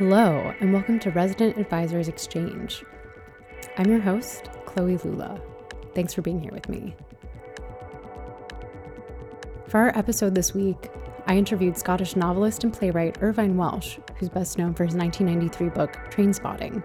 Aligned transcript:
Hello, 0.00 0.54
and 0.60 0.72
welcome 0.72 0.98
to 1.00 1.10
Resident 1.10 1.58
Advisors 1.58 2.08
Exchange. 2.08 2.82
I'm 3.76 3.90
your 3.90 4.00
host, 4.00 4.48
Chloe 4.64 4.96
Lula. 4.96 5.38
Thanks 5.94 6.14
for 6.14 6.22
being 6.22 6.40
here 6.40 6.52
with 6.52 6.70
me. 6.70 6.96
For 9.68 9.76
our 9.76 9.98
episode 9.98 10.34
this 10.34 10.54
week, 10.54 10.88
I 11.26 11.36
interviewed 11.36 11.76
Scottish 11.76 12.16
novelist 12.16 12.64
and 12.64 12.72
playwright 12.72 13.18
Irvine 13.20 13.58
Welsh, 13.58 13.98
who's 14.16 14.30
best 14.30 14.56
known 14.56 14.72
for 14.72 14.86
his 14.86 14.94
1993 14.94 15.68
book 15.68 15.92
Trainspotting, 16.10 16.82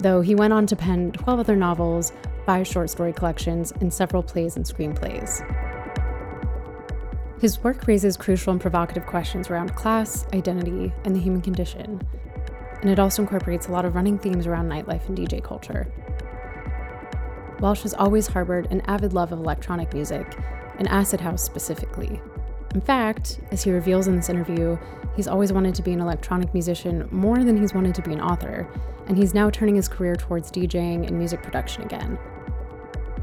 though 0.00 0.20
he 0.20 0.34
went 0.34 0.52
on 0.52 0.66
to 0.66 0.74
pen 0.74 1.12
12 1.12 1.38
other 1.38 1.54
novels, 1.54 2.12
five 2.44 2.66
short 2.66 2.90
story 2.90 3.12
collections, 3.12 3.72
and 3.80 3.94
several 3.94 4.24
plays 4.24 4.56
and 4.56 4.64
screenplays. 4.64 5.44
His 7.40 7.62
work 7.62 7.86
raises 7.86 8.16
crucial 8.16 8.50
and 8.50 8.60
provocative 8.60 9.06
questions 9.06 9.48
around 9.48 9.76
class, 9.76 10.26
identity, 10.34 10.92
and 11.04 11.14
the 11.14 11.20
human 11.20 11.40
condition, 11.40 12.02
and 12.80 12.90
it 12.90 12.98
also 12.98 13.22
incorporates 13.22 13.68
a 13.68 13.72
lot 13.72 13.84
of 13.84 13.94
running 13.94 14.18
themes 14.18 14.46
around 14.46 14.68
nightlife 14.68 15.08
and 15.08 15.16
DJ 15.16 15.42
culture. 15.42 15.86
Welsh 17.60 17.82
has 17.82 17.94
always 17.94 18.28
harbored 18.28 18.70
an 18.70 18.82
avid 18.82 19.12
love 19.12 19.32
of 19.32 19.40
electronic 19.40 19.92
music, 19.92 20.36
and 20.78 20.88
acid 20.88 21.20
house 21.20 21.42
specifically. 21.42 22.20
In 22.74 22.80
fact, 22.80 23.40
as 23.50 23.62
he 23.62 23.72
reveals 23.72 24.06
in 24.06 24.16
this 24.16 24.28
interview, 24.28 24.78
he's 25.16 25.28
always 25.28 25.52
wanted 25.52 25.74
to 25.74 25.82
be 25.82 25.92
an 25.92 26.00
electronic 26.00 26.52
musician 26.54 27.08
more 27.10 27.42
than 27.42 27.56
he's 27.56 27.74
wanted 27.74 27.94
to 27.96 28.02
be 28.02 28.12
an 28.12 28.20
author, 28.20 28.68
and 29.06 29.16
he's 29.16 29.34
now 29.34 29.50
turning 29.50 29.74
his 29.74 29.88
career 29.88 30.16
towards 30.16 30.50
DJing 30.50 31.06
and 31.06 31.18
music 31.18 31.42
production 31.42 31.82
again. 31.82 32.18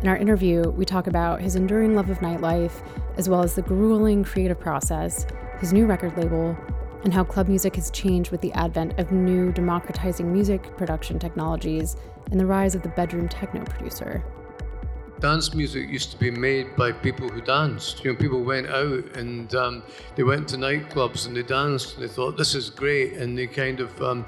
In 0.01 0.09
our 0.09 0.17
interview, 0.17 0.69
we 0.71 0.83
talk 0.83 1.07
about 1.07 1.41
his 1.41 1.55
enduring 1.55 1.95
love 1.95 2.09
of 2.09 2.19
nightlife, 2.19 2.85
as 3.17 3.29
well 3.29 3.43
as 3.43 3.55
the 3.55 3.61
grueling 3.61 4.23
creative 4.23 4.59
process, 4.59 5.25
his 5.59 5.71
new 5.71 5.85
record 5.85 6.17
label, 6.17 6.57
and 7.05 7.13
how 7.13 7.23
club 7.23 7.47
music 7.47 7.75
has 7.75 7.91
changed 7.91 8.31
with 8.31 8.41
the 8.41 8.51
advent 8.53 8.99
of 8.99 9.11
new 9.11 9.51
democratizing 9.51 10.33
music 10.33 10.75
production 10.75 11.19
technologies 11.19 11.95
and 12.31 12.39
the 12.39 12.45
rise 12.45 12.73
of 12.73 12.81
the 12.81 12.89
bedroom 12.89 13.29
techno 13.29 13.63
producer. 13.63 14.23
Dance 15.19 15.53
music 15.53 15.87
used 15.87 16.11
to 16.11 16.17
be 16.17 16.31
made 16.31 16.75
by 16.75 16.91
people 16.91 17.29
who 17.29 17.41
danced. 17.41 18.03
You 18.03 18.11
know, 18.11 18.17
people 18.17 18.43
went 18.43 18.67
out 18.67 19.15
and 19.15 19.53
um, 19.55 19.83
they 20.15 20.23
went 20.23 20.47
to 20.49 20.57
nightclubs 20.57 21.27
and 21.27 21.37
they 21.37 21.43
danced. 21.43 21.95
And 21.95 22.03
they 22.03 22.11
thought 22.11 22.37
this 22.37 22.53
is 22.53 22.69
great, 22.69 23.13
and 23.13 23.37
they 23.37 23.47
kind 23.47 23.79
of 23.79 24.01
um, 24.01 24.25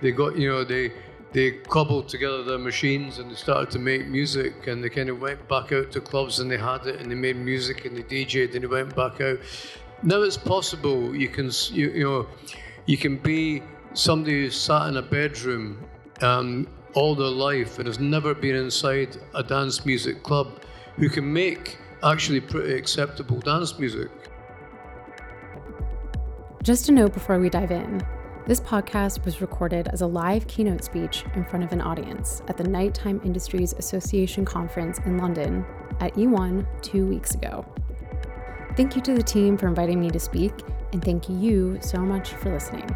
they 0.00 0.12
got 0.12 0.36
you 0.36 0.48
know 0.48 0.64
they 0.64 0.92
they 1.32 1.52
cobbled 1.52 2.08
together 2.08 2.42
their 2.42 2.58
machines 2.58 3.18
and 3.18 3.30
they 3.30 3.34
started 3.34 3.70
to 3.70 3.78
make 3.78 4.08
music 4.08 4.66
and 4.66 4.82
they 4.82 4.88
kind 4.88 5.08
of 5.08 5.20
went 5.20 5.46
back 5.48 5.70
out 5.70 5.92
to 5.92 6.00
clubs 6.00 6.40
and 6.40 6.50
they 6.50 6.56
had 6.56 6.84
it 6.86 7.00
and 7.00 7.08
they 7.08 7.14
made 7.14 7.36
music 7.36 7.84
and 7.84 7.96
they 7.96 8.02
DJed 8.02 8.52
and 8.54 8.64
they 8.64 8.66
went 8.66 8.96
back 8.96 9.20
out 9.20 9.38
now 10.02 10.22
it's 10.22 10.36
possible 10.36 11.14
you 11.14 11.28
can 11.28 11.50
you, 11.70 11.90
you 11.90 12.04
know 12.04 12.26
you 12.86 12.96
can 12.96 13.16
be 13.16 13.62
somebody 13.92 14.42
who's 14.42 14.56
sat 14.58 14.88
in 14.88 14.96
a 14.96 15.02
bedroom 15.02 15.84
um, 16.22 16.66
all 16.94 17.14
their 17.14 17.28
life 17.28 17.78
and 17.78 17.86
has 17.86 17.98
never 17.98 18.34
been 18.34 18.56
inside 18.56 19.16
a 19.34 19.42
dance 19.42 19.84
music 19.84 20.22
club 20.22 20.62
who 20.96 21.08
can 21.08 21.30
make 21.30 21.78
actually 22.02 22.40
pretty 22.40 22.74
acceptable 22.74 23.38
dance 23.40 23.78
music. 23.78 24.10
Just 26.62 26.88
a 26.88 26.92
note 26.92 27.14
before 27.14 27.38
we 27.38 27.48
dive 27.48 27.70
in. 27.70 28.02
This 28.46 28.60
podcast 28.60 29.24
was 29.24 29.40
recorded 29.40 29.88
as 29.88 30.00
a 30.00 30.06
live 30.06 30.46
keynote 30.46 30.82
speech 30.82 31.24
in 31.34 31.44
front 31.44 31.64
of 31.64 31.72
an 31.72 31.80
audience 31.80 32.42
at 32.48 32.56
the 32.56 32.64
Nighttime 32.64 33.20
Industries 33.24 33.74
Association 33.74 34.44
conference 34.44 34.98
in 35.00 35.18
London 35.18 35.64
at 36.00 36.14
E1 36.14 36.66
two 36.82 37.06
weeks 37.06 37.34
ago. 37.34 37.64
Thank 38.76 38.94
you 38.94 39.02
to 39.02 39.14
the 39.14 39.22
team 39.22 39.58
for 39.58 39.66
inviting 39.66 40.00
me 40.00 40.10
to 40.10 40.20
speak, 40.20 40.52
and 40.92 41.04
thank 41.04 41.28
you 41.28 41.78
so 41.82 41.98
much 41.98 42.30
for 42.30 42.52
listening. 42.52 42.88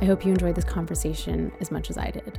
I 0.00 0.04
hope 0.04 0.24
you 0.24 0.30
enjoyed 0.30 0.54
this 0.54 0.64
conversation 0.64 1.50
as 1.60 1.70
much 1.70 1.88
as 1.88 1.96
I 1.96 2.10
did. 2.10 2.38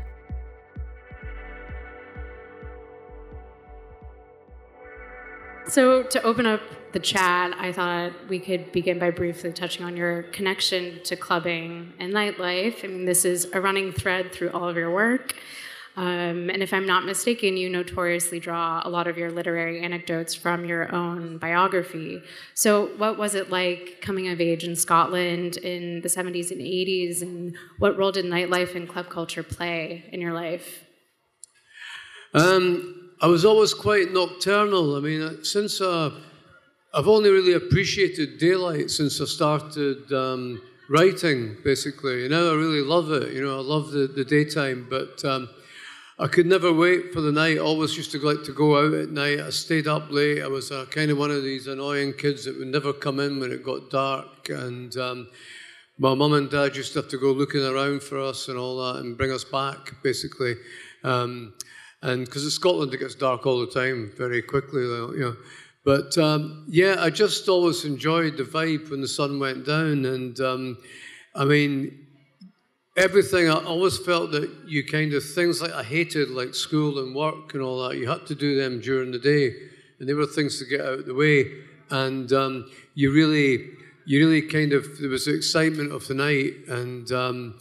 So, 5.68 6.04
to 6.04 6.22
open 6.22 6.46
up 6.46 6.62
the 6.92 7.00
chat, 7.00 7.56
I 7.58 7.72
thought 7.72 8.14
we 8.30 8.40
could 8.40 8.72
begin 8.72 9.00
by 9.00 9.10
briefly 9.10 9.52
touching 9.52 9.84
on 9.84 9.98
your 9.98 10.24
connection 10.24 11.02
to 11.06 11.16
clubbing 11.16 11.92
and 12.00 12.14
nightlife. 12.14 12.86
I 12.86 12.88
mean, 12.88 13.06
this 13.06 13.26
is 13.26 13.50
a 13.52 13.60
running 13.60 13.92
thread 13.92 14.32
through 14.32 14.52
all 14.52 14.70
of 14.70 14.78
your 14.78 14.92
work. 14.92 15.36
Um, 15.98 16.50
and 16.50 16.62
if 16.62 16.74
I'm 16.74 16.86
not 16.86 17.06
mistaken, 17.06 17.56
you 17.56 17.70
notoriously 17.70 18.40
draw 18.40 18.82
a 18.84 18.90
lot 18.90 19.08
of 19.08 19.18
your 19.18 19.32
literary 19.32 19.82
anecdotes 19.82 20.36
from 20.36 20.66
your 20.66 20.94
own 20.94 21.38
biography. 21.38 22.22
So, 22.54 22.88
what 22.98 23.18
was 23.18 23.34
it 23.34 23.50
like 23.50 24.02
coming 24.02 24.28
of 24.28 24.42
age 24.42 24.66
in 24.66 24.76
Scotland 24.76 25.56
in 25.58 26.02
the 26.02 26.10
70s 26.10 26.52
and 26.52 26.60
80s? 26.60 27.22
And 27.22 27.56
what 27.80 27.98
role 27.98 28.12
did 28.12 28.26
nightlife 28.26 28.76
and 28.76 28.90
club 28.90 29.10
culture 29.10 29.42
play 29.42 30.10
in 30.12 30.20
your 30.20 30.34
life? 30.34 30.84
Um, 32.34 33.12
I 33.22 33.28
was 33.28 33.46
always 33.46 33.74
quite 33.74 34.12
nocturnal. 34.12 34.98
I 34.98 35.00
mean, 35.00 35.22
uh, 35.22 35.44
since 35.44 35.80
uh, 35.80 36.12
I've 36.94 37.08
only 37.08 37.30
really 37.30 37.54
appreciated 37.54 38.38
daylight 38.38 38.92
since 38.92 39.22
I 39.22 39.26
started 39.26 40.12
um, 40.12 40.62
writing, 40.90 41.56
basically. 41.64 42.24
You 42.24 42.30
know, 42.30 42.52
I 42.52 42.56
really 42.56 42.82
love 42.82 43.14
it. 43.14 43.32
You 43.32 43.46
know, 43.46 43.58
I 43.58 43.62
love 43.62 43.92
the, 43.92 44.08
the 44.08 44.26
daytime, 44.26 44.88
but. 44.90 45.24
I 46.18 46.28
could 46.28 46.46
never 46.46 46.72
wait 46.72 47.12
for 47.12 47.20
the 47.20 47.32
night. 47.34 47.58
Always 47.58 47.98
used 47.98 48.14
to 48.14 48.20
like 48.20 48.46
to 48.46 48.54
go 48.54 48.78
out 48.78 48.94
at 48.94 49.10
night. 49.10 49.42
I 49.42 49.50
stayed 49.50 49.86
up 49.86 50.10
late. 50.12 50.42
I 50.42 50.48
was 50.48 50.72
uh, 50.72 50.86
kind 50.90 51.12
of 51.12 51.18
one 51.18 51.30
of 51.30 51.44
these 51.44 51.68
annoying 51.68 52.14
kids 52.14 52.46
that 52.46 52.58
would 52.58 52.70
never 52.70 52.94
come 52.94 53.20
in 53.20 53.38
when 53.38 53.52
it 53.52 53.64
got 53.64 53.90
dark. 53.90 54.48
And 54.48 54.96
um, 54.96 55.28
my 55.98 56.14
mum 56.14 56.32
and 56.32 56.50
dad 56.50 56.78
used 56.78 56.94
to 56.94 57.02
have 57.02 57.10
to 57.10 57.18
go 57.18 57.32
looking 57.34 57.66
around 57.66 58.02
for 58.02 58.18
us 58.18 58.48
and 58.48 58.58
all 58.58 58.78
that 58.78 59.02
and 59.02 59.18
bring 59.18 59.34
us 59.34 59.44
back, 59.44 60.02
basically. 60.04 60.56
Um, 61.04 61.54
and 62.02 62.24
because 62.24 62.46
in 62.46 62.52
Scotland 62.52 62.94
it 62.94 63.00
gets 63.00 63.16
dark 63.16 63.46
all 63.46 63.60
the 63.60 63.72
time, 63.72 64.14
very 64.18 64.42
quickly, 64.42 64.84
you 64.84 65.20
know. 65.20 65.36
But 65.84 66.18
um, 66.18 66.66
yeah, 66.70 66.96
I 66.98 67.10
just 67.10 67.50
always 67.50 67.84
enjoyed 67.84 68.38
the 68.38 68.44
vibe 68.44 68.90
when 68.90 69.02
the 69.02 69.08
sun 69.10 69.38
went 69.38 69.66
down. 69.66 70.06
And 70.06 70.40
um, 70.40 70.78
I 71.36 71.44
mean, 71.44 72.05
everything, 72.96 73.50
I 73.50 73.64
always 73.64 73.98
felt 73.98 74.32
that 74.32 74.50
you 74.66 74.86
kind 74.86 75.14
of, 75.14 75.24
things 75.24 75.62
like 75.62 75.74
I 75.74 75.84
hated, 75.84 76.30
like 76.30 76.56
school 76.56 77.00
and 77.00 77.16
work 77.16 77.54
and 77.54 77.62
all 77.62 77.88
that, 77.88 77.98
you 77.98 78.08
had 78.08 78.26
to 78.28 78.36
do 78.36 78.56
them 78.56 78.80
during 78.80 79.12
the 79.12 79.20
day. 79.20 79.54
And 80.00 80.08
they 80.08 80.14
were 80.14 80.26
things 80.26 80.60
to 80.60 80.66
get 80.66 80.82
out 80.82 81.00
of 81.00 81.06
the 81.06 81.14
way. 81.14 81.52
And 81.90 82.32
um, 82.34 82.72
you 82.94 83.14
really, 83.14 83.70
you 84.06 84.26
really 84.26 84.42
kind 84.42 84.74
of, 84.74 85.00
there 85.00 85.10
was 85.10 85.26
the 85.26 85.36
excitement 85.36 85.92
of 85.92 86.08
the 86.08 86.14
night. 86.14 86.54
And 86.68 87.12
um, 87.12 87.60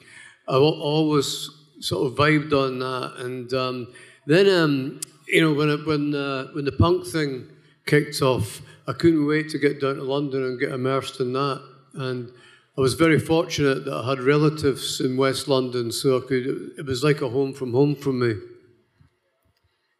I 0.48 0.56
always 0.56 1.50
sort 1.80 2.10
of 2.10 2.18
vibed 2.18 2.52
on 2.52 2.78
that. 2.78 3.24
And 3.24 3.52
um, 3.54 3.92
then, 4.26 4.48
um, 4.48 5.00
you 5.28 5.40
know, 5.40 5.52
when, 5.52 5.68
when, 5.84 6.14
uh, 6.14 6.46
when 6.52 6.64
the 6.64 6.72
punk 6.72 7.06
thing 7.06 7.48
kicked 7.86 8.22
off, 8.22 8.62
I 8.86 8.92
couldn't 8.92 9.26
wait 9.26 9.48
to 9.50 9.58
get 9.58 9.80
down 9.80 9.96
to 9.96 10.02
London 10.02 10.44
and 10.44 10.60
get 10.60 10.72
immersed 10.72 11.20
in 11.20 11.32
that. 11.32 11.62
And 11.94 12.30
I 12.76 12.80
was 12.80 12.94
very 12.94 13.20
fortunate 13.20 13.84
that 13.84 13.94
I 13.94 14.08
had 14.08 14.20
relatives 14.20 15.00
in 15.00 15.16
West 15.16 15.46
London, 15.46 15.92
so 15.92 16.18
I 16.18 16.26
could. 16.26 16.72
It 16.76 16.86
was 16.86 17.04
like 17.04 17.22
a 17.22 17.28
home 17.28 17.52
from 17.52 17.72
home 17.72 17.94
for 17.94 18.12
me. 18.12 18.34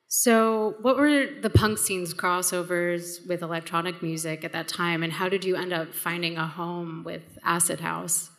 So, 0.09 0.77
what 0.83 0.97
were 0.97 1.27
the 1.41 1.51
punk 1.51 1.79
scene's 1.79 2.15
crossovers 2.15 3.27
with 3.29 3.43
electronic 3.43 4.03
music 4.03 4.45
at 4.45 4.53
that 4.53 4.67
time, 4.67 5.05
and 5.05 5.13
how 5.13 5.29
did 5.29 5.45
you 5.45 5.55
end 5.55 5.73
up 5.73 5.95
finding 5.95 6.37
a 6.37 6.47
home 6.47 7.05
with 7.05 7.23
Acid 7.45 7.81
House? 7.81 8.31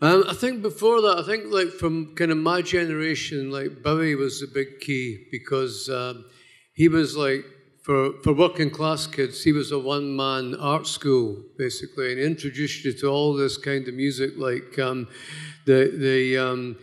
Um, 0.00 0.24
I 0.28 0.34
think 0.34 0.62
before 0.62 1.00
that, 1.02 1.18
I 1.18 1.22
think 1.22 1.44
like 1.50 1.68
from 1.68 2.14
kind 2.14 2.30
of 2.30 2.38
my 2.38 2.62
generation, 2.62 3.50
like 3.50 3.82
Bowie 3.82 4.14
was 4.14 4.40
the 4.40 4.46
big 4.46 4.80
key 4.80 5.26
because 5.30 5.88
um, 5.88 6.24
he 6.74 6.88
was 6.88 7.16
like 7.16 7.44
for, 7.86 8.14
for 8.24 8.32
working 8.32 8.68
class 8.68 9.06
kids, 9.06 9.44
he 9.44 9.52
was 9.52 9.70
a 9.70 9.78
one 9.78 10.16
man 10.16 10.56
art 10.56 10.88
school, 10.88 11.40
basically, 11.56 12.10
and 12.10 12.18
he 12.18 12.26
introduced 12.26 12.84
you 12.84 12.92
to 12.92 13.06
all 13.06 13.32
this 13.32 13.56
kind 13.56 13.86
of 13.86 13.94
music, 13.94 14.32
like 14.36 14.76
um, 14.80 15.06
the, 15.66 15.92
the, 15.96 16.36
um, 16.36 16.76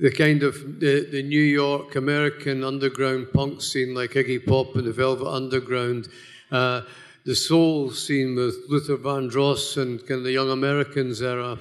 the 0.00 0.10
kind 0.10 0.42
of 0.42 0.80
the, 0.80 1.06
the 1.12 1.22
New 1.22 1.40
York 1.40 1.94
American 1.94 2.64
underground 2.64 3.28
punk 3.32 3.62
scene, 3.62 3.94
like 3.94 4.10
Iggy 4.10 4.44
Pop 4.44 4.74
and 4.74 4.88
the 4.88 4.92
Velvet 4.92 5.28
Underground, 5.28 6.08
uh, 6.50 6.80
the 7.24 7.36
soul 7.36 7.92
scene 7.92 8.34
with 8.34 8.56
Luther 8.68 8.96
Vandross 8.96 9.80
and 9.80 10.00
kind 10.00 10.18
of 10.18 10.24
the 10.24 10.32
Young 10.32 10.50
Americans 10.50 11.22
era, 11.22 11.60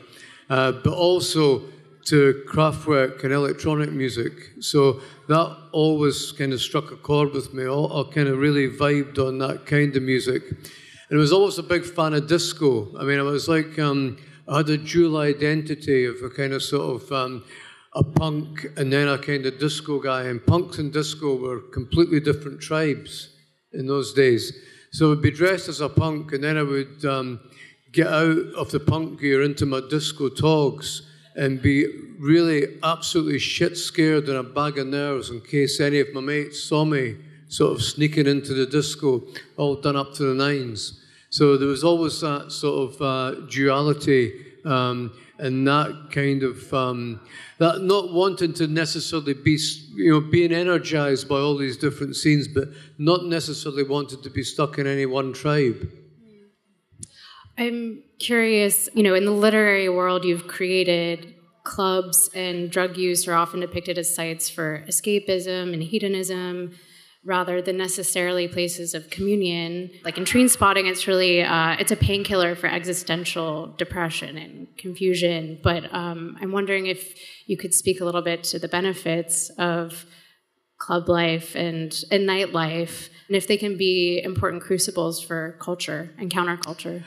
uh, 0.50 0.72
but 0.72 0.94
also 0.94 1.62
to 2.06 2.44
Kraftwerk 2.48 3.24
and 3.24 3.34
electronic 3.34 3.92
music. 3.92 4.34
So 4.60 5.02
that 5.28 5.58
always 5.72 6.32
kind 6.32 6.54
of 6.54 6.62
struck 6.62 6.92
a 6.92 6.96
chord 6.96 7.34
with 7.34 7.54
me. 7.54 7.64
I, 7.64 8.04
kind 8.14 8.28
of 8.28 8.40
really 8.40 8.70
vibed 8.70 9.20
on 9.20 9.38
that 9.40 9.66
kind 9.66 9.96
of 9.96 10.04
music. 10.04 10.44
And 10.50 11.18
I 11.18 11.22
was 11.22 11.34
always 11.34 11.58
a 11.58 11.64
big 11.64 11.86
fan 11.86 12.14
of 12.14 12.28
disco. 12.28 12.88
I 12.98 13.04
mean, 13.04 13.20
I 13.20 13.24
was 13.24 13.48
like, 13.48 13.78
um, 13.80 14.18
I 14.48 14.58
had 14.58 14.70
a 14.70 14.78
dual 14.78 15.18
identity 15.18 16.06
of 16.06 16.16
a 16.24 16.30
kind 16.30 16.54
of 16.54 16.64
sort 16.64 17.02
of 17.02 17.12
um, 17.12 17.44
a 17.94 18.04
punk 18.04 18.66
and 18.78 18.92
then 18.92 19.08
a 19.08 19.18
kind 19.18 19.46
of 19.46 19.60
disco 19.60 20.00
guy. 20.00 20.24
And 20.24 20.46
punks 20.46 20.78
and 20.78 20.94
disco 20.94 21.36
were 21.36 21.60
completely 21.60 22.20
different 22.20 22.62
tribes 22.62 23.36
in 23.74 23.88
those 23.88 24.14
days. 24.14 24.54
So 24.92 25.08
I 25.08 25.10
would 25.10 25.22
be 25.22 25.32
dressed 25.32 25.70
as 25.70 25.82
a 25.82 25.90
punk 25.90 26.34
and 26.34 26.44
then 26.44 26.58
I 26.58 26.64
would 26.64 27.06
um, 27.06 27.40
get 27.92 28.08
out 28.08 28.54
of 28.56 28.72
the 28.72 28.80
punk 28.80 29.20
gear 29.20 29.44
into 29.44 29.66
my 29.66 29.82
disco 29.90 30.30
togs 30.30 31.09
and 31.40 31.62
be 31.62 31.88
really 32.20 32.68
absolutely 32.84 33.40
shit 33.40 33.78
scared 33.78 34.28
in 34.28 34.36
a 34.36 34.44
bag 34.44 34.78
of 34.78 34.88
nerves 34.88 35.30
in 35.30 35.40
case 35.40 35.80
any 35.80 36.02
of 36.02 36.14
my 36.14 36.20
mates 36.20 36.62
saw 36.62 36.84
me 36.84 37.16
sort 37.48 37.72
of 37.72 37.82
sneaking 37.82 38.28
into 38.28 38.54
the 38.54 38.66
disco, 38.66 39.24
all 39.56 39.76
done 39.76 39.96
up 39.96 40.14
to 40.14 40.24
the 40.24 40.34
nines. 40.34 41.02
So 41.30 41.56
there 41.56 41.70
was 41.70 41.82
always 41.82 42.20
that 42.20 42.52
sort 42.52 42.92
of 42.92 43.02
uh, 43.02 43.32
duality 43.48 44.34
um, 44.66 45.14
and 45.38 45.66
that 45.66 46.10
kind 46.12 46.44
of 46.44 46.74
um, 46.74 47.22
that 47.58 47.84
not 47.84 48.12
wanting 48.12 48.54
to 48.56 48.68
necessarily 48.68 49.34
be, 49.34 49.58
you 49.94 50.12
know, 50.12 50.20
being 50.20 50.52
energized 50.52 51.30
by 51.30 51.38
all 51.38 51.56
these 51.56 51.78
different 51.78 52.18
scenes, 52.18 52.50
but 52.50 52.68
not 52.98 53.24
necessarily 53.24 53.84
wanting 53.84 54.22
to 54.24 54.30
be 54.30 54.44
stuck 54.44 54.78
in 54.78 54.86
any 54.86 55.06
one 55.06 55.32
tribe. 55.32 55.90
I'm 57.58 58.04
curious, 58.20 58.90
you 58.94 59.04
know, 59.04 59.14
in 59.16 59.26
the 59.26 59.32
literary 59.32 59.90
world, 59.90 60.26
you've 60.26 60.48
created 60.48 61.36
clubs, 61.64 62.30
and 62.34 62.72
drug 62.72 62.98
use 62.98 63.28
are 63.28 63.34
often 63.34 63.60
depicted 63.60 63.98
as 63.98 64.14
sites 64.14 64.50
for 64.50 64.84
escapism 64.88 65.74
and 65.74 65.84
hedonism 65.84 66.72
rather 67.26 67.62
than 67.62 67.78
necessarily 67.78 68.48
places 68.48 68.94
of 68.94 69.10
communion. 69.10 69.92
Like 70.06 70.18
in 70.18 70.24
Trainspotting 70.24 70.90
it's 70.90 71.06
really 71.06 71.44
uh, 71.44 71.76
it's 71.78 71.92
a 71.92 71.96
painkiller 71.96 72.56
for 72.56 72.68
existential 72.68 73.68
depression 73.78 74.38
and 74.38 74.68
confusion. 74.78 75.60
But 75.62 75.94
um, 75.94 76.38
I'm 76.42 76.52
wondering 76.52 76.88
if 76.88 77.14
you 77.46 77.58
could 77.58 77.74
speak 77.74 78.00
a 78.02 78.06
little 78.06 78.22
bit 78.22 78.44
to 78.46 78.60
the 78.60 78.70
benefits 78.70 79.50
of 79.58 80.06
club 80.78 81.10
life 81.10 81.56
and, 81.56 82.04
and 82.10 82.28
nightlife, 82.28 83.10
and 83.28 83.36
if 83.36 83.48
they 83.48 83.58
can 83.58 83.78
be 83.78 84.22
important 84.24 84.64
crucibles 84.64 85.22
for 85.22 85.58
culture 85.60 86.12
and 86.18 86.32
counterculture. 86.32 87.04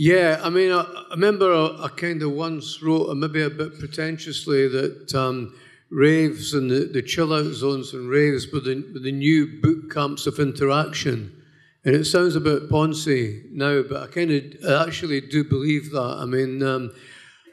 Yeah, 0.00 0.40
I 0.44 0.48
mean, 0.48 0.70
I, 0.70 0.82
I 0.82 1.10
remember 1.10 1.52
I, 1.52 1.86
I 1.86 1.88
kind 1.88 2.22
of 2.22 2.30
once 2.30 2.80
wrote, 2.80 3.12
maybe 3.16 3.42
a 3.42 3.50
bit 3.50 3.80
pretentiously, 3.80 4.68
that 4.68 5.12
um, 5.12 5.52
raves 5.90 6.54
and 6.54 6.70
the, 6.70 6.88
the 6.92 7.02
chill 7.02 7.34
out 7.34 7.52
zones 7.52 7.92
and 7.92 8.08
raves 8.08 8.46
were 8.52 8.60
the, 8.60 8.76
were 8.94 9.00
the 9.00 9.10
new 9.10 9.60
boot 9.60 9.90
camps 9.92 10.28
of 10.28 10.38
interaction. 10.38 11.42
And 11.84 11.96
it 11.96 12.04
sounds 12.04 12.36
a 12.36 12.40
bit 12.40 12.70
poncy 12.70 13.50
now, 13.50 13.82
but 13.82 14.04
I 14.04 14.06
kind 14.06 14.30
of 14.30 14.86
actually 14.86 15.20
do 15.20 15.42
believe 15.42 15.90
that. 15.90 16.18
I 16.20 16.26
mean, 16.26 16.62
um, 16.62 16.92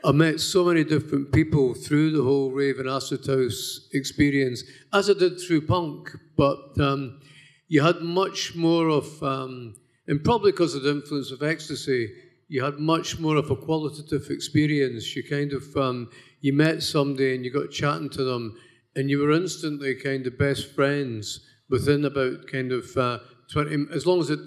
I 0.04 0.12
met 0.12 0.40
so 0.40 0.66
many 0.66 0.84
different 0.84 1.32
people 1.32 1.74
through 1.74 2.12
the 2.12 2.22
whole 2.22 2.52
rave 2.52 2.78
and 2.78 2.88
acid 2.88 3.26
house 3.26 3.90
experience, 3.92 4.64
as 4.94 5.10
I 5.10 5.14
did 5.14 5.40
through 5.40 5.66
punk, 5.66 6.12
but 6.38 6.80
um, 6.80 7.22
you 7.70 7.82
had 7.82 8.02
much 8.02 8.54
more 8.56 8.90
of, 8.90 9.24
um, 9.24 9.78
and 10.06 10.24
probably 10.24 10.52
because 10.52 10.76
of 10.76 10.84
the 10.84 10.92
influence 10.92 11.32
of 11.32 11.42
ecstasy, 11.42 12.14
you 12.48 12.64
had 12.64 12.80
much 12.80 13.20
more 13.20 13.38
of 13.38 13.50
a 13.50 13.56
qualitative 13.56 14.30
experience. 14.30 15.16
You 15.16 15.24
kind 15.24 15.54
of 15.54 15.76
um, 15.76 16.10
you 16.42 16.54
met 16.54 16.84
somebody 16.84 17.36
and 17.36 17.44
you 17.44 17.52
got 17.52 17.72
chatting 17.72 18.10
to 18.12 18.24
them, 18.24 18.58
and 18.96 19.10
you 19.10 19.20
were 19.20 19.32
instantly 19.32 19.96
kind 19.96 20.28
of 20.28 20.38
best 20.38 20.74
friends 20.74 21.40
within 21.70 22.06
about 22.06 22.48
kind 22.48 22.72
of 22.72 22.86
uh, 22.98 23.20
twenty 23.52 23.86
as 23.94 24.06
long 24.06 24.20
as 24.20 24.30
it 24.30 24.40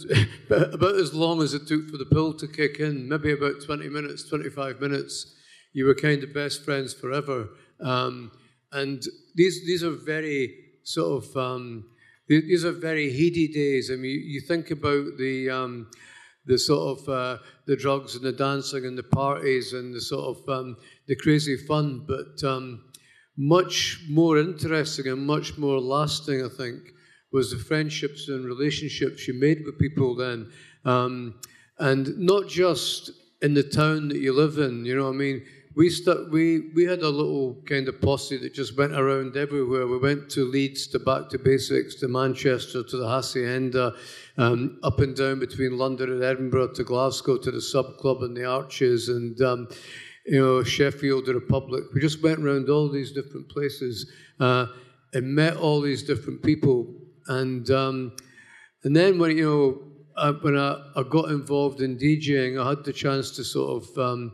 about 0.50 0.95
as 0.95 1.15
long 1.15 1.43
as 1.43 1.55
it 1.55 1.67
took 1.67 1.89
for 1.89 1.97
the 1.97 2.06
pill 2.06 2.35
to 2.35 2.47
kick 2.47 2.79
in. 2.81 3.09
Maybe 3.09 3.33
about 3.33 3.65
twenty 3.65 3.89
minutes, 3.89 4.29
twenty 4.29 4.50
five 4.50 4.81
minutes. 4.81 5.35
You 5.73 5.85
were 5.87 5.95
kind 5.95 6.23
of 6.23 6.33
best 6.33 6.65
friends 6.65 6.95
forever. 6.95 7.49
Um, 7.81 8.33
and 8.73 9.03
these 9.35 9.67
these 9.67 9.83
are 9.83 9.91
very 9.91 10.55
sort 10.83 11.25
of 11.25 11.37
um, 11.37 11.85
these 12.29 12.65
are 12.65 12.73
very 12.73 13.11
heady 13.11 13.49
days. 13.49 13.91
I 13.91 13.97
mean, 13.97 14.23
you, 14.25 14.41
think 14.41 14.71
about 14.71 15.17
the 15.17 15.49
um, 15.49 15.91
the 16.49 16.59
sort 16.59 16.99
of 16.99 17.09
uh, 17.09 17.39
the 17.67 17.77
drugs 17.77 18.17
and 18.17 18.25
the 18.25 18.33
dancing 18.33 18.87
and 18.87 18.97
the 18.97 19.03
parties 19.03 19.75
and 19.75 19.95
the 19.95 20.00
sort 20.00 20.37
of 20.37 20.49
um, 20.49 20.77
the 21.06 21.15
crazy 21.15 21.56
fun, 21.56 22.05
but 22.09 22.43
um, 22.43 22.85
much 23.37 24.00
more 24.09 24.39
interesting 24.39 25.06
and 25.06 25.25
much 25.27 25.59
more 25.59 25.79
lasting, 25.79 26.45
I 26.45 26.49
think, 26.49 26.79
was 27.31 27.50
the 27.50 27.59
friendships 27.59 28.29
and 28.29 28.47
relationships 28.47 29.29
you 29.29 29.35
made 29.35 29.65
with 29.65 29.79
people 29.79 30.17
then, 30.17 30.50
um, 30.85 31.39
and 31.79 32.19
not 32.19 32.49
just 32.49 33.11
in 33.43 33.53
the 33.53 33.62
town 33.62 34.09
that 34.09 34.19
you 34.19 34.33
live 34.33 34.59
in. 34.59 34.87
You 34.87 34.97
know, 34.97 35.05
what 35.05 35.15
I 35.15 35.19
mean 35.19 35.45
we 35.79 35.89
stuck, 35.91 36.29
we 36.33 36.73
we 36.75 36.83
had 36.83 37.03
a 37.03 37.09
little 37.09 37.63
kind 37.65 37.87
of 37.87 38.01
posse 38.01 38.37
that 38.39 38.53
just 38.53 38.77
went 38.77 38.95
around 38.95 39.37
everywhere. 39.37 39.87
We 39.87 39.99
went 39.99 40.29
to 40.31 40.45
Leeds, 40.45 40.89
to 40.89 40.99
back 40.99 41.29
to 41.29 41.39
basics, 41.39 41.95
to 42.01 42.09
Manchester, 42.09 42.83
to 42.83 42.97
the 42.97 43.07
Hacienda, 43.07 43.95
um, 44.39 44.81
up 44.83 44.99
and 44.99 45.15
down 45.15 45.39
between 45.39 45.79
London 45.79 46.11
and 46.11 46.25
Edinburgh, 46.25 46.73
to 46.75 46.83
Glasgow, 46.83 47.39
to 47.39 47.53
the 47.53 47.61
Sub 47.61 47.97
Club 47.99 48.25
and 48.25 48.37
the 48.37 48.45
Arches, 48.45 49.09
and 49.09 49.41
um, 49.41 49.69
you 50.27 50.41
know 50.41 50.65
Sheffield, 50.65 51.27
the 51.27 51.35
Republic. 51.35 51.85
We 51.95 52.01
just 52.01 52.25
went 52.25 52.41
around 52.41 52.69
all 52.69 52.91
these 52.91 53.13
different 53.13 53.49
places 53.49 54.11
uh, 54.41 54.67
and 55.13 55.33
met 55.33 55.57
all 55.57 55.81
these 55.81 56.03
different 56.03 56.43
people, 56.43 56.93
and 57.29 57.71
um, 57.71 58.17
and 58.83 58.97
then 58.97 59.19
when 59.21 59.39
you 59.39 59.45
know. 59.45 59.83
Uh, 60.17 60.33
when 60.43 60.59
I, 60.59 60.77
I, 60.97 61.05
got 61.05 61.31
involved 61.31 61.81
in 61.81 61.97
DJing, 61.97 62.61
I 62.61 62.71
had 62.71 62.83
the 62.83 62.93
chance 62.93 63.31
to 63.37 63.45
sort 63.45 63.85
of 63.85 63.99
um, 63.99 64.33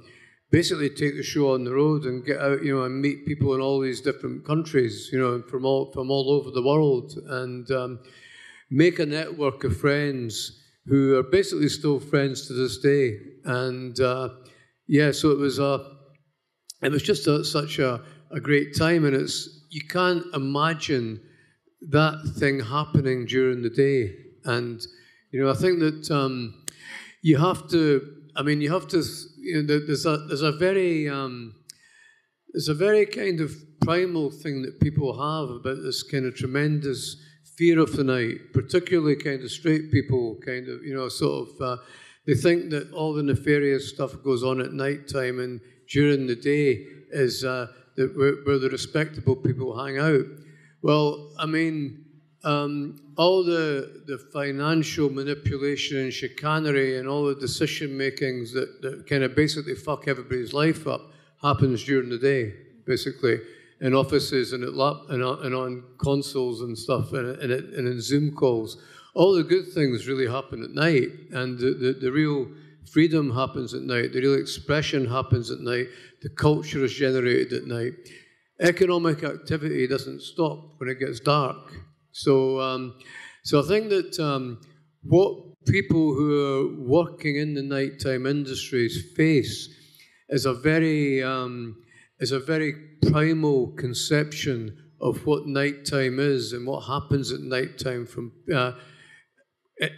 basically 0.54 0.88
take 0.88 1.16
the 1.16 1.22
show 1.22 1.52
on 1.52 1.64
the 1.64 1.74
road 1.74 2.04
and 2.04 2.24
get 2.24 2.38
out, 2.38 2.62
you 2.62 2.72
know, 2.72 2.84
and 2.84 3.02
meet 3.02 3.26
people 3.26 3.56
in 3.56 3.60
all 3.60 3.80
these 3.80 4.00
different 4.00 4.46
countries, 4.46 5.10
you 5.12 5.18
know, 5.18 5.42
from 5.50 5.64
all 5.66 5.90
from 5.90 6.12
all 6.12 6.30
over 6.30 6.52
the 6.52 6.62
world, 6.62 7.18
and 7.26 7.68
um, 7.72 7.98
make 8.70 9.00
a 9.00 9.06
network 9.06 9.64
of 9.64 9.76
friends 9.76 10.32
who 10.86 11.16
are 11.18 11.24
basically 11.24 11.68
still 11.68 11.98
friends 11.98 12.46
to 12.46 12.52
this 12.52 12.78
day. 12.78 13.18
And 13.44 13.98
uh, 13.98 14.28
yeah, 14.86 15.10
so 15.10 15.32
it 15.32 15.38
was 15.38 15.58
a, 15.58 15.72
it 16.82 16.92
was 16.92 17.02
just 17.02 17.26
a, 17.26 17.44
such 17.44 17.80
a, 17.80 18.00
a 18.30 18.38
great 18.38 18.76
time, 18.78 19.04
and 19.06 19.16
it's 19.16 19.66
you 19.70 19.82
can't 19.88 20.24
imagine 20.34 21.20
that 21.90 22.16
thing 22.38 22.60
happening 22.60 23.26
during 23.26 23.60
the 23.62 23.70
day. 23.70 24.14
And 24.44 24.80
you 25.32 25.42
know, 25.42 25.50
I 25.50 25.54
think 25.54 25.80
that 25.80 26.08
um, 26.12 26.62
you 27.22 27.38
have 27.38 27.68
to. 27.70 27.82
I 28.36 28.42
mean, 28.42 28.60
you 28.60 28.72
have 28.72 28.88
to 28.88 29.02
you 29.44 29.62
know, 29.62 29.80
there's 29.86 30.06
a 30.06 30.16
there's 30.28 30.42
a 30.42 30.52
very 30.52 31.08
um, 31.08 31.54
there's 32.52 32.68
a 32.68 32.74
very 32.74 33.06
kind 33.06 33.40
of 33.40 33.52
primal 33.82 34.30
thing 34.30 34.62
that 34.62 34.80
people 34.80 35.12
have 35.12 35.50
about 35.50 35.82
this 35.82 36.02
kind 36.02 36.26
of 36.26 36.34
tremendous 36.34 37.16
fear 37.56 37.78
of 37.78 37.92
the 37.96 38.04
night, 38.04 38.52
particularly 38.52 39.16
kind 39.16 39.42
of 39.42 39.50
straight 39.50 39.92
people, 39.92 40.38
kind 40.44 40.68
of 40.68 40.82
you 40.82 40.94
know, 40.94 41.08
sort 41.08 41.48
of. 41.48 41.60
Uh, 41.60 41.76
they 42.26 42.34
think 42.34 42.70
that 42.70 42.90
all 42.92 43.12
the 43.12 43.22
nefarious 43.22 43.90
stuff 43.90 44.22
goes 44.24 44.42
on 44.42 44.60
at 44.60 44.72
night 44.72 45.08
time 45.08 45.40
and 45.40 45.60
during 45.90 46.26
the 46.26 46.36
day 46.36 46.86
is 47.10 47.44
uh, 47.44 47.66
the, 47.96 48.06
where, 48.16 48.32
where 48.44 48.58
the 48.58 48.70
respectable 48.70 49.36
people 49.36 49.78
hang 49.84 49.98
out. 49.98 50.24
Well, 50.82 51.32
I 51.38 51.44
mean, 51.46 52.03
um, 52.44 53.00
all 53.16 53.42
the, 53.42 54.02
the 54.06 54.18
financial 54.18 55.10
manipulation 55.10 55.98
and 55.98 56.12
chicanery 56.12 56.98
and 56.98 57.08
all 57.08 57.24
the 57.24 57.34
decision 57.34 57.96
makings 57.96 58.52
that, 58.52 58.82
that 58.82 59.06
kind 59.08 59.22
of 59.22 59.34
basically 59.34 59.74
fuck 59.74 60.08
everybody's 60.08 60.52
life 60.52 60.86
up 60.86 61.12
happens 61.42 61.84
during 61.84 62.08
the 62.08 62.18
day, 62.18 62.54
basically, 62.86 63.38
in 63.80 63.94
offices 63.94 64.52
and, 64.52 64.64
at 64.64 64.74
lap, 64.74 64.96
and, 65.10 65.22
on, 65.22 65.44
and 65.44 65.54
on 65.54 65.84
consoles 65.98 66.60
and 66.60 66.76
stuff 66.76 67.12
and, 67.12 67.36
and, 67.40 67.52
and 67.52 67.88
in 67.88 68.00
Zoom 68.00 68.34
calls. 68.34 68.82
All 69.14 69.34
the 69.34 69.44
good 69.44 69.68
things 69.72 70.08
really 70.08 70.26
happen 70.26 70.62
at 70.62 70.70
night, 70.70 71.08
and 71.32 71.58
the, 71.58 71.74
the, 71.74 71.98
the 72.00 72.10
real 72.10 72.48
freedom 72.90 73.34
happens 73.34 73.72
at 73.74 73.82
night, 73.82 74.12
the 74.12 74.20
real 74.20 74.34
expression 74.34 75.06
happens 75.06 75.50
at 75.50 75.60
night, 75.60 75.86
the 76.22 76.28
culture 76.30 76.84
is 76.84 76.94
generated 76.94 77.52
at 77.52 77.66
night. 77.66 77.92
Economic 78.60 79.22
activity 79.22 79.86
doesn't 79.86 80.22
stop 80.22 80.74
when 80.78 80.88
it 80.88 80.98
gets 80.98 81.20
dark. 81.20 81.72
So, 82.14 82.60
um, 82.60 82.94
so 83.42 83.60
I 83.60 83.66
think 83.66 83.90
that 83.90 84.20
um, 84.20 84.60
what 85.02 85.34
people 85.66 86.14
who 86.14 86.30
are 86.46 86.88
working 86.88 87.36
in 87.36 87.54
the 87.54 87.62
nighttime 87.62 88.24
industries 88.24 89.12
face 89.16 89.68
is 90.28 90.46
a 90.46 90.54
very 90.54 91.22
um, 91.24 91.76
is 92.20 92.30
a 92.30 92.38
very 92.38 92.72
primal 93.10 93.72
conception 93.72 94.78
of 95.00 95.26
what 95.26 95.46
nighttime 95.46 96.20
is 96.20 96.52
and 96.52 96.64
what 96.64 96.82
happens 96.82 97.32
at 97.32 97.40
nighttime 97.40 98.06
from 98.06 98.30
uh, 98.54 98.72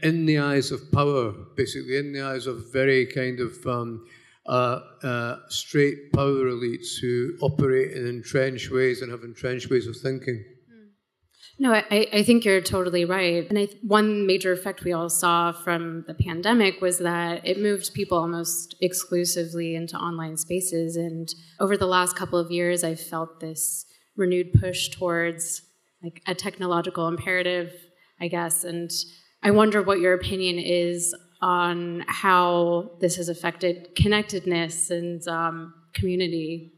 in 0.03 0.25
the 0.25 0.39
eyes 0.39 0.73
of 0.73 0.91
power, 0.93 1.35
basically 1.55 1.99
in 1.99 2.15
the 2.15 2.23
eyes 2.23 2.47
of 2.47 2.73
very 2.73 3.05
kind 3.05 3.41
of 3.41 3.55
um, 3.67 4.07
uh, 4.47 4.81
uh, 5.03 5.37
straight 5.49 6.11
power 6.15 6.47
elites 6.47 6.99
who 6.99 7.37
operate 7.43 7.93
in 7.93 8.07
entrenched 8.07 8.71
ways 8.71 9.03
and 9.03 9.13
have 9.13 9.23
entrenched 9.23 9.69
ways 9.69 9.87
of 9.87 9.95
thinking. 9.99 10.43
No, 11.59 11.73
I, 11.73 12.07
I, 12.13 12.23
think 12.23 12.45
you're 12.45 12.61
totally 12.61 13.07
right. 13.07 13.49
And 13.49 13.59
I, 13.59 13.69
one 13.83 14.27
major 14.27 14.53
effect 14.53 14.85
we 14.85 14.93
all 14.93 15.09
saw 15.09 15.53
from 15.53 16.05
the 16.07 16.13
pandemic 16.13 16.83
was 16.83 16.99
that 16.99 17.47
it 17.47 17.59
moved 17.59 17.95
people 17.95 18.19
almost 18.19 18.75
exclusively 18.83 19.75
into 19.75 19.97
online 19.97 20.37
spaces. 20.37 20.97
And 20.97 21.35
over 21.59 21.79
the 21.79 21.87
last 21.87 22.15
couple 22.15 22.39
of 22.39 22.51
years, 22.51 22.85
I've 22.85 23.01
felt 23.01 23.41
this 23.41 23.87
renewed 24.17 24.53
push 24.53 24.91
towards 24.91 25.63
like 26.03 26.23
a 26.27 26.35
technological 26.35 27.09
imperative, 27.09 27.73
I 28.21 28.29
guess. 28.29 28.63
And 28.63 28.91
I 29.43 29.51
wonder 29.51 29.83
what 29.83 30.01
your 30.01 30.13
opinion 30.13 30.59
is 30.59 31.15
on 31.41 32.05
how 32.07 32.91
this 33.01 33.17
has 33.17 33.31
affected 33.31 33.95
connectedness 33.97 34.91
and 34.91 35.27
um, 35.27 35.73
community 35.95 36.76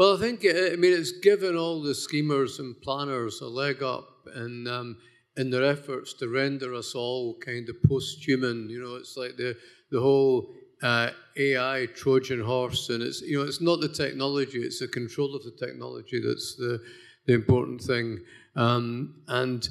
Well, 0.00 0.16
I 0.16 0.18
think 0.18 0.46
I 0.46 0.76
mean 0.76 0.94
it's 0.94 1.12
given 1.12 1.58
all 1.58 1.82
the 1.82 1.94
schemers 1.94 2.58
and 2.58 2.74
planners 2.80 3.42
a 3.42 3.46
leg 3.46 3.82
up 3.82 4.26
in 4.34 4.66
um, 4.66 4.96
in 5.36 5.50
their 5.50 5.62
efforts 5.62 6.14
to 6.14 6.28
render 6.28 6.74
us 6.74 6.94
all 6.94 7.36
kind 7.44 7.68
of 7.68 7.76
post-human. 7.82 8.70
You 8.70 8.80
know, 8.80 8.94
it's 8.94 9.18
like 9.18 9.36
the 9.36 9.58
the 9.90 10.00
whole 10.00 10.54
uh, 10.82 11.10
AI 11.36 11.84
Trojan 11.94 12.40
horse, 12.40 12.88
and 12.88 13.02
it's 13.02 13.20
you 13.20 13.36
know 13.36 13.44
it's 13.44 13.60
not 13.60 13.82
the 13.82 13.90
technology; 13.90 14.60
it's 14.60 14.80
the 14.80 14.88
control 14.88 15.36
of 15.36 15.44
the 15.44 15.54
technology 15.62 16.18
that's 16.26 16.56
the 16.56 16.80
the 17.26 17.34
important 17.34 17.82
thing. 17.82 18.20
Um, 18.56 19.16
and 19.28 19.68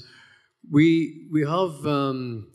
we 0.72 1.26
we 1.32 1.42
have 1.42 1.84
um, 1.88 2.52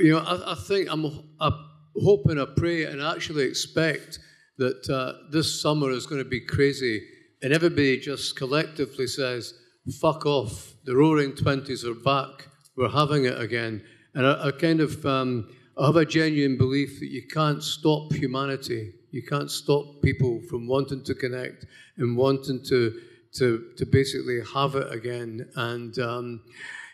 you 0.00 0.10
know 0.10 0.18
I, 0.18 0.50
I 0.50 0.54
think 0.56 0.88
I'm, 0.90 1.04
I'm 1.38 1.54
hoping, 2.02 2.40
I 2.40 2.46
pray, 2.56 2.86
and 2.86 3.00
actually 3.00 3.44
expect 3.44 4.18
that 4.58 4.88
uh, 4.88 5.30
this 5.30 5.60
summer 5.60 5.90
is 5.90 6.06
going 6.06 6.22
to 6.22 6.28
be 6.28 6.40
crazy, 6.40 7.02
and 7.42 7.52
everybody 7.52 7.98
just 7.98 8.36
collectively 8.36 9.06
says, 9.06 9.54
fuck 10.00 10.26
off, 10.26 10.74
the 10.84 10.94
roaring 10.94 11.32
20s 11.32 11.84
are 11.84 11.94
back, 11.94 12.48
we're 12.76 12.88
having 12.88 13.24
it 13.24 13.40
again. 13.40 13.82
And 14.14 14.26
I, 14.26 14.48
I 14.48 14.50
kind 14.52 14.80
of 14.80 15.04
um, 15.06 15.48
I 15.78 15.86
have 15.86 15.96
a 15.96 16.04
genuine 16.04 16.58
belief 16.58 17.00
that 17.00 17.10
you 17.10 17.26
can't 17.28 17.62
stop 17.62 18.12
humanity. 18.12 18.92
You 19.10 19.22
can't 19.22 19.50
stop 19.50 20.02
people 20.02 20.40
from 20.48 20.66
wanting 20.66 21.02
to 21.04 21.14
connect 21.14 21.66
and 21.96 22.16
wanting 22.16 22.62
to 22.68 23.00
to 23.34 23.70
to 23.76 23.86
basically 23.86 24.40
have 24.54 24.74
it 24.74 24.92
again. 24.92 25.48
And 25.56 25.98
um, 25.98 26.42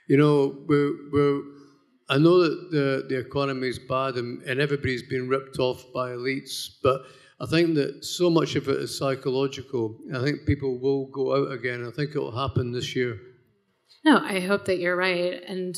you 0.06 0.16
know, 0.16 0.56
we're, 0.66 0.94
we're 1.12 1.42
I 2.08 2.16
know 2.16 2.40
that 2.42 2.70
the, 2.70 3.06
the 3.08 3.18
economy 3.18 3.68
is 3.68 3.78
bad 3.78 4.14
and, 4.14 4.42
and 4.44 4.60
everybody's 4.60 5.02
been 5.02 5.28
ripped 5.28 5.58
off 5.58 5.84
by 5.92 6.10
elites, 6.10 6.68
but 6.82 7.02
I 7.40 7.47
think 7.47 7.76
that 7.76 8.04
so 8.04 8.30
much 8.30 8.57
of 8.57 8.68
it 8.68 8.78
is 8.78 8.99
psychological. 8.99 9.97
I 10.14 10.23
think 10.23 10.45
people 10.45 10.80
will 10.80 11.07
go 11.07 11.37
out 11.37 11.52
again. 11.52 11.87
I 11.87 11.90
think 11.95 12.14
it 12.14 12.18
will 12.18 12.37
happen 12.37 12.73
this 12.73 12.97
year. 12.97 13.18
No, 14.04 14.18
I 14.18 14.40
hope 14.40 14.64
that 14.64 14.78
you're 14.78 14.97
right. 14.97 15.40
And 15.47 15.76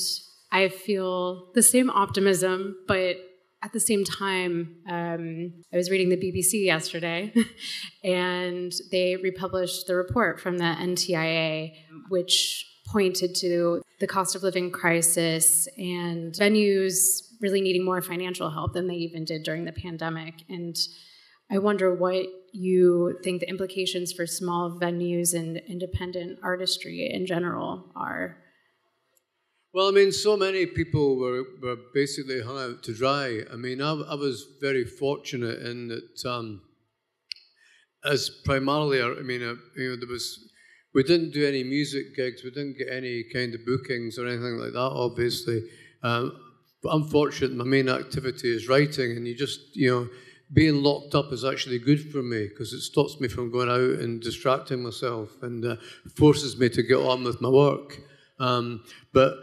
I 0.50 0.69
feel 0.69 1.52
the 1.55 1.62
same 1.62 1.90
optimism, 1.90 2.76
but 2.88 3.17
at 3.62 3.73
the 3.73 3.81
same 3.81 4.05
time, 4.05 4.76
um, 4.88 5.52
I 5.73 5.76
was 5.76 5.90
reading 5.90 6.09
the 6.09 6.17
BBC 6.17 6.64
yesterday, 6.64 7.33
and 8.05 8.73
they 8.90 9.17
republished 9.17 9.87
the 9.87 9.95
report 9.95 10.40
from 10.40 10.57
the 10.57 10.64
NTIA, 10.64 11.73
which 12.09 12.67
pointed 12.87 13.35
to 13.37 13.83
the 14.00 14.07
cost 14.07 14.35
of 14.35 14.43
living 14.43 14.71
crisis 14.71 15.69
and 15.76 16.33
venues 16.33 17.23
really 17.40 17.61
needing 17.61 17.85
more 17.85 18.00
financial 18.00 18.50
help 18.50 18.73
than 18.73 18.87
they 18.87 18.95
even 18.95 19.25
did 19.25 19.43
during 19.43 19.64
the 19.64 19.73
pandemic. 19.73 20.35
And 20.49 20.76
I 21.52 21.59
wonder 21.59 21.92
what 21.92 22.26
you 22.52 23.19
think 23.25 23.40
the 23.40 23.49
implications 23.49 24.12
for 24.12 24.26
small 24.26 24.71
venues 24.71 25.35
and 25.35 25.57
independent 25.69 26.38
artistry 26.42 27.11
in 27.12 27.26
general 27.26 27.90
are. 27.97 28.37
Well, 29.73 29.88
I 29.88 29.90
mean, 29.92 30.12
so 30.12 30.37
many 30.37 30.66
people 30.66 31.16
were, 31.16 31.45
were 31.62 31.76
basically 31.95 32.40
hung 32.42 32.59
out 32.59 32.83
to 32.85 32.95
dry. 32.95 33.40
I 33.52 33.57
mean, 33.57 33.80
I, 33.83 33.92
I 33.92 34.14
was 34.14 34.47
very 34.61 34.85
fortunate 34.85 35.61
in 35.62 35.88
that, 35.88 36.28
um, 36.28 36.62
as 38.04 38.30
primarily, 38.45 39.02
I 39.02 39.23
mean, 39.23 39.42
uh, 39.42 39.54
you 39.76 39.90
know, 39.90 39.97
there 39.97 40.09
was, 40.09 40.38
we 40.95 41.02
didn't 41.02 41.33
do 41.33 41.47
any 41.47 41.62
music 41.62 42.16
gigs, 42.16 42.42
we 42.42 42.50
didn't 42.50 42.78
get 42.78 42.88
any 42.90 43.25
kind 43.33 43.54
of 43.54 43.64
bookings 43.64 44.19
or 44.19 44.26
anything 44.26 44.57
like 44.57 44.73
that, 44.73 44.78
obviously. 44.78 45.62
Um, 46.02 46.37
but 46.83 46.90
I'm 46.90 47.04
fortunate, 47.09 47.54
my 47.54 47.64
main 47.64 47.88
activity 47.88 48.54
is 48.54 48.69
writing, 48.69 49.16
and 49.16 49.26
you 49.26 49.37
just, 49.37 49.61
you 49.75 49.90
know, 49.90 50.09
being 50.52 50.83
locked 50.83 51.14
up 51.14 51.33
is 51.33 51.45
actually 51.45 51.78
good 51.78 52.11
for 52.11 52.23
me 52.23 52.49
because 52.49 52.73
it 52.73 52.80
stops 52.80 53.21
me 53.21 53.28
from 53.28 53.50
going 53.50 53.69
out 53.69 54.00
and 54.00 54.21
distracting 54.21 54.83
myself 54.83 55.30
and 55.42 55.64
uh, 55.64 55.76
forces 56.16 56.59
me 56.59 56.69
to 56.69 56.83
get 56.83 56.97
on 56.97 57.23
with 57.23 57.40
my 57.40 57.49
work. 57.49 58.00
Um, 58.40 58.83
but 59.12 59.35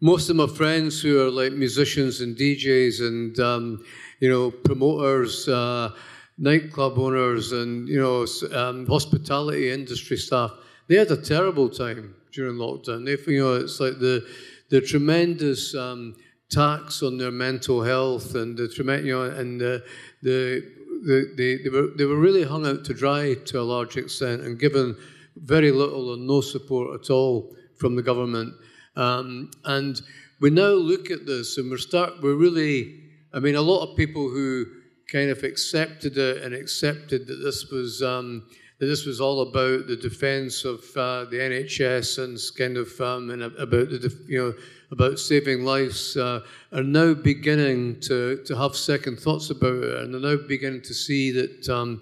most 0.00 0.30
of 0.30 0.36
my 0.36 0.46
friends 0.46 1.00
who 1.00 1.20
are 1.20 1.30
like 1.30 1.52
musicians 1.52 2.20
and 2.20 2.36
DJs 2.36 3.00
and 3.00 3.38
um, 3.40 3.84
you 4.20 4.28
know 4.28 4.50
promoters, 4.50 5.48
uh, 5.48 5.90
nightclub 6.38 6.98
owners, 6.98 7.52
and 7.52 7.88
you 7.88 8.00
know 8.00 8.26
um, 8.52 8.86
hospitality 8.86 9.70
industry 9.70 10.16
staff, 10.16 10.52
they 10.88 10.96
had 10.96 11.10
a 11.10 11.16
terrible 11.16 11.68
time 11.68 12.14
during 12.32 12.56
lockdown. 12.56 13.04
They, 13.04 13.32
you 13.32 13.40
know, 13.40 13.54
it's 13.54 13.80
like 13.80 13.98
the 13.98 14.26
the 14.70 14.80
tremendous 14.80 15.74
um, 15.74 16.14
tax 16.50 17.02
on 17.02 17.18
their 17.18 17.30
mental 17.30 17.82
health 17.82 18.34
and 18.34 18.56
the 18.56 19.00
you 19.04 19.12
know, 19.12 19.22
and 19.22 19.60
the 19.60 19.84
the, 20.22 20.64
the, 21.04 21.34
they, 21.36 21.56
they, 21.62 21.68
were, 21.68 21.88
they 21.96 22.04
were 22.04 22.18
really 22.18 22.44
hung 22.44 22.66
out 22.66 22.84
to 22.84 22.94
dry 22.94 23.34
to 23.34 23.60
a 23.60 23.62
large 23.62 23.96
extent 23.96 24.42
and 24.42 24.58
given 24.58 24.96
very 25.36 25.70
little 25.70 26.10
or 26.10 26.16
no 26.16 26.40
support 26.40 27.00
at 27.00 27.10
all 27.10 27.54
from 27.76 27.94
the 27.94 28.02
government. 28.02 28.54
Um, 28.96 29.50
and 29.64 30.00
we 30.40 30.50
now 30.50 30.70
look 30.70 31.10
at 31.10 31.26
this 31.26 31.58
and 31.58 31.70
we're 31.70 31.78
start 31.78 32.14
we're 32.22 32.34
really 32.34 33.00
I 33.32 33.40
mean 33.40 33.54
a 33.54 33.60
lot 33.60 33.88
of 33.88 33.96
people 33.96 34.28
who 34.28 34.66
kind 35.10 35.30
of 35.30 35.42
accepted 35.42 36.18
it 36.18 36.42
and 36.42 36.54
accepted 36.54 37.26
that 37.26 37.36
this 37.36 37.70
was 37.70 38.02
um, 38.02 38.46
this 38.86 39.04
was 39.04 39.20
all 39.20 39.40
about 39.40 39.86
the 39.88 39.96
defence 39.96 40.64
of 40.64 40.78
uh, 40.96 41.24
the 41.24 41.36
NHS 41.36 42.22
and 42.22 42.38
kind 42.56 42.76
of 42.76 43.00
um, 43.00 43.30
and 43.30 43.42
about 43.42 43.90
the 43.90 44.16
you 44.28 44.38
know 44.38 44.54
about 44.90 45.18
saving 45.18 45.64
lives 45.64 46.16
uh, 46.16 46.40
are 46.72 46.82
now 46.82 47.12
beginning 47.12 48.00
to, 48.00 48.42
to 48.46 48.56
have 48.56 48.74
second 48.74 49.18
thoughts 49.18 49.50
about 49.50 49.82
it, 49.82 50.00
and 50.00 50.14
they're 50.14 50.36
now 50.36 50.46
beginning 50.46 50.82
to 50.82 50.94
see 50.94 51.30
that 51.32 51.68
um, 51.68 52.00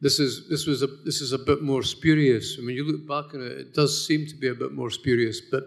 this 0.00 0.18
is 0.18 0.48
this 0.48 0.66
was 0.66 0.82
a 0.82 0.86
this 1.04 1.20
is 1.20 1.32
a 1.32 1.38
bit 1.38 1.62
more 1.62 1.82
spurious. 1.82 2.56
I 2.58 2.62
mean, 2.62 2.76
you 2.76 2.84
look 2.84 3.06
back 3.06 3.34
on 3.34 3.42
it, 3.42 3.52
it 3.52 3.74
does 3.74 4.06
seem 4.06 4.26
to 4.26 4.36
be 4.36 4.48
a 4.48 4.54
bit 4.54 4.72
more 4.72 4.90
spurious. 4.90 5.40
But 5.50 5.64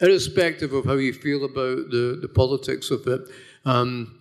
irrespective 0.00 0.72
of 0.72 0.84
how 0.84 0.94
you 0.94 1.12
feel 1.12 1.44
about 1.44 1.90
the, 1.90 2.18
the 2.20 2.28
politics 2.28 2.90
of 2.90 3.06
it, 3.06 3.20
um, 3.64 4.20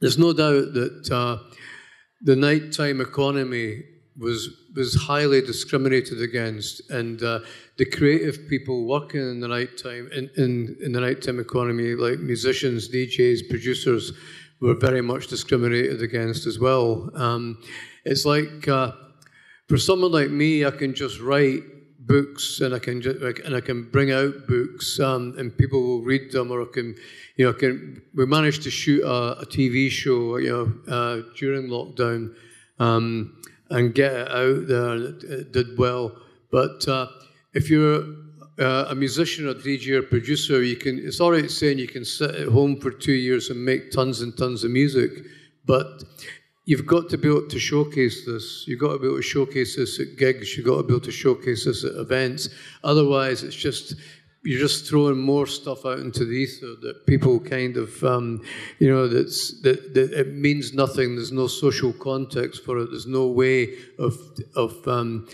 there's 0.00 0.18
no 0.18 0.32
doubt 0.32 0.74
that 0.74 1.10
uh, 1.12 1.38
the 2.22 2.34
nighttime 2.34 3.00
economy 3.00 3.82
was 4.18 4.48
was 4.74 4.94
highly 4.94 5.40
discriminated 5.40 6.20
against, 6.20 6.90
and 6.90 7.22
uh, 7.22 7.40
the 7.76 7.84
creative 7.84 8.48
people 8.48 8.86
working 8.86 9.20
in 9.20 9.40
the 9.40 9.48
nighttime 9.48 10.08
in, 10.12 10.30
in, 10.36 10.76
in 10.80 10.92
the 10.92 11.00
nighttime 11.00 11.38
economy, 11.38 11.94
like 11.94 12.18
musicians, 12.18 12.88
DJs, 12.88 13.48
producers, 13.48 14.12
were 14.60 14.74
very 14.74 15.02
much 15.02 15.28
discriminated 15.28 16.02
against 16.02 16.46
as 16.46 16.58
well. 16.58 17.10
Um, 17.14 17.58
it's 18.04 18.24
like 18.24 18.68
uh, 18.68 18.92
for 19.68 19.76
someone 19.76 20.12
like 20.12 20.30
me, 20.30 20.64
I 20.64 20.70
can 20.70 20.94
just 20.94 21.20
write 21.20 21.62
books 22.06 22.60
and 22.60 22.74
I 22.74 22.78
can 22.78 23.02
just, 23.02 23.18
and 23.18 23.54
I 23.54 23.60
can 23.60 23.90
bring 23.90 24.12
out 24.12 24.46
books 24.46 25.00
um, 25.00 25.34
and 25.38 25.56
people 25.56 25.82
will 25.82 26.02
read 26.02 26.30
them 26.30 26.50
or 26.50 26.62
I 26.62 26.66
can 26.72 26.94
you 27.36 27.46
know 27.46 27.52
can 27.52 28.00
we 28.14 28.26
managed 28.26 28.62
to 28.62 28.70
shoot 28.70 29.02
a, 29.02 29.40
a 29.40 29.46
TV 29.46 29.90
show 29.90 30.36
you 30.36 30.50
know 30.86 30.92
uh, 30.92 31.22
during 31.36 31.68
lockdown 31.68 32.34
um, 32.78 33.42
and 33.70 33.94
get 33.94 34.12
it 34.12 34.30
out 34.30 34.66
there 34.66 34.90
and 34.90 35.22
it, 35.22 35.24
it 35.24 35.52
did 35.52 35.78
well 35.78 36.16
but 36.50 36.86
uh, 36.88 37.06
if 37.54 37.70
you're 37.70 38.04
uh, 38.58 38.86
a 38.88 38.94
musician 38.94 39.46
or 39.46 39.54
DJ 39.54 39.98
or 39.98 40.02
producer, 40.02 40.62
you 40.62 40.76
can. 40.76 40.98
It's 40.98 41.20
all 41.20 41.32
right 41.32 41.50
saying 41.50 41.78
you 41.78 41.88
can 41.88 42.04
sit 42.04 42.34
at 42.34 42.48
home 42.48 42.80
for 42.80 42.90
two 42.90 43.12
years 43.12 43.50
and 43.50 43.62
make 43.62 43.90
tons 43.90 44.22
and 44.22 44.36
tons 44.36 44.64
of 44.64 44.70
music, 44.70 45.10
but 45.66 46.02
you've 46.64 46.86
got 46.86 47.10
to 47.10 47.18
be 47.18 47.28
able 47.28 47.48
to 47.48 47.58
showcase 47.58 48.24
this. 48.24 48.64
You've 48.66 48.80
got 48.80 48.92
to 48.94 48.98
be 48.98 49.06
able 49.06 49.16
to 49.16 49.22
showcase 49.22 49.76
this 49.76 50.00
at 50.00 50.16
gigs. 50.16 50.56
You've 50.56 50.66
got 50.66 50.78
to 50.78 50.82
be 50.82 50.94
able 50.94 51.04
to 51.04 51.12
showcase 51.12 51.64
this 51.64 51.84
at 51.84 51.92
events. 51.96 52.48
Otherwise, 52.82 53.42
it's 53.42 53.56
just 53.56 53.96
you're 54.46 54.60
just 54.60 54.88
throwing 54.88 55.18
more 55.18 55.46
stuff 55.46 55.84
out 55.84 55.98
into 55.98 56.24
the 56.24 56.32
ether 56.32 56.74
that 56.82 57.06
people 57.06 57.40
kind 57.40 57.76
of, 57.76 58.02
um, 58.04 58.40
you 58.78 58.88
know, 58.88 59.08
that's 59.08 59.60
that, 59.62 59.94
that 59.94 60.12
it 60.12 60.34
means 60.34 60.72
nothing. 60.72 61.16
There's 61.16 61.32
no 61.32 61.48
social 61.48 61.92
context 61.92 62.64
for 62.64 62.78
it. 62.78 62.88
There's 62.90 63.06
no 63.06 63.26
way 63.26 63.74
of 63.98 64.16
of 64.54 64.86
um, 64.86 65.28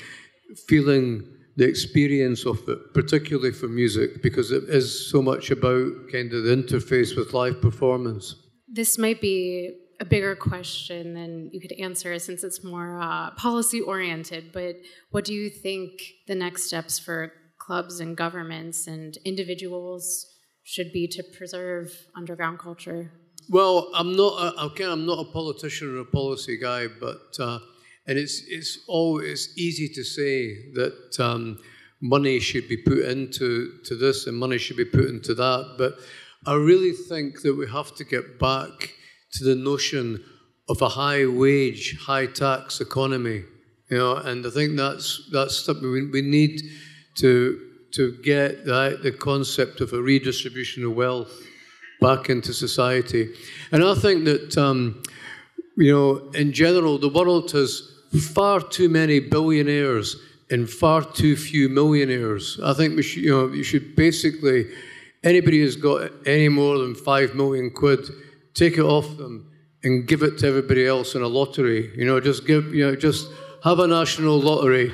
feeling 0.66 1.28
the 1.56 1.68
experience 1.68 2.46
of 2.46 2.66
it, 2.68 2.94
particularly 2.94 3.52
for 3.52 3.68
music, 3.68 4.22
because 4.22 4.50
it 4.50 4.64
is 4.64 5.10
so 5.10 5.20
much 5.20 5.50
about 5.50 5.92
kind 6.10 6.32
of 6.32 6.44
the 6.44 6.56
interface 6.56 7.14
with 7.14 7.34
live 7.34 7.60
performance. 7.60 8.36
This 8.66 8.96
might 8.96 9.20
be 9.20 9.76
a 10.00 10.04
bigger 10.04 10.34
question 10.34 11.14
than 11.14 11.50
you 11.52 11.60
could 11.60 11.72
answer 11.72 12.18
since 12.18 12.42
it's 12.42 12.64
more 12.64 12.98
uh, 13.00 13.30
policy 13.32 13.80
oriented, 13.80 14.50
but 14.52 14.76
what 15.10 15.24
do 15.24 15.34
you 15.34 15.50
think 15.50 15.90
the 16.26 16.34
next 16.34 16.64
steps 16.64 16.98
for 16.98 17.32
clubs 17.66 18.00
and 18.00 18.16
governments 18.16 18.78
and 18.86 19.10
individuals 19.24 20.04
should 20.64 20.90
be 20.92 21.04
to 21.08 21.22
preserve 21.38 21.86
underground 22.20 22.58
culture? 22.58 23.02
Well, 23.48 23.76
I'm 23.94 24.12
not. 24.22 24.34
A, 24.42 24.64
okay, 24.66 24.84
I'm 24.84 25.06
not 25.06 25.18
a 25.26 25.32
politician 25.40 25.86
or 25.94 26.00
a 26.00 26.04
policy 26.04 26.56
guy, 26.56 26.82
but 27.06 27.22
uh, 27.38 27.58
and 28.06 28.18
it's, 28.18 28.42
it's 28.48 28.78
always 28.88 29.40
easy 29.56 29.88
to 29.94 30.02
say 30.02 30.36
that 30.74 31.20
um, 31.20 31.58
money 32.00 32.40
should 32.40 32.68
be 32.68 32.76
put 32.76 32.98
into 32.98 33.78
to 33.84 33.94
this 33.94 34.26
and 34.26 34.36
money 34.36 34.58
should 34.58 34.76
be 34.76 34.84
put 34.84 35.06
into 35.06 35.34
that. 35.34 35.74
But 35.78 35.92
I 36.46 36.54
really 36.54 36.92
think 36.92 37.42
that 37.42 37.54
we 37.54 37.66
have 37.68 37.94
to 37.96 38.04
get 38.04 38.38
back 38.38 38.94
to 39.34 39.44
the 39.44 39.54
notion 39.54 40.22
of 40.68 40.82
a 40.82 40.88
high 40.88 41.26
wage, 41.26 41.84
high 42.00 42.26
tax 42.26 42.80
economy 42.80 43.44
You 43.90 43.98
know, 43.98 44.16
and 44.16 44.46
I 44.46 44.50
think 44.50 44.76
that's 44.76 45.28
that's 45.32 45.56
something 45.66 45.90
we, 45.90 46.02
we 46.16 46.22
need 46.22 46.62
to 47.16 47.68
to 47.92 48.16
get 48.22 48.64
that 48.64 49.00
the 49.02 49.12
concept 49.12 49.80
of 49.80 49.92
a 49.92 50.00
redistribution 50.00 50.84
of 50.84 50.94
wealth 50.94 51.32
back 52.00 52.30
into 52.30 52.52
society. 52.52 53.34
And 53.70 53.84
I 53.84 53.94
think 53.94 54.24
that 54.24 54.56
um, 54.56 55.02
you 55.76 55.92
know, 55.92 56.30
in 56.32 56.52
general, 56.52 56.98
the 56.98 57.08
world 57.08 57.50
has 57.52 57.88
far 58.34 58.60
too 58.60 58.88
many 58.88 59.20
billionaires 59.20 60.16
and 60.50 60.68
far 60.68 61.02
too 61.02 61.36
few 61.36 61.68
millionaires. 61.68 62.60
I 62.62 62.74
think 62.74 62.96
we 62.96 63.02
should, 63.02 63.22
you 63.22 63.30
know, 63.30 63.48
you 63.48 63.62
should 63.62 63.96
basically 63.96 64.66
anybody 65.24 65.60
who's 65.60 65.76
got 65.76 66.10
any 66.26 66.48
more 66.48 66.78
than 66.78 66.94
five 66.94 67.34
million 67.34 67.70
quid, 67.70 68.06
take 68.54 68.76
it 68.76 68.82
off 68.82 69.16
them 69.16 69.50
and 69.82 70.06
give 70.06 70.22
it 70.22 70.38
to 70.38 70.46
everybody 70.46 70.86
else 70.86 71.14
in 71.14 71.22
a 71.22 71.28
lottery. 71.28 71.90
You 71.96 72.04
know, 72.04 72.20
just 72.20 72.46
give, 72.46 72.74
you 72.74 72.86
know, 72.86 72.96
just 72.96 73.28
have 73.64 73.78
a 73.78 73.86
national 73.86 74.40
lottery. 74.40 74.92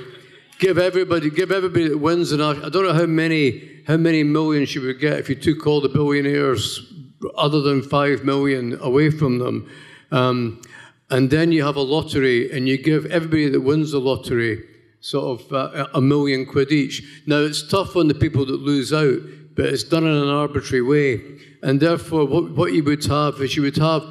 Give 0.58 0.76
everybody, 0.76 1.30
give 1.30 1.52
everybody 1.52 1.88
that 1.88 1.98
wins 1.98 2.32
an. 2.32 2.40
I 2.40 2.68
don't 2.68 2.84
know 2.84 2.92
how 2.92 3.06
many, 3.06 3.82
how 3.86 3.96
many 3.96 4.24
millions 4.24 4.74
you 4.74 4.82
would 4.82 4.98
get 4.98 5.18
if 5.18 5.28
you 5.28 5.36
took 5.36 5.66
all 5.66 5.80
the 5.80 5.88
billionaires, 5.88 6.92
other 7.36 7.60
than 7.60 7.80
five 7.80 8.24
million, 8.24 8.76
away 8.80 9.10
from 9.10 9.38
them. 9.38 9.70
Um, 10.10 10.60
and 11.10 11.30
then 11.30 11.52
you 11.52 11.64
have 11.64 11.76
a 11.76 11.80
lottery, 11.80 12.50
and 12.50 12.68
you 12.68 12.76
give 12.76 13.06
everybody 13.06 13.48
that 13.50 13.60
wins 13.60 13.92
the 13.92 14.00
lottery 14.00 14.64
sort 15.00 15.40
of 15.40 15.52
uh, 15.52 15.86
a 15.94 16.00
million 16.00 16.44
quid 16.44 16.72
each. 16.72 17.22
Now 17.26 17.38
it's 17.38 17.66
tough 17.66 17.94
on 17.94 18.08
the 18.08 18.14
people 18.14 18.44
that 18.46 18.60
lose 18.60 18.92
out, 18.92 19.20
but 19.54 19.66
it's 19.66 19.84
done 19.84 20.04
in 20.04 20.12
an 20.12 20.28
arbitrary 20.28 20.82
way. 20.82 21.20
And 21.62 21.78
therefore, 21.78 22.24
what, 22.24 22.50
what 22.50 22.72
you 22.72 22.82
would 22.82 23.04
have 23.06 23.40
is 23.40 23.54
you 23.54 23.62
would 23.62 23.76
have, 23.76 24.02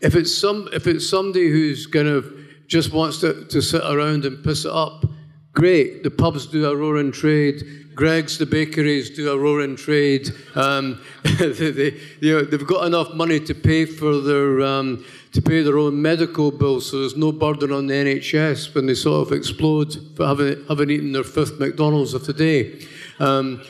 if 0.00 0.14
it's 0.14 0.34
some, 0.34 0.68
if 0.72 0.86
it's 0.86 1.08
somebody 1.08 1.50
who's 1.50 1.86
kind 1.86 2.08
of 2.08 2.32
just 2.68 2.92
wants 2.92 3.20
to, 3.20 3.44
to 3.46 3.60
sit 3.60 3.82
around 3.84 4.24
and 4.24 4.42
piss 4.42 4.64
it 4.64 4.72
up, 4.72 5.04
great. 5.52 6.02
The 6.02 6.10
pubs 6.10 6.46
do 6.46 6.68
a 6.68 6.76
roaring 6.76 7.12
trade. 7.12 7.94
Greggs, 7.94 8.38
the 8.38 8.46
bakeries 8.46 9.10
do 9.10 9.30
a 9.30 9.38
roaring 9.38 9.76
trade. 9.76 10.30
Um, 10.54 11.00
they, 11.38 11.70
they, 11.70 12.00
know, 12.22 12.42
they've 12.42 12.66
got 12.66 12.86
enough 12.86 13.12
money 13.14 13.40
to 13.40 13.54
pay 13.54 13.84
for 13.84 14.20
their 14.20 14.62
um, 14.62 15.04
to 15.32 15.40
pay 15.40 15.62
their 15.62 15.78
own 15.78 16.00
medical 16.00 16.50
bills, 16.50 16.90
so 16.90 17.00
there's 17.00 17.16
no 17.16 17.30
burden 17.30 17.72
on 17.72 17.86
the 17.86 17.94
NHS 17.94 18.74
when 18.74 18.86
they 18.86 18.94
sort 18.94 19.26
of 19.26 19.32
explode 19.32 19.96
for 20.16 20.26
having, 20.26 20.64
having 20.66 20.90
eaten 20.90 21.12
their 21.12 21.24
fifth 21.24 21.60
McDonald's 21.60 22.14
of 22.14 22.26
the 22.26 22.32
day. 22.32 22.84
Um, 23.20 23.62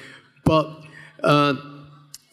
but 0.45 0.85
uh, 1.23 1.55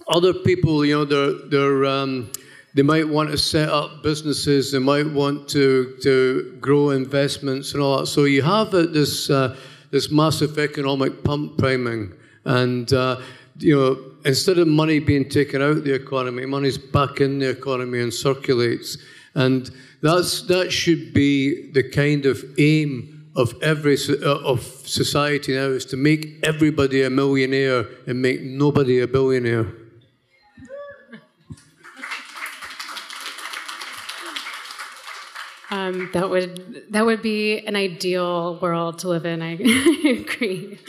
other 0.07 0.33
people, 0.33 0.85
you 0.85 0.95
know, 0.95 1.05
they're, 1.05 1.49
they're, 1.49 1.85
um, 1.85 2.31
they 2.77 2.83
might 2.83 3.09
want 3.09 3.31
to 3.31 3.37
set 3.39 3.69
up 3.69 4.03
businesses, 4.03 4.71
they 4.71 4.77
might 4.77 5.09
want 5.09 5.49
to, 5.49 5.97
to 6.03 6.55
grow 6.61 6.91
investments 6.91 7.73
and 7.73 7.81
all 7.81 7.97
that. 7.97 8.05
So 8.05 8.25
you 8.25 8.43
have 8.43 8.69
this, 8.69 9.31
uh, 9.31 9.57
this 9.89 10.11
massive 10.11 10.59
economic 10.59 11.23
pump 11.23 11.57
priming. 11.57 12.13
And, 12.45 12.93
uh, 12.93 13.19
you 13.57 13.75
know, 13.75 13.97
instead 14.25 14.59
of 14.59 14.67
money 14.67 14.99
being 14.99 15.27
taken 15.27 15.59
out 15.59 15.71
of 15.71 15.85
the 15.85 15.93
economy, 15.95 16.45
money's 16.45 16.77
back 16.77 17.19
in 17.19 17.39
the 17.39 17.49
economy 17.49 17.99
and 17.99 18.13
circulates. 18.13 18.99
And 19.33 19.71
that's, 20.03 20.43
that 20.43 20.71
should 20.71 21.15
be 21.15 21.71
the 21.71 21.81
kind 21.81 22.27
of 22.27 22.45
aim 22.59 23.31
of 23.35 23.55
every 23.63 23.97
uh, 24.23 24.37
of 24.51 24.61
society 24.61 25.55
now 25.55 25.65
is 25.65 25.85
to 25.85 25.97
make 25.97 26.37
everybody 26.43 27.01
a 27.01 27.09
millionaire 27.09 27.87
and 28.05 28.21
make 28.21 28.43
nobody 28.43 28.99
a 28.99 29.07
billionaire. 29.07 29.65
Um, 35.69 36.09
that 36.13 36.29
would 36.29 36.85
that 36.91 37.05
would 37.05 37.21
be 37.21 37.59
an 37.59 37.75
ideal 37.75 38.57
world 38.61 38.99
to 38.99 39.09
live 39.09 39.25
in. 39.25 39.41
I 39.41 39.51
agree. 40.05 40.79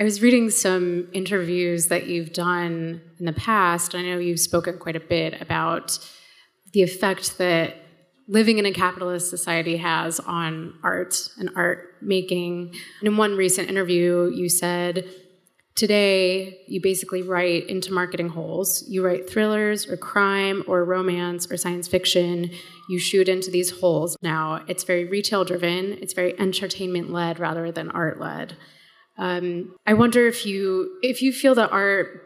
I 0.00 0.04
was 0.04 0.20
reading 0.20 0.50
some 0.50 1.08
interviews 1.12 1.86
that 1.88 2.06
you've 2.06 2.32
done 2.32 3.00
in 3.18 3.24
the 3.24 3.32
past. 3.32 3.94
I 3.94 4.02
know 4.02 4.18
you've 4.18 4.40
spoken 4.40 4.78
quite 4.78 4.96
a 4.96 5.00
bit 5.00 5.40
about 5.40 5.98
the 6.72 6.82
effect 6.82 7.38
that 7.38 7.76
living 8.28 8.58
in 8.58 8.66
a 8.66 8.72
capitalist 8.72 9.30
society 9.30 9.76
has 9.76 10.18
on 10.20 10.74
art 10.82 11.28
and 11.38 11.50
art 11.54 11.94
making. 12.02 12.74
And 13.00 13.08
in 13.08 13.16
one 13.16 13.36
recent 13.36 13.70
interview, 13.70 14.30
you 14.34 14.48
said, 14.48 15.08
Today, 15.76 16.62
you 16.66 16.80
basically 16.80 17.20
write 17.20 17.68
into 17.68 17.92
marketing 17.92 18.30
holes. 18.30 18.82
You 18.88 19.04
write 19.04 19.28
thrillers 19.28 19.86
or 19.86 19.98
crime 19.98 20.64
or 20.66 20.82
romance 20.86 21.50
or 21.50 21.58
science 21.58 21.86
fiction. 21.86 22.50
You 22.88 22.98
shoot 22.98 23.28
into 23.28 23.50
these 23.50 23.78
holes. 23.78 24.16
Now, 24.22 24.64
it's 24.68 24.84
very 24.84 25.04
retail 25.04 25.44
driven, 25.44 25.98
it's 26.00 26.14
very 26.14 26.38
entertainment 26.40 27.12
led 27.12 27.38
rather 27.38 27.70
than 27.70 27.90
art 27.90 28.18
led. 28.18 28.56
Um, 29.18 29.74
I 29.86 29.92
wonder 29.92 30.26
if 30.26 30.46
you 30.46 30.98
if 31.02 31.20
you 31.20 31.30
feel 31.30 31.54
that 31.56 31.72
art 31.72 32.22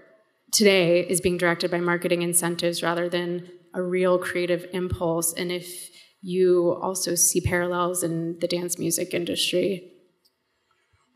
today 0.52 1.00
is 1.00 1.20
being 1.20 1.36
directed 1.36 1.72
by 1.72 1.80
marketing 1.80 2.22
incentives 2.22 2.84
rather 2.84 3.08
than 3.08 3.48
a 3.74 3.82
real 3.82 4.18
creative 4.18 4.66
impulse, 4.72 5.32
and 5.32 5.50
if 5.50 5.90
you 6.22 6.78
also 6.82 7.14
see 7.14 7.40
parallels 7.40 8.02
in 8.02 8.38
the 8.40 8.46
dance 8.46 8.78
music 8.78 9.14
industry? 9.14 9.99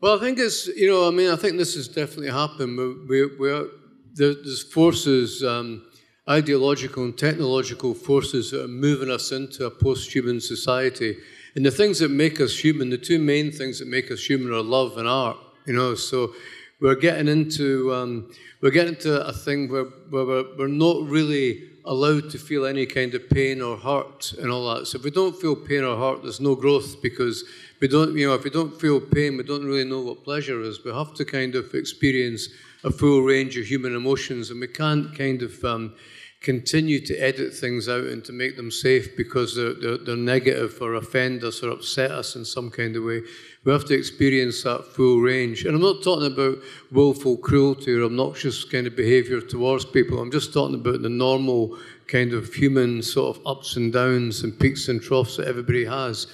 Well, 0.01 0.17
I 0.17 0.19
think 0.19 0.39
it's, 0.39 0.67
you 0.67 0.89
know, 0.89 1.07
I 1.07 1.11
mean, 1.11 1.31
I 1.31 1.35
think 1.37 1.57
this 1.57 1.75
has 1.75 1.87
definitely 1.87 2.29
happened. 2.29 2.77
We, 3.07 3.25
we, 3.37 3.49
are, 3.49 3.65
there's 4.13 4.63
forces, 4.63 5.41
um, 5.43 5.85
ideological 6.29 7.03
and 7.03 7.17
technological 7.17 7.93
forces 7.93 8.51
that 8.51 8.63
are 8.63 8.67
moving 8.67 9.09
us 9.09 9.31
into 9.31 9.65
a 9.65 9.71
post 9.71 10.13
human 10.13 10.41
society. 10.41 11.17
And 11.55 11.65
the 11.65 11.71
things 11.71 11.99
that 11.99 12.11
make 12.11 12.41
us 12.41 12.57
human, 12.57 12.89
the 12.89 12.97
two 12.97 13.19
main 13.19 13.51
things 13.51 13.79
that 13.79 13.87
make 13.87 14.11
us 14.11 14.25
human 14.25 14.51
are 14.51 14.61
love 14.61 14.97
and 14.97 15.07
art, 15.07 15.37
you 15.65 15.73
know. 15.73 15.95
So 15.95 16.33
we're 16.81 16.95
getting 16.95 17.29
into, 17.29 17.93
um, 17.93 18.31
we're 18.61 18.71
getting 18.71 18.95
into 18.95 19.25
a 19.25 19.31
thing 19.31 19.69
where, 19.69 19.85
where 20.09 20.25
we're, 20.25 20.57
we're 20.57 20.67
not 20.67 21.07
really 21.07 21.69
allowed 21.85 22.29
to 22.31 22.37
feel 22.37 22.65
any 22.65 22.85
kind 22.85 23.13
of 23.13 23.29
pain 23.29 23.61
or 23.61 23.77
hurt 23.77 24.33
and 24.33 24.49
all 24.51 24.73
that. 24.73 24.87
So 24.87 24.97
if 24.97 25.03
we 25.03 25.11
don't 25.11 25.35
feel 25.35 25.55
pain 25.55 25.83
or 25.83 25.95
hurt, 25.97 26.23
there's 26.23 26.39
no 26.39 26.55
growth 26.55 27.01
because 27.01 27.43
we 27.81 27.87
don't, 27.87 28.17
you 28.17 28.27
know, 28.27 28.33
if 28.33 28.43
we 28.43 28.49
don't 28.49 28.79
feel 28.79 28.99
pain, 28.99 29.37
we 29.37 29.43
don't 29.43 29.65
really 29.65 29.83
know 29.83 30.01
what 30.01 30.23
pleasure 30.23 30.61
is. 30.61 30.83
We 30.83 30.91
have 30.91 31.13
to 31.15 31.25
kind 31.25 31.55
of 31.55 31.73
experience 31.73 32.49
a 32.83 32.91
full 32.91 33.21
range 33.21 33.57
of 33.57 33.65
human 33.65 33.95
emotions, 33.95 34.51
and 34.51 34.59
we 34.59 34.67
can't 34.67 35.15
kind 35.17 35.41
of 35.41 35.63
um, 35.63 35.95
continue 36.41 36.99
to 36.99 37.17
edit 37.17 37.53
things 37.53 37.89
out 37.89 38.03
and 38.03 38.23
to 38.23 38.31
make 38.31 38.55
them 38.55 38.69
safe 38.69 39.17
because 39.17 39.55
they're, 39.55 39.73
they're, 39.73 39.97
they're 39.97 40.15
negative 40.15 40.77
or 40.79 40.93
offend 40.93 41.43
us 41.43 41.63
or 41.63 41.71
upset 41.71 42.11
us 42.11 42.35
in 42.35 42.45
some 42.45 42.69
kind 42.69 42.95
of 42.95 43.03
way. 43.03 43.21
We 43.65 43.71
have 43.71 43.85
to 43.85 43.95
experience 43.95 44.61
that 44.61 44.85
full 44.85 45.19
range. 45.19 45.65
And 45.65 45.75
I'm 45.75 45.81
not 45.81 46.03
talking 46.03 46.31
about 46.31 46.59
willful 46.91 47.37
cruelty 47.37 47.93
or 47.93 48.03
obnoxious 48.03 48.63
kind 48.63 48.85
of 48.85 48.95
behaviour 48.95 49.41
towards 49.41 49.85
people. 49.85 50.19
I'm 50.19 50.31
just 50.31 50.53
talking 50.53 50.75
about 50.75 51.01
the 51.01 51.09
normal 51.09 51.77
kind 52.07 52.33
of 52.33 52.53
human 52.53 53.01
sort 53.01 53.35
of 53.35 53.47
ups 53.47 53.75
and 53.75 53.91
downs 53.91 54.43
and 54.43 54.57
peaks 54.59 54.87
and 54.87 55.01
troughs 55.01 55.37
that 55.37 55.47
everybody 55.47 55.83
has. 55.83 56.27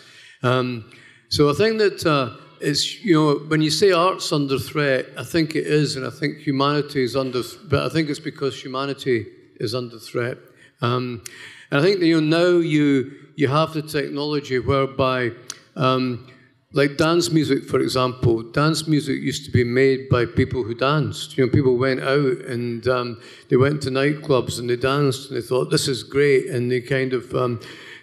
Um, 0.44 0.92
so 1.30 1.50
I 1.50 1.54
think 1.54 1.78
that 1.78 2.06
uh, 2.06 2.36
it's, 2.60 3.02
you 3.02 3.14
know, 3.14 3.36
when 3.48 3.62
you 3.62 3.72
say 3.72 3.94
art's 3.94 4.34
under 4.34 4.60
threat, 4.60 5.06
I 5.18 5.24
think 5.24 5.56
it 5.56 5.66
is, 5.66 5.96
and 5.96 6.06
I 6.06 6.10
think 6.10 6.40
humanity 6.40 7.02
is 7.02 7.16
under, 7.16 7.44
but 7.70 7.86
I 7.86 7.90
think 7.90 8.10
it's 8.10 8.20
because 8.20 8.62
humanity 8.62 9.28
is 9.58 9.74
under 9.74 10.00
threat. 10.00 10.38
Um, 10.82 11.24
and 11.70 11.80
I 11.80 11.84
think 11.84 12.02
that, 12.02 12.08
you 12.08 12.20
know, 12.20 12.42
now 12.42 12.60
you, 12.60 13.14
you 13.38 13.48
have 13.48 13.72
the 13.72 13.84
technology 13.84 14.60
whereby 14.60 15.32
um, 15.78 16.28
like 16.74 16.98
dance 16.98 17.32
music, 17.32 17.66
for 17.66 17.80
example, 17.80 18.44
dance 18.44 18.88
music 18.88 19.22
used 19.22 19.44
to 19.46 19.52
be 19.52 19.64
made 19.64 20.08
by 20.10 20.26
people 20.26 20.64
who 20.64 20.74
danced. 20.74 21.38
You 21.38 21.46
know, 21.46 21.52
people 21.52 21.78
went 21.78 22.00
out 22.00 22.38
and 22.46 22.88
um, 22.88 23.22
they 23.50 23.58
went 23.58 23.82
to 23.84 23.90
nightclubs 23.90 24.58
and 24.58 24.70
they 24.70 24.78
danced 24.78 25.30
and 25.30 25.38
they 25.38 25.46
thought 25.46 25.70
this 25.70 25.88
is 25.88 26.04
great, 26.04 26.48
and 26.48 26.72
they 26.72 26.80
kind 26.80 27.14
of 27.14 27.34
um, 27.36 27.60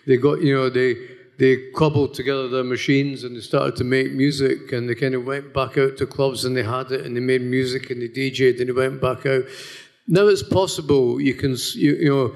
they 0.07 0.16
got 0.16 0.42
you 0.42 0.54
know 0.54 0.68
they 0.68 0.96
they 1.38 1.70
cobbled 1.70 2.14
together 2.14 2.48
their 2.48 2.64
machines 2.64 3.24
and 3.24 3.37
they 3.37 3.40
started 3.40 3.76
to 3.76 3.85
make 3.85 4.12
music 4.12 4.72
and 4.72 4.88
they 4.88 4.94
kind 4.94 5.14
of 5.14 5.24
went 5.24 5.54
back 5.54 5.78
out 5.78 5.96
to 5.96 6.04
clubs 6.04 6.44
and 6.44 6.57
they 6.57 6.64
had 6.64 6.90
it 6.90 7.07
and 7.07 7.16
they 7.16 7.20
made 7.20 7.42
music 7.42 7.90
and 7.90 8.02
they 8.02 8.09
DJed 8.09 8.59
and 8.59 8.68
they 8.68 8.72
went 8.72 9.00
back 9.00 9.24
out. 9.24 9.44
Now 10.09 10.26
it's 10.26 10.42
possible 10.42 11.20
you 11.20 11.35
can 11.35 11.57
you, 11.74 11.94
you 11.94 12.11
know 12.11 12.35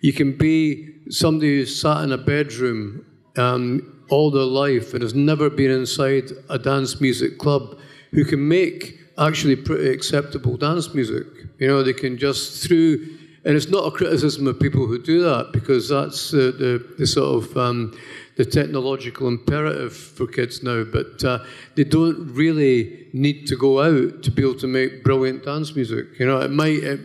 you 0.00 0.12
can 0.12 0.36
be 0.36 0.94
somebody 1.10 1.58
who 1.58 1.66
sat 1.66 2.04
in 2.04 2.12
a 2.12 2.18
bedroom. 2.18 3.04
Um, 3.38 3.94
all 4.10 4.30
their 4.30 4.42
life 4.42 4.94
and 4.94 5.02
has 5.02 5.14
never 5.14 5.50
been 5.50 5.70
inside 5.70 6.30
a 6.48 6.58
dance 6.58 7.00
music 7.00 7.38
club 7.38 7.78
who 8.12 8.24
can 8.24 8.46
make 8.48 8.98
actually 9.18 9.56
pretty 9.56 9.90
acceptable 9.90 10.56
dance 10.56 10.94
music. 10.94 11.26
You 11.58 11.68
know, 11.68 11.82
they 11.82 11.92
can 11.92 12.16
just 12.16 12.66
through, 12.66 13.18
and 13.44 13.56
it's 13.56 13.68
not 13.68 13.86
a 13.86 13.90
criticism 13.90 14.46
of 14.46 14.58
people 14.60 14.86
who 14.86 15.02
do 15.02 15.22
that 15.22 15.50
because 15.52 15.88
that's 15.88 16.30
the, 16.30 16.52
the, 16.52 16.94
the 16.98 17.06
sort 17.06 17.44
of 17.44 17.56
um, 17.56 17.98
the 18.36 18.44
technological 18.44 19.28
imperative 19.28 19.94
for 19.94 20.26
kids 20.26 20.62
now. 20.62 20.84
But 20.84 21.22
uh, 21.24 21.44
they 21.74 21.84
don't 21.84 22.32
really 22.32 23.08
need 23.12 23.46
to 23.48 23.56
go 23.56 23.82
out 23.82 24.22
to 24.22 24.30
be 24.30 24.42
able 24.42 24.58
to 24.60 24.68
make 24.68 25.02
brilliant 25.02 25.44
dance 25.44 25.74
music. 25.74 26.06
You 26.18 26.26
know, 26.26 26.40
it 26.40 26.50
might 26.50 26.82
it, 26.82 27.00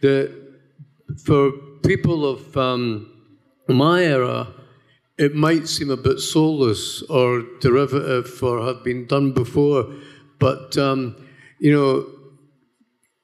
the 0.00 0.46
for 1.24 1.50
people 1.84 2.24
of 2.26 2.56
um, 2.56 3.12
my 3.68 4.02
era 4.02 4.48
it 5.18 5.34
might 5.34 5.66
seem 5.66 5.90
a 5.90 5.96
bit 5.96 6.20
soulless 6.20 7.02
or 7.02 7.42
derivative 7.60 8.42
or 8.42 8.64
have 8.66 8.84
been 8.84 9.06
done 9.06 9.32
before, 9.32 9.86
but 10.38 10.76
um, 10.76 11.16
you 11.58 11.72
know, 11.72 12.06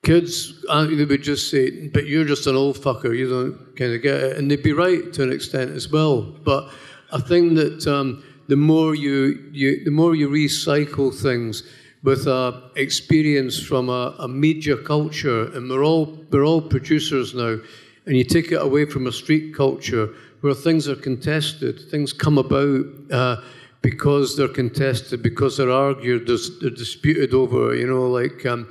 kids 0.02 0.64
uh, 0.68 0.86
they 0.86 1.04
would 1.04 1.22
just 1.22 1.50
say, 1.50 1.88
"But 1.88 2.06
you're 2.06 2.24
just 2.24 2.46
an 2.46 2.56
old 2.56 2.76
fucker. 2.76 3.16
You 3.16 3.28
don't 3.28 3.76
kind 3.76 3.92
of 3.92 4.02
get 4.02 4.22
it," 4.22 4.36
and 4.38 4.50
they'd 4.50 4.62
be 4.62 4.72
right 4.72 5.12
to 5.12 5.22
an 5.22 5.32
extent 5.32 5.72
as 5.72 5.90
well. 5.90 6.22
But 6.22 6.70
I 7.12 7.20
think 7.20 7.56
that 7.56 7.86
um, 7.86 8.24
the 8.48 8.56
more 8.56 8.94
you, 8.94 9.50
you 9.52 9.84
the 9.84 9.90
more 9.90 10.14
you 10.14 10.30
recycle 10.30 11.14
things 11.14 11.62
with 12.02 12.26
uh, 12.26 12.52
experience 12.74 13.60
from 13.62 13.90
a, 13.90 14.14
a 14.18 14.28
media 14.28 14.76
culture, 14.78 15.52
and 15.52 15.68
we're 15.68 15.84
all 15.84 16.18
we're 16.30 16.44
all 16.44 16.62
producers 16.62 17.34
now, 17.34 17.58
and 18.06 18.16
you 18.16 18.24
take 18.24 18.50
it 18.50 18.62
away 18.62 18.86
from 18.86 19.06
a 19.06 19.12
street 19.12 19.54
culture 19.54 20.08
where 20.42 20.54
things 20.54 20.88
are 20.88 20.96
contested, 20.96 21.80
things 21.90 22.12
come 22.12 22.36
about 22.36 22.84
uh, 23.10 23.36
because 23.80 24.36
they're 24.36 24.48
contested, 24.48 25.22
because 25.22 25.56
they're 25.56 25.70
argued, 25.70 26.26
they're 26.26 26.70
disputed 26.70 27.32
over, 27.32 27.74
you 27.74 27.86
know, 27.86 28.08
like 28.08 28.44
um, 28.44 28.70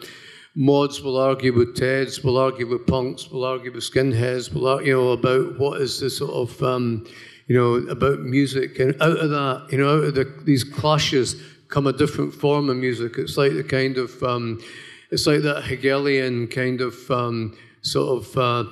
mods 0.55 1.01
will 1.01 1.17
argue 1.17 1.53
with 1.53 1.75
Teds, 1.75 2.23
will 2.23 2.37
argue 2.37 2.67
with 2.67 2.85
punks, 2.87 3.29
will 3.29 3.45
argue 3.45 3.71
with 3.71 3.83
skinheads, 3.83 4.53
will 4.53 4.67
argue, 4.67 4.87
you 4.87 4.93
know, 4.93 5.11
about 5.11 5.57
what 5.59 5.81
is 5.81 5.99
the 5.99 6.09
sort 6.09 6.31
of, 6.31 6.61
um, 6.61 7.05
you 7.47 7.57
know, 7.57 7.75
about 7.89 8.19
music. 8.19 8.79
And 8.79 9.01
out 9.01 9.17
of 9.17 9.29
that, 9.29 9.67
you 9.71 9.77
know, 9.77 9.97
out 9.97 10.03
of 10.03 10.15
the, 10.15 10.25
these 10.43 10.63
clashes 10.63 11.41
come 11.69 11.87
a 11.87 11.93
different 11.93 12.33
form 12.33 12.69
of 12.69 12.75
music. 12.75 13.13
It's 13.17 13.37
like 13.37 13.53
the 13.53 13.63
kind 13.63 13.97
of, 13.97 14.21
um, 14.23 14.61
it's 15.09 15.25
like 15.25 15.41
that 15.43 15.63
Hegelian 15.63 16.47
kind 16.47 16.81
of 16.81 17.09
um, 17.09 17.57
sort 17.81 18.25
of, 18.25 18.37
uh, 18.37 18.69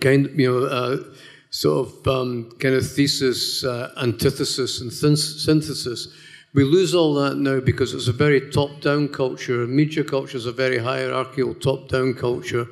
kind, 0.00 0.30
you 0.36 0.50
know, 0.50 0.66
uh, 0.66 0.96
sort 1.52 1.86
of 1.86 2.08
um, 2.08 2.50
kind 2.58 2.74
of 2.74 2.90
thesis, 2.90 3.62
uh, 3.62 3.92
antithesis, 3.98 4.80
and 4.80 4.90
synthesis. 4.90 6.08
We 6.54 6.64
lose 6.64 6.94
all 6.94 7.14
that 7.14 7.36
now 7.36 7.60
because 7.60 7.92
it's 7.94 8.08
a 8.08 8.12
very 8.12 8.50
top 8.50 8.80
down 8.80 9.08
culture. 9.08 9.66
Media 9.66 10.02
culture 10.02 10.38
is 10.38 10.46
a 10.46 10.52
very 10.52 10.78
hierarchical 10.78 11.54
top 11.54 11.88
down 11.88 12.14
culture. 12.14 12.66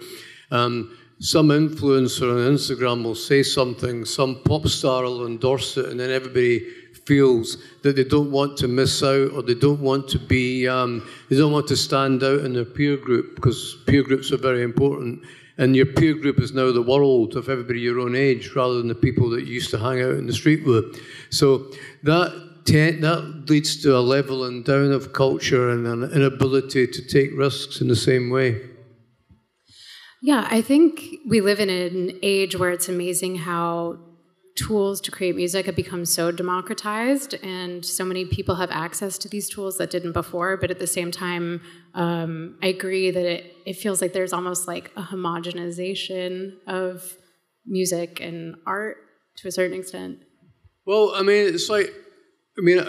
Um, 0.51 0.97
some 1.19 1.49
influencer 1.49 2.31
on 2.33 2.55
Instagram 2.55 3.05
will 3.05 3.14
say 3.14 3.43
something, 3.43 4.07
some 4.07 4.40
pop 4.45 4.66
star 4.66 5.03
will 5.03 5.27
endorse 5.27 5.77
it, 5.77 5.87
and 5.87 6.01
then 6.01 6.11
everybody 6.11 6.66
feels 7.05 7.59
that 7.83 7.97
they 7.97 8.05
don't 8.05 8.31
want 8.31 8.57
to 8.57 8.69
miss 8.69 9.03
out 9.03 9.33
or 9.33 9.43
they 9.43 9.55
don't 9.55 9.81
want 9.81 10.09
to 10.09 10.19
be, 10.19 10.66
um, 10.66 11.07
they 11.29 11.37
don't 11.37 11.53
want 11.53 11.69
to 11.69 11.77
stand 11.77 12.23
out 12.23 12.40
in 12.47 12.55
their 12.55 12.64
peer 12.64 12.97
group 12.97 13.35
because 13.35 13.77
peer 13.87 14.03
groups 14.03 14.33
are 14.33 14.38
very 14.38 14.62
important. 14.62 15.23
And 15.61 15.77
your 15.77 15.85
peer 15.85 16.14
group 16.14 16.40
is 16.40 16.55
now 16.55 16.73
the 16.73 16.81
world 16.81 17.37
of 17.37 17.51
everybody 17.51 17.81
your 17.81 18.01
own 18.01 18.16
age 18.16 18.51
rather 18.57 18.79
than 18.79 18.88
the 18.88 18.94
people 18.94 19.29
that 19.31 19.46
you 19.46 19.53
used 19.53 19.70
to 19.73 19.79
hang 19.79 20.01
out 20.01 20.14
in 20.14 20.27
the 20.27 20.33
street 20.33 20.64
with. 20.64 20.99
So 21.29 21.70
that 22.03 22.49
that 22.64 23.44
leads 23.49 23.83
to 23.83 23.96
a 23.96 23.99
leveling 23.99 24.62
down 24.62 24.92
of 24.92 25.12
culture 25.12 25.70
and 25.70 25.87
an 25.87 26.05
inability 26.12 26.87
to 26.87 27.03
take 27.07 27.31
risks 27.37 27.81
in 27.81 27.88
the 27.88 27.96
same 27.96 28.31
way. 28.31 28.61
Yeah, 30.23 30.46
I 30.51 30.62
think 30.62 31.03
we 31.27 31.40
live 31.40 31.61
in 31.61 31.68
an 31.68 32.18
age 32.23 32.57
where 32.57 32.70
it's 32.70 32.88
amazing 32.88 33.37
how 33.37 33.99
tools 34.66 35.01
to 35.01 35.11
create 35.11 35.35
music 35.35 35.66
have 35.66 35.77
become 35.77 36.05
so 36.05 36.31
democratized 36.31 37.35
and 37.42 37.85
so 37.85 38.05
many 38.05 38.25
people 38.25 38.55
have 38.57 38.70
access 38.70 39.16
to 39.16 39.29
these 39.29 39.49
tools 39.49 39.79
that 39.79 39.90
didn't 39.90 40.12
before 40.12 40.57
but 40.57 40.70
at 40.70 40.79
the 40.79 40.87
same 40.87 41.11
time 41.11 41.61
um, 41.94 42.59
i 42.62 42.66
agree 42.66 43.11
that 43.11 43.27
it, 43.35 43.42
it 43.64 43.77
feels 43.77 44.01
like 44.03 44.12
there's 44.12 44.33
almost 44.33 44.68
like 44.68 44.90
a 44.96 45.03
homogenization 45.03 46.53
of 46.66 47.16
music 47.66 48.20
and 48.20 48.55
art 48.66 48.96
to 49.37 49.49
a 49.49 49.53
certain 49.53 49.79
extent. 49.79 50.18
Well 50.85 51.12
i 51.14 51.23
mean 51.23 51.55
it's 51.55 51.68
like 51.77 51.88
i 52.59 52.61
mean 52.61 52.81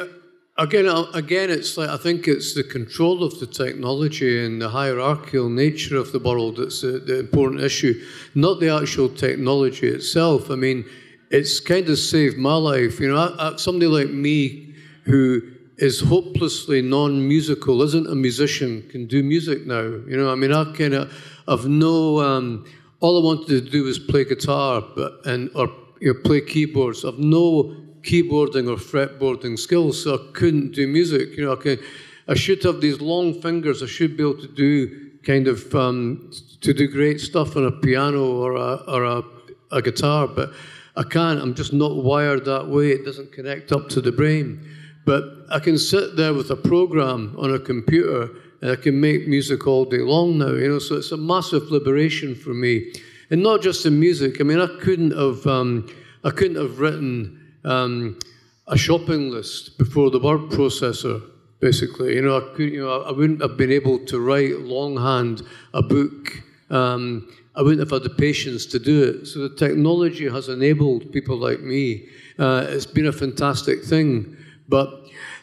again 0.57 0.87
again 1.13 1.49
it's 1.49 1.77
like 1.77 1.89
i 1.89 1.97
think 2.05 2.27
it's 2.27 2.53
the 2.53 2.63
control 2.63 3.23
of 3.23 3.39
the 3.39 3.49
technology 3.63 4.45
and 4.45 4.61
the 4.61 4.69
hierarchical 4.69 5.49
nature 5.49 5.97
of 5.97 6.11
the 6.11 6.19
world 6.19 6.57
that's 6.57 6.81
the, 6.81 6.93
the 7.09 7.19
important 7.19 7.61
issue 7.61 7.93
not 8.35 8.59
the 8.59 8.69
actual 8.69 9.09
technology 9.09 9.87
itself. 9.87 10.49
I 10.49 10.55
mean 10.55 10.85
it's 11.31 11.59
kind 11.59 11.87
of 11.89 11.97
saved 11.97 12.37
my 12.37 12.55
life. 12.55 12.99
You 12.99 13.13
know, 13.13 13.17
I, 13.17 13.53
I, 13.53 13.55
somebody 13.55 13.87
like 13.87 14.09
me 14.09 14.75
who 15.05 15.41
is 15.77 16.01
hopelessly 16.01 16.81
non-musical, 16.81 17.81
isn't 17.81 18.07
a 18.07 18.15
musician, 18.15 18.87
can 18.89 19.07
do 19.07 19.23
music 19.23 19.65
now. 19.65 19.81
You 19.81 20.17
know, 20.17 20.31
I 20.31 20.35
mean, 20.35 20.51
I 20.51 20.65
kind 20.73 20.93
of, 20.93 21.11
I've 21.47 21.65
no, 21.65 22.19
um, 22.19 22.65
all 22.99 23.19
I 23.19 23.25
wanted 23.25 23.47
to 23.47 23.61
do 23.61 23.83
was 23.83 23.97
play 23.97 24.25
guitar, 24.25 24.83
but 24.95 25.25
and 25.25 25.49
or 25.55 25.69
you 25.99 26.13
know, 26.13 26.19
play 26.21 26.41
keyboards. 26.41 27.05
I've 27.05 27.17
no 27.17 27.75
keyboarding 28.01 28.69
or 28.69 28.77
fretboarding 28.77 29.57
skills, 29.57 30.03
so 30.03 30.15
I 30.15 30.31
couldn't 30.33 30.73
do 30.73 30.87
music. 30.87 31.37
You 31.37 31.45
know, 31.45 31.53
I, 31.53 31.55
can, 31.55 31.79
I 32.27 32.35
should 32.35 32.61
have 32.63 32.81
these 32.81 32.99
long 32.99 33.41
fingers. 33.41 33.81
I 33.81 33.87
should 33.87 34.17
be 34.17 34.23
able 34.23 34.41
to 34.41 34.47
do 34.47 35.11
kind 35.23 35.47
of 35.47 35.73
um, 35.73 36.31
to 36.61 36.73
do 36.73 36.87
great 36.87 37.21
stuff 37.21 37.55
on 37.55 37.65
a 37.65 37.71
piano 37.71 38.23
or 38.23 38.55
a, 38.55 38.75
or 38.87 39.03
a, 39.03 39.23
a 39.71 39.81
guitar, 39.81 40.27
but 40.27 40.51
I 40.95 41.03
can't, 41.03 41.39
I'm 41.41 41.53
just 41.53 41.73
not 41.73 42.03
wired 42.03 42.45
that 42.45 42.67
way. 42.67 42.91
It 42.91 43.05
doesn't 43.05 43.31
connect 43.31 43.71
up 43.71 43.89
to 43.89 44.01
the 44.01 44.11
brain. 44.11 44.67
But 45.05 45.23
I 45.49 45.59
can 45.59 45.77
sit 45.77 46.15
there 46.15 46.33
with 46.33 46.51
a 46.51 46.55
program 46.55 47.35
on 47.39 47.53
a 47.53 47.59
computer 47.59 48.29
and 48.61 48.71
I 48.71 48.75
can 48.75 48.99
make 48.99 49.27
music 49.27 49.65
all 49.65 49.85
day 49.85 49.99
long 49.99 50.37
now, 50.37 50.51
you 50.53 50.67
know, 50.67 50.79
so 50.79 50.95
it's 50.95 51.11
a 51.11 51.17
massive 51.17 51.71
liberation 51.71 52.35
for 52.35 52.53
me. 52.53 52.93
And 53.31 53.41
not 53.41 53.61
just 53.61 53.85
in 53.85 53.99
music. 53.99 54.39
I 54.39 54.43
mean, 54.43 54.59
I 54.59 54.67
couldn't 54.81 55.11
have, 55.11 55.47
um, 55.47 55.89
I 56.23 56.29
couldn't 56.29 56.57
have 56.57 56.79
written 56.79 57.53
um, 57.63 58.19
a 58.67 58.77
shopping 58.77 59.31
list 59.31 59.77
before 59.77 60.11
the 60.11 60.19
word 60.19 60.51
processor, 60.51 61.21
basically. 61.59 62.15
You 62.15 62.21
know, 62.21 62.37
I, 62.37 62.55
could, 62.55 62.71
you 62.71 62.81
know, 62.81 63.01
I 63.01 63.11
wouldn't 63.11 63.41
have 63.41 63.57
been 63.57 63.71
able 63.71 63.99
to 64.05 64.19
write 64.19 64.59
longhand 64.59 65.41
a 65.73 65.81
book 65.81 66.43
um, 66.71 67.27
I 67.55 67.61
wouldn't 67.61 67.81
have 67.81 67.91
had 67.91 68.03
the 68.03 68.15
patience 68.15 68.65
to 68.67 68.79
do 68.79 69.03
it. 69.03 69.25
So 69.27 69.47
the 69.47 69.55
technology 69.55 70.29
has 70.29 70.47
enabled 70.47 71.11
people 71.11 71.37
like 71.37 71.59
me. 71.59 72.07
Uh, 72.39 72.65
it's 72.69 72.85
been 72.85 73.07
a 73.07 73.11
fantastic 73.11 73.83
thing. 73.83 74.37
But 74.69 74.89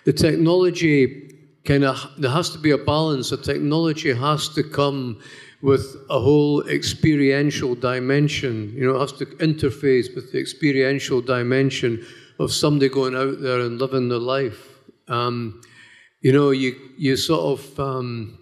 the 0.04 0.12
technology 0.12 1.36
kind 1.64 1.84
of, 1.84 2.02
there 2.16 2.30
has 2.30 2.48
to 2.50 2.58
be 2.58 2.70
a 2.70 2.78
balance. 2.78 3.28
The 3.28 3.36
technology 3.36 4.12
has 4.14 4.48
to 4.50 4.62
come 4.62 5.20
with 5.60 5.96
a 6.08 6.18
whole 6.18 6.66
experiential 6.68 7.74
dimension. 7.74 8.72
You 8.74 8.86
know, 8.86 8.96
it 8.96 9.00
has 9.00 9.12
to 9.14 9.26
interface 9.26 10.14
with 10.14 10.32
the 10.32 10.38
experiential 10.38 11.20
dimension 11.20 12.06
of 12.38 12.52
somebody 12.52 12.88
going 12.88 13.14
out 13.14 13.42
there 13.42 13.60
and 13.60 13.78
living 13.78 14.08
their 14.08 14.18
life. 14.18 14.78
Um, 15.08 15.60
you 16.22 16.32
know, 16.32 16.50
you, 16.50 16.74
you 16.96 17.16
sort 17.16 17.58
of, 17.58 17.80
um, 17.80 18.38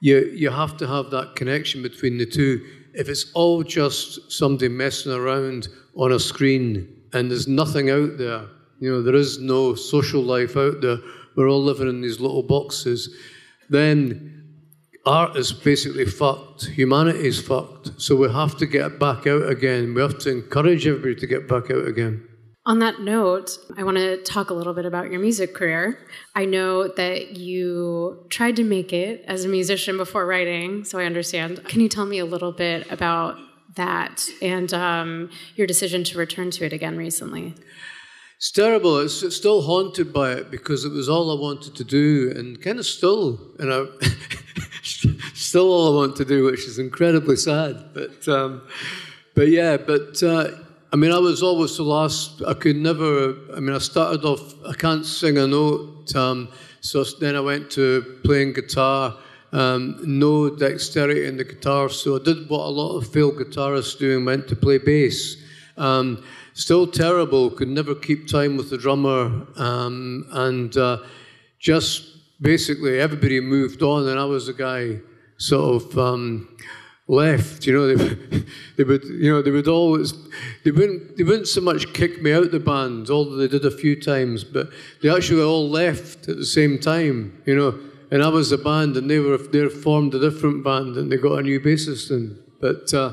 you, 0.00 0.30
you 0.34 0.50
have 0.50 0.76
to 0.78 0.86
have 0.86 1.10
that 1.10 1.36
connection 1.36 1.82
between 1.82 2.18
the 2.18 2.26
two. 2.26 2.64
If 2.94 3.08
it's 3.08 3.30
all 3.34 3.62
just 3.62 4.32
somebody 4.32 4.68
messing 4.68 5.12
around 5.12 5.68
on 5.94 6.12
a 6.12 6.18
screen 6.18 6.88
and 7.12 7.30
there's 7.30 7.48
nothing 7.48 7.90
out 7.90 8.18
there, 8.18 8.46
you 8.80 8.90
know, 8.90 9.02
there 9.02 9.14
is 9.14 9.38
no 9.38 9.74
social 9.74 10.22
life 10.22 10.56
out 10.56 10.80
there, 10.80 10.98
we're 11.34 11.48
all 11.48 11.62
living 11.62 11.88
in 11.88 12.00
these 12.00 12.20
little 12.20 12.42
boxes, 12.42 13.14
then 13.68 14.36
art 15.04 15.36
is 15.36 15.52
basically 15.52 16.04
fucked. 16.04 16.66
Humanity 16.66 17.26
is 17.26 17.40
fucked. 17.40 18.00
So 18.00 18.16
we 18.16 18.30
have 18.30 18.56
to 18.58 18.66
get 18.66 18.98
back 18.98 19.26
out 19.26 19.48
again. 19.48 19.94
We 19.94 20.02
have 20.02 20.18
to 20.20 20.30
encourage 20.30 20.86
everybody 20.86 21.14
to 21.16 21.26
get 21.26 21.48
back 21.48 21.70
out 21.70 21.86
again. 21.86 22.26
On 22.66 22.80
that 22.80 23.00
note, 23.00 23.58
I 23.76 23.84
want 23.84 23.96
to 23.96 24.16
talk 24.24 24.50
a 24.50 24.54
little 24.54 24.74
bit 24.74 24.86
about 24.86 25.08
your 25.08 25.20
music 25.20 25.54
career. 25.54 26.00
I 26.34 26.46
know 26.46 26.88
that 26.88 27.36
you 27.36 28.26
tried 28.28 28.56
to 28.56 28.64
make 28.64 28.92
it 28.92 29.24
as 29.28 29.44
a 29.44 29.48
musician 29.48 29.96
before 29.96 30.26
writing, 30.26 30.82
so 30.82 30.98
I 30.98 31.04
understand. 31.04 31.64
Can 31.66 31.80
you 31.80 31.88
tell 31.88 32.06
me 32.06 32.18
a 32.18 32.24
little 32.24 32.50
bit 32.50 32.90
about 32.90 33.36
that 33.76 34.28
and 34.42 34.74
um, 34.74 35.30
your 35.54 35.68
decision 35.68 36.02
to 36.04 36.18
return 36.18 36.50
to 36.50 36.64
it 36.64 36.72
again 36.72 36.96
recently? 36.96 37.54
It's 38.36 38.50
terrible. 38.50 38.98
It's 38.98 39.36
still 39.36 39.62
haunted 39.62 40.12
by 40.12 40.32
it 40.32 40.50
because 40.50 40.84
it 40.84 40.90
was 40.90 41.08
all 41.08 41.30
I 41.30 41.40
wanted 41.40 41.76
to 41.76 41.84
do, 41.84 42.32
and 42.34 42.60
kind 42.60 42.80
of 42.80 42.86
still, 42.86 43.38
you 43.60 43.66
know, 43.66 43.92
still 45.34 45.72
all 45.72 45.92
I 45.92 45.96
want 46.04 46.16
to 46.16 46.24
do, 46.24 46.42
which 46.42 46.66
is 46.66 46.80
incredibly 46.80 47.36
sad. 47.36 47.90
But, 47.94 48.26
um, 48.26 48.66
but 49.36 49.50
yeah, 49.50 49.76
but. 49.76 50.20
Uh, 50.20 50.65
I 50.96 50.98
mean, 50.98 51.12
I 51.12 51.18
was 51.18 51.42
always 51.42 51.76
the 51.76 51.82
last. 51.82 52.40
I 52.48 52.54
could 52.54 52.76
never. 52.76 53.34
I 53.54 53.60
mean, 53.60 53.74
I 53.74 53.78
started 53.80 54.24
off. 54.24 54.54
I 54.66 54.72
can't 54.72 55.04
sing 55.04 55.36
a 55.36 55.46
note. 55.46 56.16
Um, 56.16 56.48
so 56.80 57.04
then 57.20 57.36
I 57.36 57.40
went 57.40 57.70
to 57.72 58.18
playing 58.24 58.54
guitar. 58.54 59.14
Um, 59.52 60.00
no 60.02 60.48
dexterity 60.48 61.26
in 61.26 61.36
the 61.36 61.44
guitar, 61.44 61.90
so 61.90 62.18
I 62.18 62.24
did 62.24 62.48
what 62.48 62.60
a 62.60 62.70
lot 62.70 62.96
of 62.96 63.12
failed 63.12 63.34
guitarists 63.34 63.98
do 63.98 64.16
and 64.16 64.24
went 64.24 64.48
to 64.48 64.56
play 64.56 64.78
bass. 64.78 65.36
Um, 65.76 66.24
still 66.54 66.86
terrible. 66.86 67.50
Could 67.50 67.68
never 67.68 67.94
keep 67.94 68.26
time 68.26 68.56
with 68.56 68.70
the 68.70 68.78
drummer, 68.78 69.46
um, 69.56 70.26
and 70.30 70.74
uh, 70.78 71.00
just 71.58 72.40
basically 72.40 73.00
everybody 73.00 73.38
moved 73.40 73.82
on, 73.82 74.08
and 74.08 74.18
I 74.18 74.24
was 74.24 74.46
the 74.46 74.54
guy 74.54 75.00
sort 75.36 75.82
of 75.82 75.98
um, 75.98 76.56
left. 77.08 77.66
You 77.66 77.72
know, 77.72 77.94
they, 77.94 78.44
they 78.76 78.84
would, 78.84 79.04
you 79.04 79.32
know, 79.32 79.42
they 79.42 79.50
would 79.50 79.68
always, 79.68 80.12
they 80.64 80.70
wouldn't, 80.70 81.16
they 81.16 81.22
wouldn't 81.22 81.48
so 81.48 81.60
much 81.60 81.92
kick 81.92 82.22
me 82.22 82.32
out 82.32 82.50
the 82.50 82.60
band, 82.60 83.10
although 83.10 83.36
they 83.36 83.48
did 83.48 83.64
a 83.64 83.70
few 83.70 84.00
times, 84.00 84.44
but 84.44 84.68
they 85.02 85.08
actually 85.08 85.42
all 85.42 85.68
left 85.68 86.28
at 86.28 86.36
the 86.36 86.46
same 86.46 86.78
time. 86.78 87.42
You 87.46 87.56
know, 87.56 87.78
and 88.10 88.22
I 88.22 88.28
was 88.28 88.50
the 88.50 88.58
band, 88.58 88.96
and 88.96 89.10
they 89.10 89.18
were 89.18 89.38
they 89.38 89.68
formed 89.68 90.14
a 90.14 90.18
different 90.18 90.64
band, 90.64 90.96
and 90.96 91.10
they 91.10 91.16
got 91.16 91.38
a 91.38 91.42
new 91.42 91.60
bassist. 91.60 92.10
And 92.10 92.38
but 92.60 92.92
uh, 92.92 93.12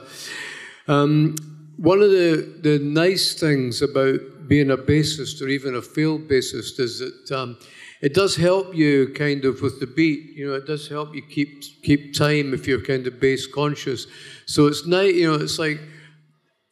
um, 0.87 1.35
one 1.77 2.01
of 2.01 2.09
the 2.09 2.59
the 2.61 2.79
nice 2.79 3.33
things 3.35 3.81
about 3.81 4.19
being 4.47 4.71
a 4.71 4.77
bassist 4.77 5.41
or 5.41 5.47
even 5.47 5.75
a 5.75 5.81
field 5.81 6.27
bassist 6.27 6.79
is 6.79 6.99
that. 6.99 7.31
Um, 7.31 7.57
it 8.03 8.13
does 8.13 8.35
help 8.35 8.75
you 8.75 9.13
kind 9.15 9.45
of 9.45 9.61
with 9.61 9.79
the 9.79 9.87
beat. 9.87 10.35
You 10.35 10.47
know, 10.47 10.55
it 10.55 10.67
does 10.67 10.89
help 10.89 11.15
you 11.15 11.21
keep 11.21 11.63
keep 11.83 12.13
time 12.13 12.53
if 12.53 12.67
you're 12.67 12.81
kind 12.81 13.07
of 13.07 13.17
bass 13.17 13.47
conscious. 13.47 14.07
So 14.45 14.67
it's 14.67 14.85
nice. 14.85 15.15
You 15.15 15.31
know, 15.31 15.41
it's 15.41 15.57
like 15.57 15.79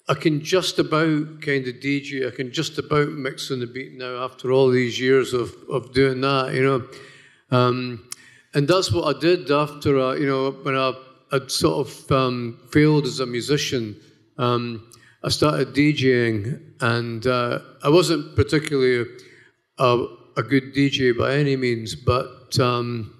I 0.10 0.14
can 0.14 0.44
just 0.44 0.78
about 0.78 1.42
kind 1.42 1.66
of 1.70 1.76
DJ. 1.76 2.28
I 2.28 2.36
can 2.36 2.52
just 2.52 2.78
about 2.78 3.08
mix 3.14 3.50
on 3.50 3.62
the 3.62 3.66
beat 3.66 3.94
now 3.94 4.26
after 4.26 4.52
all 4.52 4.70
these 4.70 5.00
years 5.00 5.34
of 5.34 5.56
of 5.70 5.94
doing 5.94 6.20
that. 6.20 6.54
You 6.54 6.64
know, 6.64 7.58
um, 7.58 8.10
and 8.54 8.68
that's 8.68 8.92
what 8.92 9.16
I 9.16 9.18
did 9.18 9.50
after. 9.50 9.98
Uh, 10.00 10.16
you 10.16 10.28
know, 10.28 10.52
when 10.52 10.76
I 10.76 10.92
sort 11.48 11.88
of 11.88 12.12
um, 12.12 12.60
failed 12.74 13.06
as 13.06 13.22
a 13.22 13.26
musician. 13.26 13.96
Um, 14.38 14.92
I 15.24 15.30
started 15.30 15.74
DJing, 15.74 16.60
and 16.82 17.26
uh, 17.26 17.60
I 17.84 17.90
wasn't 17.90 18.36
particularly 18.36 19.06
a 20.38 20.44
good 20.44 20.74
DJ 20.74 21.18
by 21.18 21.36
any 21.36 21.56
means, 21.56 21.96
but 21.96 22.60
um, 22.60 23.14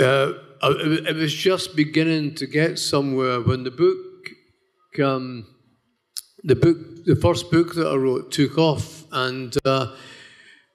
uh, 0.00 0.32
it 0.62 1.16
was 1.16 1.32
just 1.32 1.76
beginning 1.76 2.34
to 2.36 2.46
get 2.46 2.78
somewhere 2.78 3.40
when 3.40 3.64
the 3.64 3.70
book, 3.70 5.04
um, 5.04 5.46
the 6.44 6.56
book, 6.56 6.78
the 7.04 7.16
first 7.16 7.50
book 7.50 7.74
that 7.74 7.86
I 7.86 7.96
wrote 7.96 8.32
took 8.32 8.58
off, 8.58 9.04
and 9.12 9.56
uh, 9.64 9.94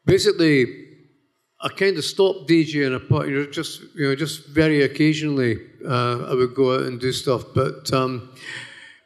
basically, 0.06 0.66
I 1.62 1.70
kind 1.70 1.98
of 1.98 2.04
stopped 2.04 2.50
DJing. 2.50 2.96
A 2.96 3.28
you 3.28 3.40
know, 3.40 3.46
just 3.52 3.82
you 3.96 4.08
know, 4.08 4.16
just 4.16 4.48
very 4.48 4.84
occasionally, 4.84 5.58
uh, 5.88 6.26
I 6.30 6.34
would 6.34 6.56
go 6.56 6.76
out 6.76 6.84
and 6.84 7.00
do 7.00 7.12
stuff, 7.12 7.44
but 7.54 7.92
um, 7.94 8.34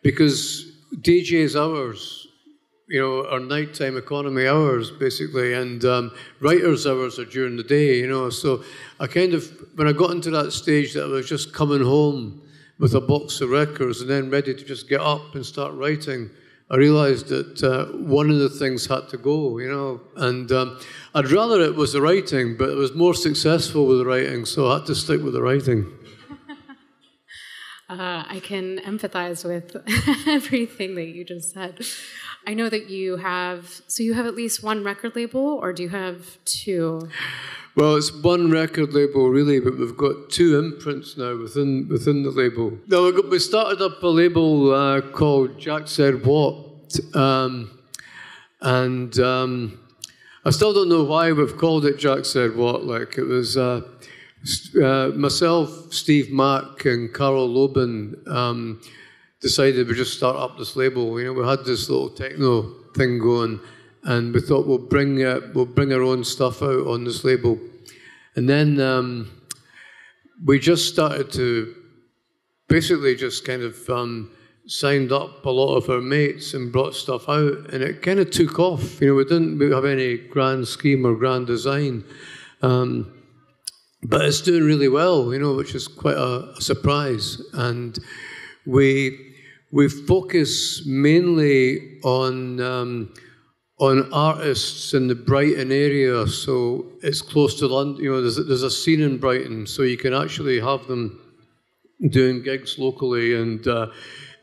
because 0.03 0.65
DJ's 1.01 1.55
hours 1.55 2.24
you 2.87 3.01
know, 3.01 3.27
our 3.27 3.39
nighttime 3.39 3.97
economy 3.97 4.47
hours, 4.47 4.91
basically, 4.91 5.53
and 5.53 5.83
um, 5.85 6.11
writers' 6.39 6.85
hours 6.85 7.17
are 7.17 7.25
during 7.25 7.57
the 7.57 7.63
day, 7.63 7.97
you 7.97 8.07
know. 8.07 8.29
So 8.29 8.63
I 8.99 9.07
kind 9.07 9.33
of, 9.33 9.51
when 9.75 9.87
I 9.87 9.91
got 9.91 10.11
into 10.11 10.29
that 10.31 10.51
stage 10.51 10.93
that 10.93 11.05
I 11.05 11.07
was 11.07 11.27
just 11.27 11.53
coming 11.53 11.83
home 11.83 12.41
with 12.77 12.93
a 12.93 13.01
box 13.01 13.41
of 13.41 13.49
records 13.49 14.01
and 14.01 14.09
then 14.09 14.29
ready 14.29 14.53
to 14.53 14.63
just 14.63 14.87
get 14.87 15.01
up 15.01 15.33
and 15.33 15.43
start 15.43 15.73
writing, 15.73 16.29
I 16.69 16.77
realized 16.77 17.27
that 17.29 17.63
uh, 17.63 17.85
one 17.97 18.29
of 18.29 18.37
the 18.39 18.49
things 18.49 18.85
had 18.85 19.09
to 19.09 19.17
go, 19.17 19.57
you 19.57 19.69
know. 19.69 20.01
And 20.15 20.51
um, 20.51 20.79
I'd 21.15 21.31
rather 21.31 21.61
it 21.61 21.75
was 21.75 21.93
the 21.93 22.01
writing, 22.01 22.55
but 22.55 22.69
it 22.69 22.75
was 22.75 22.93
more 22.93 23.15
successful 23.15 23.87
with 23.87 23.97
the 23.99 24.05
writing, 24.05 24.45
so 24.45 24.69
I 24.69 24.75
had 24.75 24.85
to 24.87 24.95
stick 24.95 25.21
with 25.21 25.33
the 25.33 25.41
writing. 25.41 25.91
Uh, 27.87 28.23
I 28.27 28.39
can 28.41 28.79
empathize 28.79 29.45
with 29.45 29.75
everything 30.27 30.95
that 30.95 31.05
you 31.05 31.23
just 31.23 31.53
said. 31.53 31.85
I 32.47 32.53
know 32.53 32.69
that 32.69 32.89
you 32.89 33.17
have, 33.17 33.81
so 33.87 34.03
you 34.03 34.13
have 34.13 34.25
at 34.25 34.35
least 34.35 34.63
one 34.63 34.83
record 34.83 35.15
label, 35.15 35.59
or 35.61 35.73
do 35.73 35.83
you 35.83 35.89
have 35.89 36.37
two? 36.45 37.09
Well, 37.75 37.95
it's 37.95 38.13
one 38.13 38.51
record 38.51 38.93
label 38.93 39.29
really, 39.29 39.59
but 39.59 39.77
we've 39.77 39.97
got 39.97 40.29
two 40.29 40.57
imprints 40.57 41.17
now 41.17 41.35
within 41.35 41.87
within 41.89 42.23
the 42.23 42.31
label. 42.31 42.77
Now 42.87 43.03
we, 43.05 43.11
got, 43.11 43.29
we 43.29 43.39
started 43.39 43.81
up 43.81 44.01
a 44.01 44.07
label 44.07 44.73
uh, 44.73 45.01
called 45.01 45.59
Jack 45.59 45.87
Said 45.87 46.25
What, 46.25 46.99
um, 47.15 47.77
and 48.61 49.19
um, 49.19 49.79
I 50.45 50.51
still 50.51 50.73
don't 50.73 50.87
know 50.87 51.03
why 51.03 51.31
we've 51.31 51.57
called 51.57 51.85
it 51.85 51.97
Jack 51.97 52.25
Said 52.25 52.55
What. 52.55 52.85
Like 52.85 53.17
it 53.17 53.25
was 53.25 53.57
uh, 53.57 53.81
uh, 54.81 55.07
myself, 55.15 55.91
Steve 55.91 56.31
Mack, 56.31 56.85
and 56.85 57.11
Carl 57.11 57.49
Loben. 57.49 58.25
Um, 58.27 58.81
decided 59.41 59.87
we'd 59.87 59.95
just 59.95 60.17
start 60.17 60.35
up 60.35 60.57
this 60.57 60.75
label. 60.75 61.19
You 61.19 61.27
know, 61.27 61.33
we 61.33 61.47
had 61.47 61.65
this 61.65 61.89
little 61.89 62.09
techno 62.09 62.73
thing 62.95 63.19
going, 63.19 63.59
and 64.03 64.33
we 64.33 64.41
thought 64.41 64.67
we'll 64.67 64.77
bring 64.77 65.23
uh, 65.23 65.41
we'll 65.53 65.65
bring 65.65 65.93
our 65.93 66.01
own 66.01 66.23
stuff 66.23 66.61
out 66.61 66.87
on 66.87 67.03
this 67.03 67.23
label, 67.23 67.59
and 68.35 68.47
then 68.49 68.79
um, 68.79 69.31
we 70.43 70.59
just 70.59 70.91
started 70.91 71.31
to 71.33 71.73
basically 72.67 73.15
just 73.15 73.45
kind 73.45 73.61
of 73.61 73.89
um, 73.89 74.31
signed 74.67 75.11
up 75.11 75.45
a 75.45 75.49
lot 75.49 75.75
of 75.75 75.89
our 75.89 76.01
mates 76.01 76.53
and 76.53 76.71
brought 76.71 76.95
stuff 76.95 77.29
out, 77.29 77.73
and 77.73 77.83
it 77.83 78.01
kind 78.01 78.19
of 78.19 78.31
took 78.31 78.59
off. 78.59 79.01
You 79.01 79.09
know, 79.09 79.15
we 79.15 79.23
didn't 79.23 79.59
have 79.71 79.85
any 79.85 80.17
grand 80.17 80.67
scheme 80.67 81.05
or 81.05 81.15
grand 81.15 81.47
design. 81.47 82.03
Um, 82.61 83.11
but 84.07 84.21
it's 84.21 84.41
doing 84.41 84.63
really 84.63 84.87
well, 84.87 85.33
you 85.33 85.39
know, 85.39 85.55
which 85.55 85.73
is 85.73 85.87
quite 85.87 86.17
a, 86.17 86.53
a 86.57 86.61
surprise. 86.61 87.41
And 87.53 87.97
we 88.65 89.33
we 89.71 89.89
focus 89.89 90.85
mainly 90.85 91.99
on 92.03 92.61
um, 92.61 93.13
on 93.77 94.11
artists 94.13 94.93
in 94.93 95.07
the 95.07 95.15
Brighton 95.15 95.71
area, 95.71 96.25
so 96.27 96.85
it's 97.03 97.21
close 97.21 97.59
to 97.59 97.67
London. 97.67 98.03
You 98.03 98.11
know, 98.11 98.21
there's, 98.21 98.37
there's 98.47 98.63
a 98.63 98.71
scene 98.71 99.01
in 99.01 99.17
Brighton, 99.17 99.67
so 99.67 99.83
you 99.83 99.97
can 99.97 100.13
actually 100.13 100.59
have 100.61 100.87
them 100.87 101.19
doing 102.09 102.41
gigs 102.41 102.79
locally 102.79 103.35
and 103.35 103.67
uh, 103.67 103.87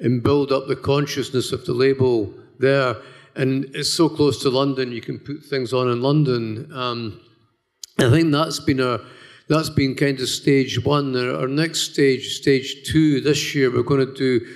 and 0.01 0.23
build 0.23 0.53
up 0.53 0.67
the 0.67 0.77
consciousness 0.77 1.53
of 1.53 1.65
the 1.65 1.73
label 1.73 2.33
there. 2.59 2.97
And 3.35 3.65
it's 3.75 3.93
so 3.93 4.11
close 4.11 4.43
to 4.43 4.51
London, 4.51 4.93
you 4.93 5.01
can 5.01 5.19
put 5.19 5.43
things 5.45 5.73
on 5.73 5.91
in 5.91 6.03
London. 6.03 6.71
Um, 6.75 7.21
I 7.99 8.11
think 8.11 8.31
that's 8.33 8.61
been 8.61 8.81
a 8.81 9.01
that's 9.49 9.71
been 9.71 9.95
kind 9.95 10.19
of 10.21 10.29
stage 10.29 10.85
one. 10.85 11.17
Our 11.17 11.49
next 11.49 11.93
stage, 11.93 12.37
stage 12.37 12.89
two, 12.89 13.21
this 13.21 13.55
year, 13.55 13.71
we're 13.71 13.83
going 13.83 14.07
to 14.07 14.15
do 14.15 14.47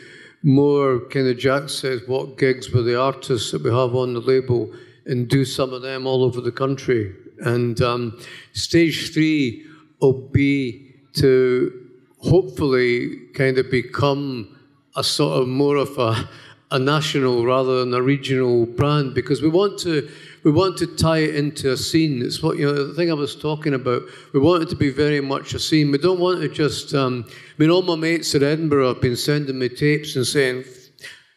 more 0.42 1.01
kind 1.09 1.27
of 1.27 1.38
Jack 1.38 1.68
says 1.68 2.03
what 2.07 2.38
gigs 2.38 2.70
with 2.70 2.87
the 2.87 2.99
artists 3.01 3.51
that 3.51 3.64
we 3.64 3.70
have 3.70 3.94
on 3.94 4.14
the 4.14 4.20
label 4.20 4.72
and 5.05 5.29
do 5.29 5.44
some 5.44 5.72
of 5.72 5.83
them 5.83 6.07
all 6.07 6.22
over 6.22 6.40
the 6.40 6.53
country. 6.53 7.14
And 7.40 7.81
um, 7.83 8.20
stage 8.53 9.12
three 9.12 9.66
will 10.01 10.29
be 10.33 10.94
to 11.14 11.87
hopefully 12.18 13.29
kind 13.35 13.59
of 13.59 13.70
become 13.70 14.57
a 14.96 15.05
sort 15.05 15.42
of 15.42 15.49
more 15.49 15.77
of 15.77 15.96
a, 15.99 16.29
a 16.70 16.79
national 16.79 17.44
rather 17.44 17.81
than 17.81 17.94
a 17.94 18.03
regional 18.03 18.66
brand 18.66 19.14
because 19.14 19.42
we 19.42 19.49
want 19.49 19.79
to 19.81 20.09
we 20.47 20.53
want 20.53 20.77
to 20.77 20.87
tie 20.87 21.19
it 21.19 21.35
into 21.35 21.73
a 21.73 21.77
scene. 21.77 22.23
It's 22.23 22.41
what 22.41 22.57
you 22.57 22.67
know. 22.67 22.87
The 22.87 22.95
thing 22.95 23.11
I 23.11 23.15
was 23.15 23.35
talking 23.35 23.75
about. 23.75 24.03
We 24.33 24.39
want 24.39 24.63
it 24.63 24.69
to 24.69 24.77
be 24.77 24.91
very 24.91 25.21
much 25.21 25.55
a 25.55 25.59
scene. 25.59 25.91
We 25.91 25.99
don't 25.99 26.21
want 26.21 26.41
to 26.41 26.49
just. 26.49 26.95
Um, 26.95 27.25
I 27.29 27.33
mean, 27.59 27.69
all 27.69 27.83
my 27.83 27.97
mates 27.97 28.33
at 28.33 28.45
Edinburgh 28.45 28.95
have 28.95 29.03
been 29.03 29.17
sending 29.17 29.59
me 29.59 29.69
tapes 29.69 30.15
and 30.15 30.25
saying, 30.25 30.63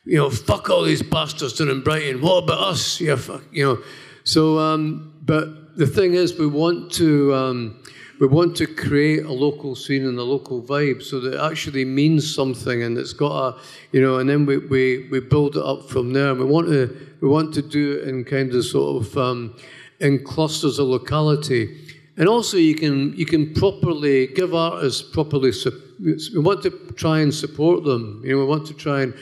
you 0.05 0.17
know, 0.17 0.29
fuck 0.29 0.69
all 0.69 0.83
these 0.83 1.01
bastards 1.01 1.53
down 1.53 1.69
in 1.69 1.81
Brighton. 1.81 2.21
What 2.21 2.43
about 2.43 2.59
us? 2.59 3.01
Yeah, 3.01 3.15
fuck. 3.15 3.41
You 3.51 3.65
know. 3.65 3.83
So, 4.25 4.59
um, 4.59 5.11
but 5.23 5.75
the 5.75 5.87
thing 5.87 6.13
is, 6.13 6.37
we 6.37 6.45
want 6.45 6.91
to. 6.93 7.33
Um, 7.33 7.83
we 8.19 8.27
want 8.27 8.55
to 8.57 8.67
create 8.67 9.23
a 9.23 9.31
local 9.31 9.75
scene 9.75 10.05
and 10.05 10.19
a 10.19 10.23
local 10.23 10.61
vibe 10.61 11.01
so 11.01 11.21
that 11.21 11.35
it 11.35 11.39
actually 11.39 11.85
means 11.85 12.35
something 12.35 12.83
and 12.83 12.97
it's 12.97 13.13
got 13.13 13.31
a 13.31 13.61
you 13.93 14.01
know 14.01 14.17
and 14.17 14.29
then 14.29 14.45
we, 14.45 14.57
we, 14.57 15.07
we 15.09 15.21
build 15.21 15.55
it 15.55 15.63
up 15.63 15.89
from 15.89 16.11
there. 16.11 16.31
And 16.31 16.39
we 16.39 16.45
want 16.45 16.67
to 16.67 17.15
we 17.21 17.29
want 17.29 17.53
to 17.53 17.61
do 17.61 17.93
it 17.93 18.09
in 18.09 18.25
kind 18.25 18.53
of 18.53 18.65
sort 18.65 19.03
of 19.03 19.17
um, 19.17 19.55
in 20.01 20.23
clusters 20.23 20.79
of 20.79 20.87
locality. 20.87 21.95
And 22.17 22.27
also 22.27 22.57
you 22.57 22.75
can 22.75 23.15
you 23.15 23.25
can 23.25 23.53
properly 23.53 24.27
give 24.27 24.53
artists 24.53 25.01
properly 25.01 25.53
we 26.01 26.39
want 26.39 26.61
to 26.63 26.71
try 26.95 27.19
and 27.19 27.33
support 27.33 27.85
them. 27.85 28.21
You 28.25 28.33
know 28.33 28.39
we 28.39 28.45
want 28.45 28.67
to 28.67 28.73
try 28.73 29.03
and 29.03 29.13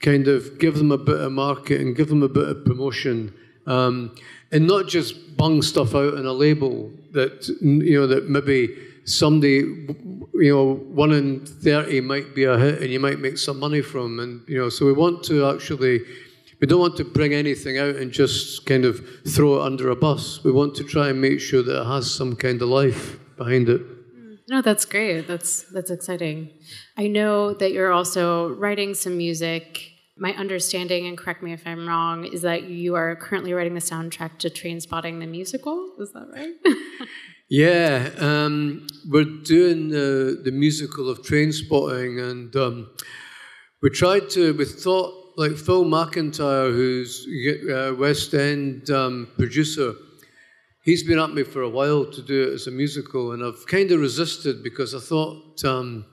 kind 0.00 0.28
of 0.28 0.58
give 0.58 0.76
them 0.76 0.92
a 0.92 0.98
bit 0.98 1.20
of 1.20 1.32
market 1.32 1.80
and 1.80 1.94
give 1.94 2.08
them 2.08 2.22
a 2.22 2.28
bit 2.28 2.48
of 2.48 2.64
promotion. 2.64 3.34
Um, 3.66 4.14
and 4.52 4.66
not 4.66 4.86
just 4.86 5.36
bung 5.36 5.62
stuff 5.62 5.94
out 5.94 6.14
in 6.14 6.26
a 6.26 6.32
label 6.32 6.90
that 7.12 7.48
you 7.60 7.98
know 8.00 8.06
that 8.06 8.28
maybe 8.28 8.74
somebody 9.04 9.58
you 10.34 10.54
know 10.54 10.74
one 10.74 11.12
in 11.12 11.44
30 11.46 12.00
might 12.00 12.34
be 12.34 12.44
a 12.44 12.58
hit 12.58 12.80
and 12.82 12.90
you 12.90 13.00
might 13.00 13.18
make 13.18 13.38
some 13.38 13.58
money 13.58 13.80
from 13.80 14.18
and 14.20 14.46
you 14.48 14.58
know 14.58 14.68
so 14.68 14.86
we 14.86 14.92
want 14.92 15.22
to 15.24 15.46
actually 15.46 16.00
we 16.60 16.66
don't 16.66 16.80
want 16.80 16.96
to 16.96 17.04
bring 17.04 17.34
anything 17.34 17.78
out 17.78 17.96
and 17.96 18.10
just 18.10 18.64
kind 18.64 18.84
of 18.84 19.06
throw 19.28 19.56
it 19.56 19.62
under 19.66 19.90
a 19.90 19.96
bus. 19.96 20.42
We 20.42 20.52
want 20.52 20.74
to 20.76 20.84
try 20.84 21.10
and 21.10 21.20
make 21.20 21.38
sure 21.40 21.62
that 21.62 21.82
it 21.82 21.86
has 21.86 22.10
some 22.10 22.34
kind 22.34 22.62
of 22.62 22.68
life 22.68 23.18
behind 23.36 23.68
it. 23.68 23.82
Mm, 23.82 24.38
no 24.48 24.62
that's 24.62 24.84
great. 24.86 25.26
That's 25.26 25.64
that's 25.64 25.90
exciting. 25.90 26.50
I 26.96 27.08
know 27.08 27.52
that 27.52 27.72
you're 27.72 27.92
also 27.92 28.54
writing 28.54 28.94
some 28.94 29.18
music 29.18 29.95
my 30.18 30.32
understanding, 30.34 31.06
and 31.06 31.16
correct 31.18 31.42
me 31.42 31.52
if 31.52 31.66
I'm 31.66 31.86
wrong, 31.86 32.24
is 32.24 32.42
that 32.42 32.64
you 32.64 32.94
are 32.94 33.14
currently 33.16 33.52
writing 33.52 33.74
the 33.74 33.80
soundtrack 33.80 34.38
to 34.38 34.48
Trainspotting 34.48 35.20
the 35.20 35.26
musical. 35.26 35.92
Is 35.98 36.12
that 36.12 36.28
right? 36.32 36.54
Yeah, 37.48 38.10
um, 38.18 38.88
we're 39.08 39.22
doing 39.22 39.88
the, 39.88 40.40
the 40.42 40.50
musical 40.50 41.08
of 41.08 41.22
Trainspotting, 41.22 42.20
and 42.20 42.56
um, 42.56 42.90
we 43.80 43.90
tried 43.90 44.30
to, 44.30 44.52
we 44.54 44.64
thought, 44.64 45.34
like 45.36 45.52
Phil 45.52 45.84
McIntyre, 45.84 46.72
who's 46.72 47.24
a 47.70 47.92
West 47.92 48.34
End 48.34 48.90
um, 48.90 49.28
producer, 49.36 49.94
he's 50.82 51.04
been 51.04 51.20
at 51.20 51.34
me 51.34 51.44
for 51.44 51.62
a 51.62 51.68
while 51.68 52.04
to 52.04 52.20
do 52.20 52.48
it 52.48 52.54
as 52.54 52.66
a 52.66 52.72
musical, 52.72 53.30
and 53.30 53.44
I've 53.44 53.64
kind 53.68 53.92
of 53.92 54.00
resisted 54.00 54.64
because 54.64 54.92
I 54.92 54.98
thought, 54.98 55.64
um, 55.64 56.04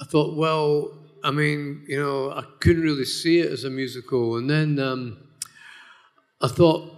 I 0.00 0.06
thought, 0.06 0.36
well, 0.36 1.03
I 1.24 1.30
mean, 1.30 1.84
you 1.88 1.98
know, 1.98 2.30
I 2.32 2.44
couldn't 2.60 2.82
really 2.82 3.06
see 3.06 3.40
it 3.40 3.50
as 3.50 3.64
a 3.64 3.70
musical, 3.70 4.36
and 4.36 4.48
then 4.48 4.78
um, 4.78 5.16
I 6.42 6.48
thought, 6.48 6.90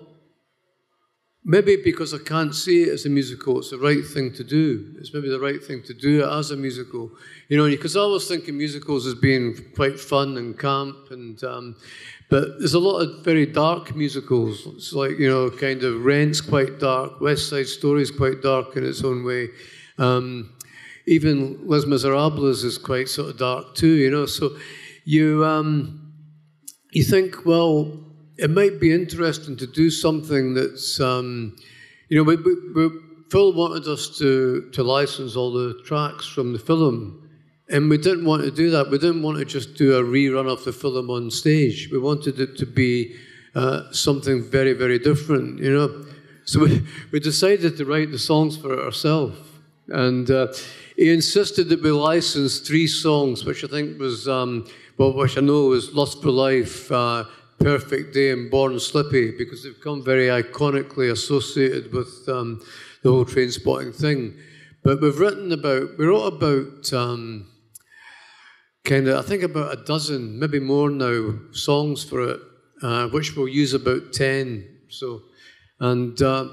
maybe 1.44 1.76
because 1.76 2.12
I 2.12 2.18
can't 2.18 2.52
see 2.52 2.82
it 2.82 2.88
as 2.88 3.06
a 3.06 3.08
musical, 3.08 3.60
it's 3.60 3.70
the 3.70 3.78
right 3.78 4.04
thing 4.04 4.32
to 4.32 4.42
do. 4.42 4.96
It's 4.98 5.14
maybe 5.14 5.28
the 5.28 5.38
right 5.38 5.62
thing 5.62 5.84
to 5.84 5.94
do 5.94 6.24
it 6.24 6.28
as 6.28 6.50
a 6.50 6.56
musical. 6.56 7.12
You 7.48 7.56
know, 7.56 7.70
because 7.70 7.96
I 7.96 8.04
was 8.04 8.26
thinking 8.26 8.58
musicals 8.58 9.06
as 9.06 9.14
being 9.14 9.54
quite 9.76 10.00
fun 10.00 10.36
and 10.38 10.58
camp, 10.58 11.12
and 11.12 11.42
um, 11.44 11.76
but 12.28 12.58
there's 12.58 12.74
a 12.74 12.80
lot 12.80 12.98
of 12.98 13.24
very 13.24 13.46
dark 13.46 13.94
musicals. 13.94 14.66
It's 14.74 14.92
like 14.92 15.20
you 15.20 15.30
know, 15.30 15.50
kind 15.50 15.84
of 15.84 16.04
Rent's 16.04 16.40
quite 16.40 16.80
dark, 16.80 17.20
West 17.20 17.48
Side 17.48 17.68
Story's 17.68 18.10
quite 18.10 18.42
dark 18.42 18.76
in 18.76 18.84
its 18.84 19.04
own 19.04 19.22
way. 19.22 19.50
Um, 19.98 20.55
even 21.06 21.66
Les 21.66 21.84
Miserables 21.86 22.64
is 22.64 22.78
quite 22.78 23.08
sort 23.08 23.30
of 23.30 23.38
dark 23.38 23.74
too. 23.74 23.94
You 23.94 24.10
know, 24.10 24.26
so 24.26 24.56
you 25.04 25.44
um, 25.44 26.12
you 26.90 27.04
think, 27.04 27.44
well, 27.44 27.92
it 28.38 28.50
might 28.50 28.80
be 28.80 28.92
interesting 28.92 29.56
to 29.56 29.66
do 29.66 29.90
something 29.90 30.54
that's, 30.54 31.00
um, 31.00 31.56
you 32.08 32.16
know, 32.16 32.22
we, 32.22 32.36
we, 32.36 32.90
Phil 33.30 33.52
wanted 33.54 33.86
us 33.88 34.18
to, 34.18 34.70
to 34.72 34.82
license 34.82 35.36
all 35.36 35.52
the 35.52 35.80
tracks 35.84 36.26
from 36.26 36.52
the 36.52 36.58
film, 36.58 37.28
and 37.68 37.90
we 37.90 37.98
didn't 37.98 38.24
want 38.24 38.44
to 38.44 38.50
do 38.50 38.70
that. 38.70 38.90
We 38.90 38.98
didn't 38.98 39.22
want 39.22 39.38
to 39.38 39.44
just 39.44 39.74
do 39.74 39.96
a 39.96 40.02
rerun 40.02 40.50
of 40.50 40.64
the 40.64 40.72
film 40.72 41.10
on 41.10 41.30
stage. 41.30 41.88
We 41.90 41.98
wanted 41.98 42.38
it 42.40 42.56
to 42.58 42.66
be 42.66 43.16
uh, 43.54 43.90
something 43.92 44.42
very, 44.42 44.72
very 44.72 44.98
different, 44.98 45.58
you 45.58 45.72
know. 45.72 46.06
So 46.44 46.60
we, 46.60 46.86
we 47.10 47.20
decided 47.20 47.76
to 47.76 47.84
write 47.84 48.10
the 48.10 48.18
songs 48.18 48.56
for 48.56 48.72
it 48.72 48.78
ourselves. 48.78 49.36
And 49.88 50.30
uh, 50.30 50.48
he 50.96 51.12
insisted 51.12 51.68
that 51.68 51.82
we 51.82 51.90
license 51.90 52.58
three 52.60 52.86
songs, 52.86 53.44
which 53.44 53.62
I 53.62 53.66
think 53.66 53.98
was, 54.00 54.26
um, 54.26 54.66
well, 54.96 55.12
which 55.12 55.36
I 55.36 55.42
know 55.42 55.66
was 55.66 55.92
Lust 55.94 56.22
for 56.22 56.30
Life, 56.30 56.90
uh, 56.90 57.24
Perfect 57.58 58.14
Day 58.14 58.30
and 58.30 58.50
Born 58.50 58.78
Slippy 58.80 59.32
because 59.36 59.62
they've 59.62 59.74
become 59.74 60.02
very 60.02 60.28
iconically 60.28 61.10
associated 61.10 61.92
with 61.92 62.26
um, 62.28 62.62
the 63.02 63.10
whole 63.10 63.24
Trainspotting 63.24 63.94
thing. 63.94 64.34
But 64.82 65.00
we've 65.00 65.18
written 65.18 65.52
about, 65.52 65.98
we 65.98 66.06
wrote 66.06 66.32
about 66.34 66.92
um, 66.92 67.46
kind 68.84 69.08
of, 69.08 69.18
I 69.18 69.28
think 69.28 69.42
about 69.42 69.78
a 69.78 69.84
dozen, 69.84 70.38
maybe 70.38 70.60
more 70.60 70.90
now, 70.90 71.34
songs 71.52 72.04
for 72.04 72.30
it, 72.30 72.40
uh, 72.82 73.08
which 73.08 73.36
we'll 73.36 73.48
use 73.48 73.74
about 73.74 74.12
10. 74.12 74.64
So, 74.88 75.22
and 75.80 76.20
uh, 76.22 76.48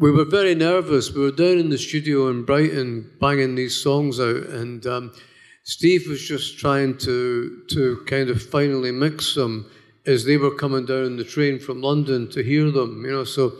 we 0.00 0.10
were 0.10 0.24
very 0.24 0.54
nervous. 0.54 1.12
We 1.12 1.20
were 1.20 1.30
down 1.30 1.58
in 1.58 1.68
the 1.68 1.76
studio 1.76 2.28
in 2.28 2.44
Brighton 2.44 3.12
banging 3.20 3.54
these 3.54 3.76
songs 3.80 4.18
out, 4.18 4.46
and 4.46 4.84
um, 4.86 5.12
Steve 5.62 6.08
was 6.08 6.26
just 6.26 6.58
trying 6.58 6.96
to 6.98 7.62
to 7.68 8.02
kind 8.06 8.30
of 8.30 8.42
finally 8.42 8.92
mix 8.92 9.34
them 9.34 9.70
as 10.06 10.24
they 10.24 10.38
were 10.38 10.54
coming 10.54 10.86
down 10.86 11.16
the 11.16 11.24
train 11.24 11.60
from 11.60 11.82
London 11.82 12.30
to 12.30 12.42
hear 12.42 12.70
them, 12.70 13.04
you 13.04 13.12
know. 13.12 13.24
So 13.24 13.52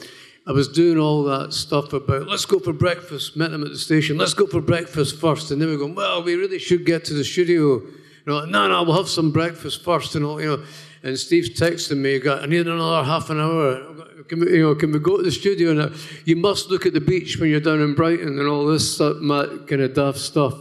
I 0.46 0.52
was 0.52 0.66
doing 0.66 0.98
all 0.98 1.22
that 1.24 1.52
stuff 1.52 1.92
about 1.92 2.26
let's 2.26 2.46
go 2.46 2.58
for 2.58 2.72
breakfast, 2.72 3.36
met 3.36 3.50
them 3.50 3.62
at 3.62 3.68
the 3.68 3.78
station, 3.78 4.16
let's 4.16 4.34
go 4.34 4.46
for 4.46 4.62
breakfast 4.62 5.20
first. 5.20 5.50
And 5.50 5.60
they 5.60 5.66
were 5.66 5.76
going, 5.76 5.94
Well, 5.94 6.22
we 6.22 6.36
really 6.36 6.58
should 6.58 6.86
get 6.86 7.04
to 7.04 7.14
the 7.14 7.24
studio. 7.24 7.82
You 7.82 8.26
know, 8.26 8.44
no, 8.46 8.66
no, 8.66 8.82
we'll 8.82 8.96
have 8.96 9.08
some 9.08 9.30
breakfast 9.30 9.84
first 9.84 10.14
and 10.14 10.24
all, 10.24 10.40
you 10.40 10.48
know. 10.48 10.64
And 11.02 11.18
Steve's 11.18 11.50
texting 11.58 11.96
me, 11.96 12.20
I 12.30 12.46
need 12.46 12.66
another 12.66 13.04
half 13.04 13.30
an 13.30 13.40
hour. 13.40 14.24
Can 14.28 14.40
we, 14.40 14.56
you 14.56 14.62
know, 14.62 14.74
can 14.74 14.92
we 14.92 14.98
go 14.98 15.16
to 15.16 15.22
the 15.22 15.30
studio? 15.30 15.90
You 16.26 16.36
must 16.36 16.70
look 16.70 16.84
at 16.84 16.92
the 16.92 17.00
beach 17.00 17.38
when 17.38 17.50
you're 17.50 17.60
down 17.60 17.80
in 17.80 17.94
Brighton 17.94 18.38
and 18.38 18.48
all 18.48 18.66
this 18.66 18.98
kind 18.98 19.72
of 19.80 19.94
daft 19.94 20.18
stuff. 20.18 20.54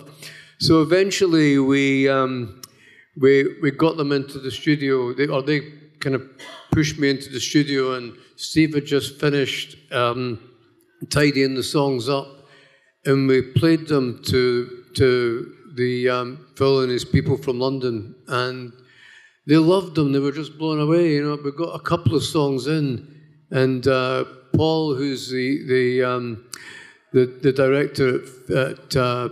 So 0.59 0.81
eventually 0.81 1.59
we, 1.59 2.07
um, 2.07 2.61
we, 3.17 3.55
we 3.61 3.71
got 3.71 3.97
them 3.97 4.11
into 4.11 4.39
the 4.39 4.51
studio, 4.51 5.13
they, 5.13 5.27
or 5.27 5.41
they 5.41 5.61
kind 5.99 6.15
of 6.15 6.29
pushed 6.71 6.97
me 6.97 7.09
into 7.09 7.29
the 7.29 7.39
studio, 7.39 7.95
and 7.95 8.15
Steve 8.37 8.73
had 8.73 8.85
just 8.85 9.19
finished 9.19 9.75
um, 9.91 10.39
tidying 11.09 11.55
the 11.55 11.63
songs 11.63 12.07
up, 12.07 12.27
and 13.05 13.27
we 13.27 13.41
played 13.41 13.87
them 13.87 14.21
to, 14.27 14.85
to 14.95 15.55
the 15.75 16.09
um, 16.09 16.47
Phil 16.55 16.81
and 16.81 16.91
his 16.91 17.05
people 17.05 17.37
from 17.37 17.59
London, 17.59 18.15
and 18.27 18.71
they 19.47 19.57
loved 19.57 19.95
them. 19.95 20.11
They 20.11 20.19
were 20.19 20.31
just 20.31 20.57
blown 20.57 20.79
away. 20.79 21.13
You 21.13 21.23
know, 21.23 21.39
we 21.43 21.51
got 21.51 21.73
a 21.73 21.79
couple 21.79 22.15
of 22.15 22.23
songs 22.23 22.67
in, 22.67 23.07
and 23.51 23.87
uh, 23.87 24.25
Paul, 24.55 24.95
who's 24.95 25.29
the 25.29 25.65
the 25.67 26.03
um, 26.03 26.49
the, 27.13 27.25
the, 27.41 27.51
director 27.51 28.21
at, 28.55 28.95
uh, 28.95 29.29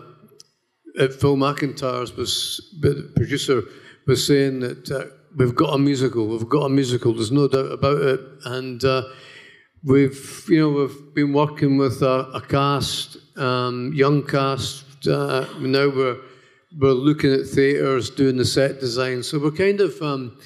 at 1.00 1.14
Phil 1.14 1.38
McIntyre's 1.38 2.16
was 2.16 2.76
the 2.82 3.12
producer 3.16 3.62
was 4.08 4.26
saying 4.26 4.62
that 4.62 4.90
uh, 4.90 5.06
we've 5.38 5.56
got 5.56 5.76
a 5.76 5.78
musical, 5.78 6.28
we've 6.28 6.50
got 6.50 6.66
a 6.66 6.70
musical. 6.70 7.14
There's 7.14 7.32
no 7.32 7.48
doubt 7.48 7.72
about 7.72 8.02
it, 8.02 8.20
and 8.46 8.84
uh, 8.84 9.04
we've 9.84 10.46
you 10.50 10.62
know 10.62 10.70
we've 10.70 11.14
been 11.14 11.34
working 11.34 11.78
with 11.78 12.02
a, 12.02 12.30
a 12.34 12.42
cast, 12.42 13.18
um, 13.38 13.92
young 13.94 14.24
cast. 14.24 15.08
Uh, 15.08 15.46
now 15.60 15.90
we're 15.90 16.18
we're 16.76 16.92
looking 16.92 17.34
at 17.34 17.48
theatres, 17.48 18.10
doing 18.10 18.38
the 18.38 18.46
set 18.46 18.80
design. 18.80 19.24
So 19.24 19.40
we're 19.40 19.52
kind 19.52 19.80
of 19.80 20.02
um, 20.02 20.38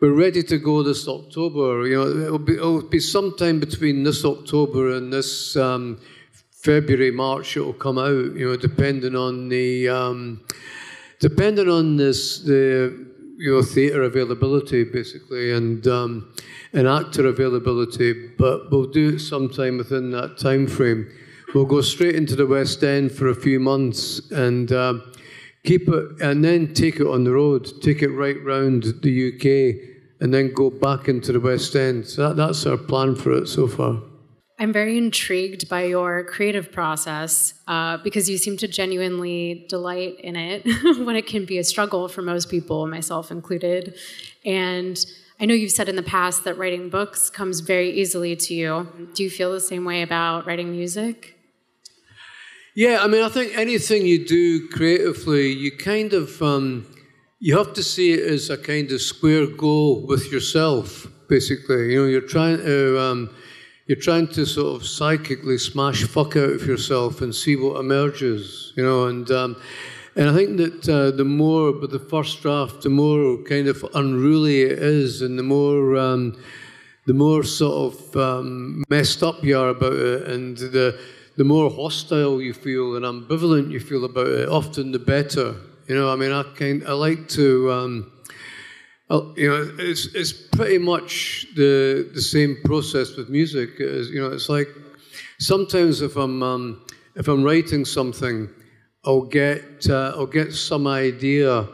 we're 0.00 0.12
ready 0.12 0.42
to 0.44 0.58
go 0.58 0.82
this 0.82 1.08
October. 1.08 1.86
You 1.86 1.96
know, 1.96 2.26
it'll 2.26 2.38
be 2.38 2.54
it'll 2.54 2.82
be 2.82 3.00
sometime 3.00 3.58
between 3.60 4.02
this 4.02 4.24
October 4.24 4.96
and 4.96 5.12
this. 5.12 5.56
Um, 5.56 6.00
February, 6.62 7.12
March, 7.12 7.56
it 7.56 7.60
will 7.60 7.72
come 7.72 7.96
out. 7.96 8.34
You 8.34 8.48
know, 8.50 8.56
depending 8.56 9.14
on 9.14 9.48
the 9.48 9.88
um, 9.88 10.44
depending 11.20 11.68
on 11.68 11.96
this 11.96 12.40
the 12.40 13.06
you 13.38 13.52
know 13.52 13.62
theatre 13.62 14.02
availability 14.02 14.82
basically 14.82 15.52
and 15.52 15.86
um, 15.86 16.32
and 16.72 16.88
actor 16.88 17.26
availability. 17.26 18.30
But 18.36 18.70
we'll 18.70 18.86
do 18.86 19.14
it 19.14 19.20
sometime 19.20 19.78
within 19.78 20.10
that 20.12 20.38
time 20.38 20.66
frame. 20.66 21.08
We'll 21.54 21.66
go 21.66 21.80
straight 21.80 22.16
into 22.16 22.36
the 22.36 22.46
West 22.46 22.82
End 22.82 23.12
for 23.12 23.28
a 23.28 23.34
few 23.34 23.58
months 23.58 24.30
and. 24.30 24.70
Uh, 24.70 24.94
keep 25.66 25.88
it 25.88 26.20
and 26.20 26.44
then 26.44 26.72
take 26.72 26.96
it 26.96 27.06
on 27.06 27.24
the 27.24 27.32
road, 27.32 27.82
take 27.82 28.02
it 28.02 28.10
right 28.10 28.42
round 28.44 28.84
the 29.02 29.32
UK, 29.32 29.96
and 30.20 30.32
then 30.32 30.52
go 30.54 30.70
back 30.70 31.08
into 31.08 31.32
the 31.32 31.40
West 31.40 31.74
End. 31.76 32.06
So 32.06 32.28
that, 32.28 32.36
that's 32.36 32.64
our 32.64 32.76
plan 32.76 33.14
for 33.14 33.32
it 33.32 33.48
so 33.48 33.66
far. 33.66 34.00
I'm 34.58 34.72
very 34.72 34.96
intrigued 34.96 35.68
by 35.68 35.84
your 35.84 36.24
creative 36.24 36.72
process 36.72 37.52
uh, 37.68 37.98
because 37.98 38.30
you 38.30 38.38
seem 38.38 38.56
to 38.58 38.68
genuinely 38.68 39.66
delight 39.68 40.18
in 40.20 40.34
it 40.34 40.64
when 41.04 41.14
it 41.14 41.26
can 41.26 41.44
be 41.44 41.58
a 41.58 41.64
struggle 41.64 42.08
for 42.08 42.22
most 42.22 42.48
people, 42.48 42.86
myself 42.86 43.30
included. 43.30 43.94
And 44.46 45.04
I 45.38 45.44
know 45.44 45.52
you've 45.52 45.72
said 45.72 45.90
in 45.90 45.96
the 45.96 46.02
past 46.02 46.44
that 46.44 46.56
writing 46.56 46.88
books 46.88 47.28
comes 47.28 47.60
very 47.60 47.90
easily 47.90 48.34
to 48.36 48.54
you. 48.54 49.10
Do 49.14 49.22
you 49.22 49.28
feel 49.28 49.52
the 49.52 49.60
same 49.60 49.84
way 49.84 50.00
about 50.00 50.46
writing 50.46 50.70
music? 50.70 51.35
Yeah, 52.76 52.98
I 53.00 53.06
mean, 53.06 53.22
I 53.22 53.30
think 53.30 53.56
anything 53.56 54.04
you 54.04 54.26
do 54.26 54.68
creatively, 54.68 55.50
you 55.50 55.74
kind 55.74 56.12
of 56.12 56.42
um, 56.42 56.86
you 57.38 57.56
have 57.56 57.72
to 57.72 57.82
see 57.82 58.12
it 58.12 58.30
as 58.30 58.50
a 58.50 58.58
kind 58.58 58.92
of 58.92 59.00
square 59.00 59.46
goal 59.46 60.06
with 60.06 60.30
yourself. 60.30 61.06
Basically, 61.26 61.94
you 61.94 62.02
know, 62.02 62.06
you're 62.06 62.20
trying 62.20 62.58
to. 62.58 63.00
Um, 63.00 63.30
you're 63.86 63.96
trying 64.00 64.26
to 64.26 64.44
sort 64.44 64.74
of 64.74 64.86
psychically 64.86 65.58
smash 65.58 66.02
fuck 66.02 66.34
out 66.34 66.50
of 66.50 66.66
yourself 66.66 67.20
and 67.22 67.32
see 67.32 67.54
what 67.54 67.78
emerges, 67.78 68.72
you 68.76 68.82
know. 68.82 69.06
And 69.06 69.30
um, 69.30 69.56
and 70.14 70.28
I 70.28 70.34
think 70.34 70.58
that 70.58 70.88
uh, 70.88 71.12
the 71.12 71.24
more, 71.24 71.72
with 71.72 71.92
the 71.92 72.00
first 72.00 72.42
draft, 72.42 72.82
the 72.82 72.90
more 72.90 73.42
kind 73.44 73.68
of 73.68 73.86
unruly 73.94 74.62
it 74.62 74.80
is, 74.80 75.22
and 75.22 75.38
the 75.38 75.42
more 75.42 75.96
um, 75.96 76.38
the 77.06 77.14
more 77.14 77.42
sort 77.42 77.94
of 77.94 78.16
um, 78.16 78.84
messed 78.90 79.22
up 79.22 79.42
you 79.42 79.58
are 79.58 79.70
about 79.70 79.94
it, 79.94 80.28
and 80.28 80.58
the 80.58 80.98
the 81.36 81.44
more 81.44 81.70
hostile 81.70 82.40
you 82.40 82.52
feel 82.52 82.96
and 82.96 83.04
ambivalent 83.04 83.70
you 83.70 83.80
feel 83.80 84.04
about 84.04 84.28
it, 84.28 84.48
often 84.48 84.92
the 84.92 84.98
better. 84.98 85.54
You 85.86 85.94
know, 85.94 86.12
I 86.12 86.16
mean, 86.16 86.32
I 86.32 86.42
kind 86.54 86.82
I 86.86 86.92
like 86.92 87.28
to. 87.30 87.72
Um, 87.72 88.12
you 89.08 89.48
know, 89.48 89.74
it's, 89.78 90.06
it's 90.14 90.32
pretty 90.32 90.78
much 90.78 91.46
the, 91.54 92.10
the 92.12 92.20
same 92.20 92.56
process 92.64 93.16
with 93.16 93.28
music. 93.28 93.80
As, 93.80 94.10
you 94.10 94.20
know, 94.20 94.32
it's 94.32 94.48
like 94.48 94.66
sometimes 95.38 96.00
if 96.02 96.16
I'm, 96.16 96.42
um, 96.42 96.84
if 97.14 97.28
I'm 97.28 97.44
writing 97.44 97.84
something, 97.84 98.48
I'll 99.04 99.22
get, 99.22 99.88
uh, 99.88 100.12
I'll 100.16 100.26
get 100.26 100.52
some 100.52 100.88
idea, 100.88 101.68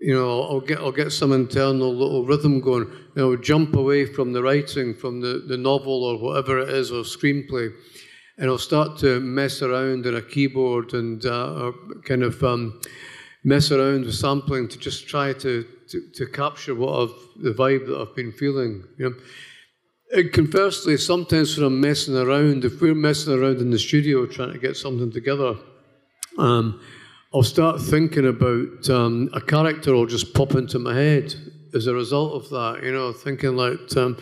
you 0.00 0.12
know, 0.14 0.42
I'll 0.42 0.60
get, 0.60 0.78
I'll 0.78 0.92
get 0.92 1.10
some 1.10 1.32
internal 1.32 1.90
little 1.90 2.26
rhythm 2.26 2.60
going, 2.60 2.84
you 2.84 3.22
know, 3.22 3.36
jump 3.36 3.76
away 3.76 4.04
from 4.04 4.34
the 4.34 4.42
writing, 4.42 4.92
from 4.92 5.22
the, 5.22 5.42
the 5.48 5.56
novel 5.56 6.04
or 6.04 6.18
whatever 6.18 6.58
it 6.58 6.68
is, 6.68 6.92
or 6.92 7.02
screenplay. 7.02 7.72
And 8.38 8.50
I'll 8.50 8.58
start 8.58 8.98
to 8.98 9.20
mess 9.20 9.62
around 9.62 10.06
on 10.06 10.16
a 10.16 10.22
keyboard 10.22 10.92
and 10.94 11.24
uh, 11.24 11.72
kind 12.04 12.22
of 12.22 12.42
um, 12.42 12.80
mess 13.44 13.70
around 13.70 14.04
with 14.04 14.14
sampling 14.14 14.68
to 14.68 14.78
just 14.78 15.08
try 15.08 15.32
to, 15.34 15.64
to, 15.88 16.10
to 16.14 16.26
capture 16.26 16.74
what 16.74 17.02
I've, 17.02 17.42
the 17.42 17.52
vibe 17.52 17.86
that 17.86 18.00
I've 18.00 18.16
been 18.16 18.32
feeling. 18.32 18.84
You 18.98 19.10
know? 19.10 19.16
And 20.12 20.32
conversely, 20.32 20.96
sometimes 20.96 21.56
when 21.56 21.66
I'm 21.66 21.80
messing 21.80 22.16
around, 22.16 22.64
if 22.64 22.80
we're 22.80 22.94
messing 22.94 23.32
around 23.32 23.58
in 23.58 23.70
the 23.70 23.78
studio 23.78 24.26
trying 24.26 24.52
to 24.52 24.58
get 24.58 24.76
something 24.76 25.12
together, 25.12 25.54
um, 26.38 26.80
I'll 27.32 27.42
start 27.42 27.80
thinking 27.80 28.26
about 28.26 28.88
um, 28.90 29.28
a 29.32 29.40
character 29.40 29.92
will 29.92 30.06
just 30.06 30.34
pop 30.34 30.54
into 30.54 30.78
my 30.78 30.94
head 30.94 31.34
as 31.74 31.86
a 31.86 31.94
result 31.94 32.34
of 32.34 32.50
that, 32.50 32.84
you 32.84 32.92
know, 32.92 33.12
thinking 33.12 33.56
like, 33.56 33.96
um, 33.96 34.16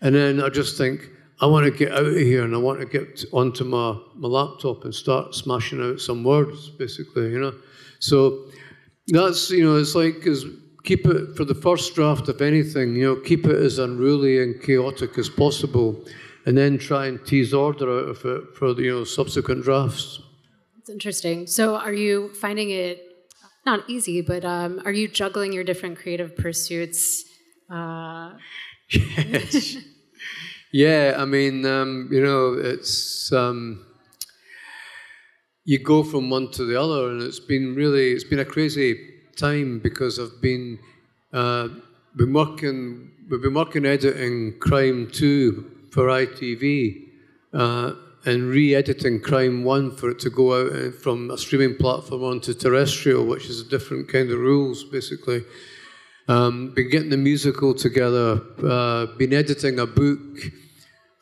and 0.00 0.14
then 0.14 0.42
I 0.42 0.48
just 0.48 0.76
think, 0.76 1.08
I 1.40 1.46
want 1.46 1.64
to 1.66 1.70
get 1.70 1.92
out 1.92 2.06
of 2.06 2.16
here 2.16 2.44
and 2.44 2.54
I 2.54 2.58
want 2.58 2.80
to 2.80 2.86
get 2.86 3.24
onto 3.32 3.64
my, 3.64 3.96
my 4.16 4.28
laptop 4.28 4.84
and 4.84 4.94
start 4.94 5.34
smashing 5.34 5.80
out 5.80 6.00
some 6.00 6.24
words, 6.24 6.70
basically, 6.70 7.30
you 7.30 7.38
know. 7.38 7.54
So 8.00 8.46
that's, 9.06 9.50
you 9.50 9.64
know, 9.64 9.76
it's 9.76 9.94
like, 9.94 10.24
keep 10.84 11.06
it 11.06 11.36
for 11.36 11.44
the 11.44 11.54
first 11.54 11.94
draft 11.94 12.28
of 12.28 12.40
anything, 12.40 12.96
you 12.96 13.04
know, 13.04 13.16
keep 13.16 13.46
it 13.46 13.56
as 13.56 13.78
unruly 13.78 14.42
and 14.42 14.60
chaotic 14.62 15.16
as 15.16 15.28
possible 15.28 16.04
and 16.46 16.56
then 16.56 16.78
try 16.78 17.06
and 17.06 17.24
tease 17.24 17.54
order 17.54 17.88
out 17.98 18.08
of 18.08 18.24
it 18.24 18.56
for 18.56 18.74
the, 18.74 18.82
you 18.82 18.90
know, 18.90 19.04
subsequent 19.04 19.62
drafts. 19.62 20.20
It's 20.78 20.90
interesting. 20.90 21.46
So 21.46 21.76
are 21.76 21.92
you 21.92 22.30
finding 22.34 22.70
it 22.70 23.04
not 23.66 23.88
easy, 23.88 24.22
but 24.22 24.44
um, 24.44 24.80
are 24.84 24.92
you 24.92 25.06
juggling 25.06 25.52
your 25.52 25.62
different 25.62 25.98
creative 25.98 26.34
pursuits? 26.36 27.24
Uh... 27.70 28.32
yes. 28.90 29.76
Yeah, 30.72 31.14
I 31.16 31.24
mean, 31.24 31.64
um, 31.64 32.08
you 32.12 32.22
know, 32.22 32.52
it's 32.52 33.32
um, 33.32 33.86
you 35.64 35.78
go 35.78 36.02
from 36.02 36.28
one 36.28 36.50
to 36.52 36.64
the 36.66 36.78
other, 36.78 37.08
and 37.08 37.22
it's 37.22 37.40
been 37.40 37.74
really, 37.74 38.12
it's 38.12 38.24
been 38.24 38.38
a 38.40 38.44
crazy 38.44 38.98
time 39.36 39.78
because 39.78 40.18
I've 40.18 40.42
been 40.42 40.78
uh, 41.32 41.68
been 42.16 42.34
working, 42.34 43.10
we've 43.30 43.40
been 43.40 43.54
working 43.54 43.86
editing 43.86 44.58
Crime 44.58 45.08
Two 45.10 45.70
for 45.90 46.08
ITV, 46.08 47.02
uh, 47.54 47.92
and 48.26 48.50
re-editing 48.50 49.22
Crime 49.22 49.64
One 49.64 49.90
for 49.90 50.10
it 50.10 50.18
to 50.20 50.28
go 50.28 50.52
out 50.60 50.72
uh, 50.72 50.90
from 50.90 51.30
a 51.30 51.38
streaming 51.38 51.76
platform 51.76 52.24
onto 52.24 52.52
terrestrial, 52.52 53.24
which 53.24 53.46
is 53.46 53.62
a 53.62 53.68
different 53.70 54.08
kind 54.10 54.30
of 54.30 54.38
rules, 54.38 54.84
basically. 54.84 55.44
Um, 56.28 56.74
been 56.74 56.90
getting 56.90 57.08
the 57.08 57.16
musical 57.16 57.72
together, 57.72 58.42
uh, 58.62 59.06
been 59.16 59.32
editing 59.32 59.78
a 59.78 59.86
book, 59.86 60.20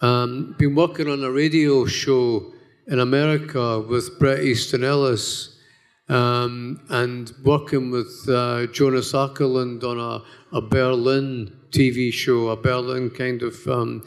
um, 0.02 0.56
been 0.58 0.74
working 0.74 1.08
on 1.08 1.22
a 1.22 1.30
radio 1.30 1.86
show 1.86 2.52
in 2.88 2.98
America 2.98 3.78
with 3.78 4.18
Bret 4.18 4.40
Easton 4.40 4.82
Ellis, 4.82 5.60
um, 6.08 6.80
and 6.88 7.32
working 7.44 7.92
with 7.92 8.28
uh, 8.28 8.66
Jonas 8.66 9.12
Åkerlund 9.12 9.84
on 9.84 10.00
a, 10.00 10.56
a, 10.56 10.60
Berlin 10.60 11.56
TV 11.70 12.12
show, 12.12 12.48
a 12.48 12.56
Berlin 12.56 13.08
kind 13.08 13.42
of 13.42 13.64
um, 13.68 14.04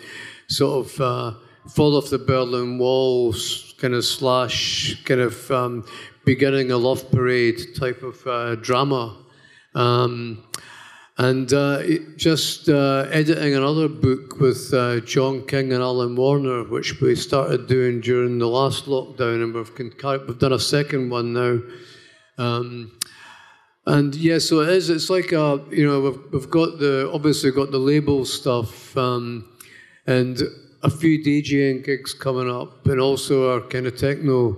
sort 0.50 0.86
of 0.86 1.02
uh, 1.02 1.34
fall 1.70 1.96
off 1.96 2.10
the 2.10 2.20
Berlin 2.20 2.78
Walls 2.78 3.74
kind 3.78 3.94
of 3.94 4.04
slash 4.04 5.02
kind 5.06 5.22
of 5.22 5.50
um, 5.50 5.86
beginning 6.26 6.72
a 6.72 6.78
love 6.78 7.10
parade 7.10 7.60
type 7.78 8.04
of 8.04 8.28
uh, 8.28 8.56
drama. 8.56 9.18
Um, 9.76 10.44
and 11.20 11.52
uh, 11.52 11.84
just 12.16 12.70
uh, 12.70 13.06
editing 13.12 13.54
another 13.54 13.90
book 13.90 14.40
with 14.40 14.74
uh, 14.74 15.02
John 15.02 15.46
King 15.46 15.74
and 15.74 15.84
Alan 15.84 16.16
Warner, 16.16 16.64
which 16.64 17.02
we 17.02 17.14
started 17.14 17.68
doing 17.68 18.00
during 18.00 18.40
the 18.40 18.48
last 18.48 18.86
lockdown, 18.86 19.44
and 19.44 19.54
we've, 19.54 20.28
we've 20.28 20.40
done 20.40 20.54
a 20.54 20.60
second 20.60 21.10
one 21.10 21.34
now. 21.34 21.60
Um, 22.38 22.98
and 23.86 24.16
yeah, 24.16 24.38
so 24.38 24.62
it 24.62 24.70
is. 24.70 24.90
It's 24.90 25.10
like 25.10 25.34
a, 25.34 25.62
you 25.72 25.86
know, 25.86 26.00
we've, 26.00 26.20
we've 26.32 26.50
got 26.50 26.80
the 26.80 27.12
obviously 27.14 27.52
got 27.52 27.72
the 27.72 27.80
label 27.80 28.24
stuff, 28.24 28.96
um, 28.96 29.46
and 30.08 30.42
a 30.84 30.90
few 30.90 31.22
DJing 31.22 31.84
gigs 31.84 32.14
coming 32.14 32.50
up, 32.50 32.88
and 32.88 33.02
also 33.02 33.52
our 33.52 33.68
kind 33.68 33.88
of 33.88 33.98
techno 33.98 34.56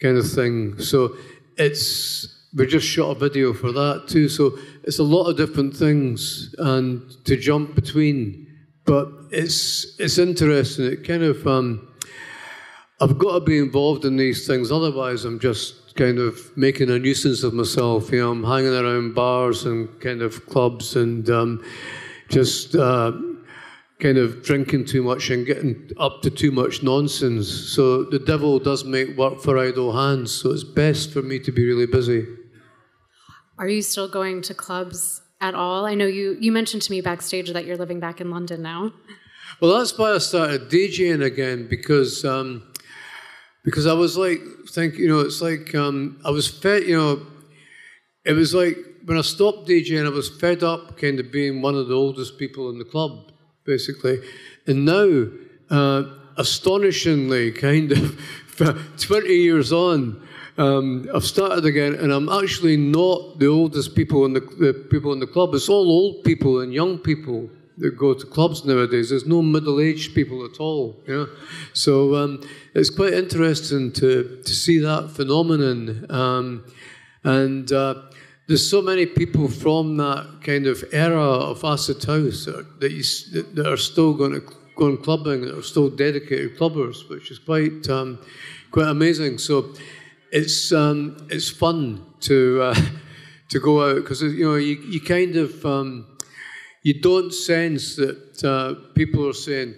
kind 0.00 0.16
of 0.16 0.30
thing. 0.30 0.78
So 0.78 1.16
it's 1.56 2.37
we 2.54 2.66
just 2.66 2.86
shot 2.86 3.10
a 3.10 3.18
video 3.18 3.52
for 3.52 3.72
that 3.72 4.06
too. 4.08 4.28
So 4.28 4.58
it's 4.84 4.98
a 4.98 5.04
lot 5.04 5.26
of 5.26 5.36
different 5.36 5.76
things 5.76 6.54
and 6.58 7.02
to 7.24 7.36
jump 7.36 7.74
between. 7.74 8.46
But 8.84 9.08
it's 9.30 9.98
it's 9.98 10.18
interesting. 10.18 10.86
It 10.86 11.06
kind 11.06 11.22
of 11.22 11.46
um, 11.46 11.88
I've 13.00 13.18
got 13.18 13.34
to 13.34 13.40
be 13.40 13.58
involved 13.58 14.04
in 14.04 14.16
these 14.16 14.46
things. 14.46 14.72
Otherwise, 14.72 15.24
I'm 15.24 15.38
just 15.38 15.94
kind 15.94 16.18
of 16.18 16.56
making 16.56 16.90
a 16.90 16.98
nuisance 16.98 17.42
of 17.42 17.52
myself. 17.52 18.10
You 18.10 18.20
know, 18.20 18.30
I'm 18.30 18.44
hanging 18.44 18.74
around 18.74 19.14
bars 19.14 19.66
and 19.66 20.00
kind 20.00 20.22
of 20.22 20.46
clubs 20.46 20.96
and 20.96 21.28
um, 21.30 21.64
just. 22.28 22.74
Uh, 22.74 23.12
kind 24.00 24.16
of 24.16 24.44
drinking 24.44 24.84
too 24.84 25.02
much 25.02 25.28
and 25.30 25.44
getting 25.44 25.90
up 25.98 26.22
to 26.22 26.30
too 26.30 26.52
much 26.52 26.84
nonsense. 26.84 27.48
So 27.48 28.04
the 28.04 28.20
devil 28.20 28.60
does 28.60 28.84
make 28.84 29.16
work 29.16 29.40
for 29.40 29.58
idle 29.58 29.92
hands. 29.92 30.30
So 30.30 30.52
it's 30.52 30.62
best 30.62 31.12
for 31.12 31.20
me 31.20 31.40
to 31.40 31.50
be 31.50 31.66
really 31.66 31.86
busy. 31.86 32.24
Are 33.58 33.68
you 33.68 33.82
still 33.82 34.08
going 34.08 34.42
to 34.42 34.54
clubs 34.54 35.20
at 35.40 35.54
all? 35.54 35.84
I 35.84 35.94
know 35.94 36.06
you, 36.06 36.36
you 36.40 36.52
mentioned 36.52 36.82
to 36.82 36.92
me 36.92 37.00
backstage 37.00 37.52
that 37.52 37.64
you're 37.66 37.76
living 37.76 37.98
back 37.98 38.20
in 38.20 38.30
London 38.30 38.62
now. 38.62 38.92
Well, 39.60 39.76
that's 39.76 39.98
why 39.98 40.12
I 40.12 40.18
started 40.18 40.70
DJing 40.70 41.24
again 41.24 41.66
because 41.68 42.24
um, 42.24 42.62
because 43.64 43.86
I 43.86 43.94
was 43.94 44.16
like, 44.16 44.40
think 44.70 44.96
you 44.96 45.08
know, 45.08 45.20
it's 45.20 45.42
like 45.42 45.74
um, 45.74 46.20
I 46.24 46.30
was 46.30 46.46
fed, 46.46 46.84
you 46.84 46.96
know, 46.96 47.26
it 48.24 48.34
was 48.34 48.54
like 48.54 48.76
when 49.04 49.18
I 49.18 49.22
stopped 49.22 49.68
DJing, 49.68 50.06
I 50.06 50.10
was 50.10 50.28
fed 50.28 50.62
up 50.62 50.96
kind 50.96 51.18
of 51.18 51.32
being 51.32 51.60
one 51.60 51.74
of 51.74 51.88
the 51.88 51.94
oldest 51.94 52.38
people 52.38 52.70
in 52.70 52.78
the 52.78 52.84
club, 52.84 53.32
basically, 53.64 54.20
and 54.66 54.84
now, 54.84 55.26
uh, 55.70 56.04
astonishingly, 56.38 57.52
kind 57.52 57.92
of, 57.92 58.20
20 58.98 59.28
years 59.28 59.72
on, 59.72 60.20
um, 60.58 61.08
I've 61.14 61.24
started 61.24 61.64
again, 61.64 61.94
and 61.94 62.12
I'm 62.12 62.28
actually 62.28 62.76
not 62.76 63.38
the 63.38 63.46
oldest 63.46 63.94
people 63.94 64.24
in 64.24 64.32
the, 64.32 64.40
the, 64.40 64.74
people 64.90 65.12
in 65.12 65.20
the 65.20 65.26
club. 65.26 65.54
It's 65.54 65.68
all 65.68 65.88
old 65.88 66.24
people 66.24 66.60
and 66.60 66.74
young 66.74 66.98
people 66.98 67.48
that 67.78 67.96
go 67.96 68.12
to 68.12 68.26
clubs 68.26 68.64
nowadays. 68.64 69.10
There's 69.10 69.26
no 69.26 69.40
middle-aged 69.40 70.14
people 70.14 70.44
at 70.44 70.58
all. 70.58 71.00
Know? 71.06 71.28
So 71.74 72.16
um, 72.16 72.42
it's 72.74 72.90
quite 72.90 73.12
interesting 73.12 73.92
to 73.92 74.42
to 74.44 74.52
see 74.52 74.78
that 74.78 75.10
phenomenon. 75.10 76.06
Um, 76.10 76.64
and 77.22 77.70
uh, 77.70 78.02
there's 78.48 78.68
so 78.68 78.82
many 78.82 79.06
people 79.06 79.46
from 79.46 79.96
that 79.98 80.40
kind 80.42 80.66
of 80.66 80.82
era 80.92 81.22
of 81.22 81.62
acid 81.62 82.02
house 82.02 82.46
that, 82.46 82.90
you, 82.90 83.42
that 83.54 83.66
are 83.66 83.76
still 83.76 84.14
going 84.14 84.32
to 84.32 84.40
going 84.78 84.96
clubbing, 84.98 85.42
that 85.42 85.58
are 85.58 85.62
still 85.62 85.90
dedicated 85.90 86.56
clubbers, 86.56 87.08
which 87.10 87.30
is 87.30 87.38
quite 87.38 87.88
um, 87.90 88.18
quite 88.70 88.88
amazing. 88.88 89.38
So 89.38 89.74
it's 90.32 90.72
um, 90.72 91.26
it's 91.30 91.50
fun 91.50 92.06
to 92.20 92.62
uh, 92.62 92.80
to 93.50 93.60
go 93.60 93.90
out 93.90 93.96
because 93.96 94.22
you 94.22 94.44
know 94.44 94.54
you, 94.54 94.76
you 94.88 95.00
kind 95.00 95.36
of 95.36 95.64
um, 95.66 96.06
you 96.82 97.00
don't 97.00 97.32
sense 97.32 97.96
that 97.96 98.44
uh, 98.44 98.92
people 98.94 99.28
are 99.28 99.34
saying, 99.34 99.74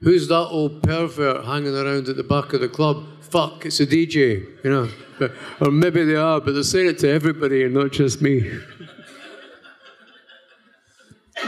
"Who's 0.00 0.28
that 0.28 0.48
old 0.48 0.82
pervert 0.82 1.44
hanging 1.44 1.74
around 1.74 2.08
at 2.08 2.16
the 2.16 2.24
back 2.24 2.52
of 2.52 2.60
the 2.60 2.68
club?" 2.68 3.06
Fuck, 3.22 3.64
it's 3.64 3.80
a 3.80 3.86
DJ, 3.86 4.46
you 4.62 4.70
know. 4.70 4.88
or 5.60 5.70
maybe 5.70 6.04
they 6.04 6.16
are, 6.16 6.40
but 6.40 6.52
they're 6.52 6.62
saying 6.62 6.88
it 6.88 6.98
to 6.98 7.08
everybody 7.08 7.62
and 7.64 7.72
not 7.72 7.92
just 7.92 8.20
me. 8.20 8.50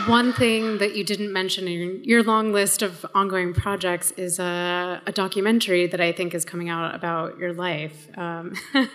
One 0.06 0.32
thing 0.32 0.78
that 0.78 0.96
you 0.96 1.04
didn't 1.04 1.32
mention 1.32 1.66
in 1.68 2.02
your 2.04 2.22
long 2.22 2.52
list 2.52 2.82
of 2.82 3.06
ongoing 3.14 3.54
projects 3.54 4.10
is 4.12 4.38
a, 4.38 5.00
a 5.06 5.12
documentary 5.12 5.86
that 5.86 6.00
I 6.00 6.12
think 6.12 6.34
is 6.34 6.44
coming 6.44 6.68
out 6.68 6.94
about 6.94 7.38
your 7.38 7.52
life. 7.52 8.08
Um, 8.18 8.54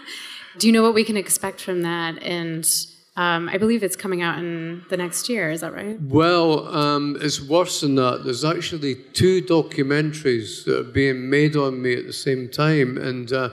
do 0.57 0.67
you 0.67 0.73
know 0.73 0.83
what 0.83 0.93
we 0.93 1.03
can 1.03 1.17
expect 1.17 1.61
from 1.61 1.81
that? 1.81 2.21
And 2.21 2.69
um, 3.15 3.49
I 3.49 3.57
believe 3.57 3.81
it's 3.81 3.95
coming 3.95 4.21
out 4.21 4.37
in 4.39 4.83
the 4.89 4.97
next 4.97 5.29
year, 5.29 5.49
is 5.49 5.61
that 5.61 5.73
right? 5.73 5.99
Well, 6.01 6.67
um, 6.67 7.17
it's 7.21 7.41
worse 7.41 7.81
than 7.81 7.95
that. 7.95 8.23
There's 8.23 8.45
actually 8.45 8.95
two 9.13 9.41
documentaries 9.41 10.65
that 10.65 10.79
are 10.79 10.91
being 10.91 11.29
made 11.29 11.55
on 11.55 11.81
me 11.81 11.95
at 11.95 12.05
the 12.05 12.13
same 12.13 12.49
time. 12.49 12.97
And 12.97 13.31
uh, 13.33 13.49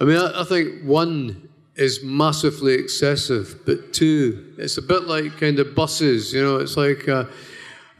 I 0.00 0.04
mean, 0.04 0.18
I, 0.18 0.42
I 0.42 0.44
think 0.44 0.84
one 0.84 1.43
is 1.76 2.04
massively 2.04 2.74
excessive. 2.74 3.60
But 3.66 3.92
two, 3.92 4.54
it's 4.58 4.78
a 4.78 4.82
bit 4.82 5.04
like 5.04 5.38
kind 5.38 5.58
of 5.58 5.74
buses, 5.74 6.32
you 6.32 6.42
know, 6.42 6.58
it's 6.58 6.76
like 6.76 7.08
uh, 7.08 7.24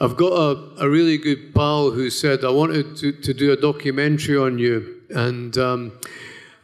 I've 0.01 0.17
got 0.17 0.33
a, 0.33 0.85
a 0.85 0.89
really 0.89 1.19
good 1.19 1.55
pal 1.55 1.91
who 1.91 2.11
said, 2.11 2.45
I 2.45 2.51
wanted 2.51 2.97
to, 2.97 3.13
to 3.13 3.35
do 3.35 3.53
a 3.53 3.57
documentary 3.57 4.37
on 4.37 4.59
you 4.59 5.03
and 5.11 5.57
um, 5.57 5.93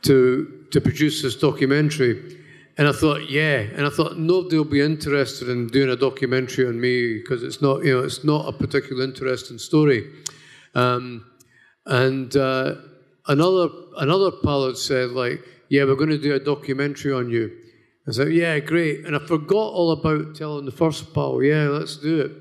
to, 0.02 0.66
to 0.72 0.80
produce 0.80 1.22
this 1.22 1.36
documentary. 1.36 2.38
And 2.76 2.88
I 2.88 2.92
thought, 2.92 3.28
yeah. 3.28 3.58
And 3.74 3.86
I 3.86 3.90
thought 3.90 4.18
nobody 4.18 4.56
will 4.56 4.64
be 4.64 4.80
interested 4.80 5.48
in 5.48 5.66
doing 5.68 5.90
a 5.90 5.96
documentary 5.96 6.66
on 6.66 6.80
me 6.80 7.18
because 7.18 7.42
it's 7.42 7.60
not, 7.60 7.84
you 7.84 7.94
know, 7.94 8.04
it's 8.04 8.24
not 8.24 8.48
a 8.48 8.52
particularly 8.52 9.08
interesting 9.08 9.58
story. 9.58 10.10
Um, 10.74 11.26
and 11.86 12.34
uh, 12.36 12.76
another 13.26 13.68
another 13.98 14.30
pilot 14.30 14.76
said 14.78 15.10
like, 15.10 15.40
"Yeah, 15.70 15.84
we're 15.84 15.94
going 15.94 16.10
to 16.10 16.18
do 16.18 16.34
a 16.34 16.40
documentary 16.40 17.12
on 17.12 17.30
you." 17.30 17.50
I 18.06 18.12
said, 18.12 18.32
"Yeah, 18.32 18.58
great." 18.58 19.06
And 19.06 19.16
I 19.16 19.20
forgot 19.20 19.72
all 19.72 19.92
about 19.92 20.34
telling 20.34 20.66
the 20.66 20.72
first 20.72 21.14
pal, 21.14 21.42
"Yeah, 21.42 21.68
let's 21.68 21.96
do 21.96 22.20
it." 22.20 22.32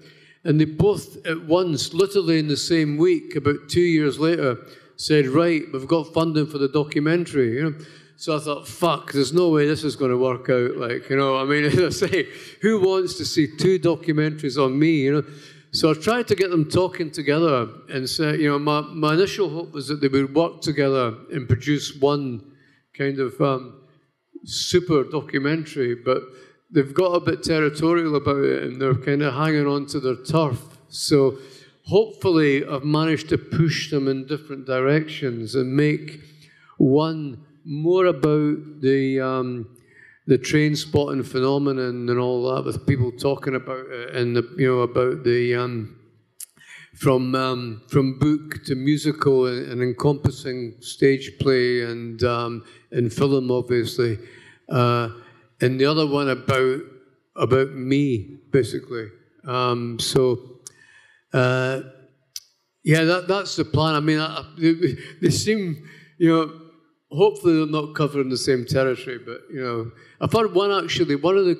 And 0.44 0.60
they 0.60 0.66
both 0.66 1.26
at 1.26 1.46
once, 1.46 1.94
literally 1.94 2.40
in 2.40 2.50
the 2.50 2.58
same 2.58 2.98
week, 2.98 3.36
about 3.38 3.70
two 3.70 3.80
years 3.80 4.20
later, 4.20 4.58
said, 4.98 5.28
"Right, 5.28 5.64
we've 5.72 5.88
got 5.88 6.14
funding 6.14 6.48
for 6.48 6.58
the 6.58 6.68
documentary." 6.68 7.56
You 7.56 7.64
know. 7.64 7.76
So 8.20 8.36
I 8.36 8.40
thought, 8.42 8.68
fuck, 8.68 9.14
there's 9.14 9.32
no 9.32 9.48
way 9.48 9.66
this 9.66 9.86
is 9.86 9.96
going 9.96 10.12
to 10.12 10.18
work 10.18 10.50
out. 10.50 10.76
Like, 10.76 11.10
you 11.10 11.16
know, 11.16 11.38
I 11.38 11.46
mean, 11.46 11.64
as 11.80 12.04
I 12.04 12.08
say, 12.08 12.28
who 12.62 12.82
wants 12.82 13.14
to 13.14 13.24
see 13.24 13.48
two 13.48 13.80
documentaries 13.80 14.62
on 14.62 14.78
me, 14.78 15.04
you 15.04 15.14
know? 15.14 15.24
So 15.72 15.92
I 15.92 15.94
tried 15.94 16.28
to 16.28 16.36
get 16.36 16.52
them 16.52 16.70
talking 16.70 17.12
together 17.12 17.70
and 17.88 18.10
say, 18.10 18.36
you 18.38 18.50
know, 18.50 18.60
my, 18.60 18.82
my 18.82 19.14
initial 19.14 19.50
hope 19.50 19.72
was 19.72 19.88
that 19.88 20.02
they 20.02 20.10
would 20.10 20.36
work 20.36 20.60
together 20.60 21.16
and 21.32 21.48
produce 21.48 21.96
one 21.96 22.42
kind 23.00 23.20
of 23.20 23.39
um, 23.41 23.82
super 24.43 25.04
documentary, 25.04 25.95
but 25.95 26.22
they've 26.72 26.93
got 26.93 27.14
a 27.14 27.20
bit 27.20 27.41
territorial 27.41 28.16
about 28.16 28.43
it 28.43 28.64
and 28.64 28.80
they're 28.80 28.93
kind 28.93 29.24
of 29.24 29.34
hanging 29.34 29.66
on 29.66 29.86
to 29.88 30.00
their 30.00 30.18
turf. 30.18 30.62
So 30.89 31.38
hopefully 31.86 32.66
I've 32.66 32.84
managed 32.84 33.30
to 33.30 33.38
push 33.38 33.89
them 33.89 34.08
in 34.08 34.28
different 34.28 34.66
directions 34.66 35.56
and 35.56 35.76
make 35.76 36.20
one 36.78 37.43
more 37.66 38.06
about 38.06 38.82
the 38.82 39.20
um, 39.20 39.76
the 40.28 40.38
Trainspotting 40.38 41.26
phenomenon 41.26 42.08
and 42.08 42.20
all 42.20 42.54
that, 42.54 42.66
with 42.66 42.86
people 42.86 43.12
talking 43.12 43.56
about 43.56 43.88
it 43.89 44.16
and 44.16 44.36
the, 44.36 44.47
you 44.58 44.68
know 44.68 44.82
about 44.82 45.24
the 45.24 45.56
um, 45.56 45.99
from 47.00 47.34
um, 47.34 47.82
from 47.88 48.20
book 48.20 48.64
to 48.66 48.76
musical 48.76 49.47
and, 49.47 49.82
encompassing 49.82 50.76
stage 50.82 51.32
play 51.39 51.82
and 51.82 52.22
um, 52.24 52.64
and 52.91 53.12
film, 53.12 53.50
obviously, 53.52 54.20
uh, 54.70 55.10
and 55.62 55.80
the 55.80 55.86
other 55.86 56.06
one 56.06 56.30
about 56.30 56.82
about 57.36 57.72
me, 57.72 58.39
basically. 58.52 59.08
Um, 59.45 59.97
so. 60.00 60.38
Uh, 61.32 61.82
yeah, 62.84 63.04
that, 63.04 63.28
that's 63.28 63.56
the 63.56 63.66
plan. 63.66 63.93
I 63.93 64.00
mean, 64.00 64.20
I, 64.20 64.43
they, 64.58 64.95
they 65.22 65.30
seem, 65.30 65.88
you 66.18 66.30
know, 66.30 66.52
hopefully 67.12 67.58
they're 67.58 67.68
not 67.68 67.93
covering 67.93 68.30
the 68.30 68.38
same 68.38 68.66
territory, 68.66 69.20
but 69.20 69.41
you 69.52 69.62
know, 69.62 69.91
I've 70.22 70.32
heard 70.32 70.54
one 70.54 70.72
actually. 70.72 71.16
One 71.16 71.38
of 71.38 71.45
the 71.45 71.58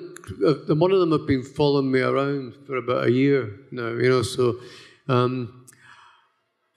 uh, 0.70 0.76
one 0.76 0.92
of 0.92 1.00
them 1.00 1.12
have 1.12 1.28
been 1.28 1.44
following 1.44 1.92
me 1.92 2.02
around 2.02 2.56
for 2.66 2.78
about 2.78 3.08
a 3.08 3.12
year 3.12 3.52
now. 3.72 3.90
You 3.90 4.10
know, 4.10 4.22
so 4.22 4.60
um, 5.10 5.66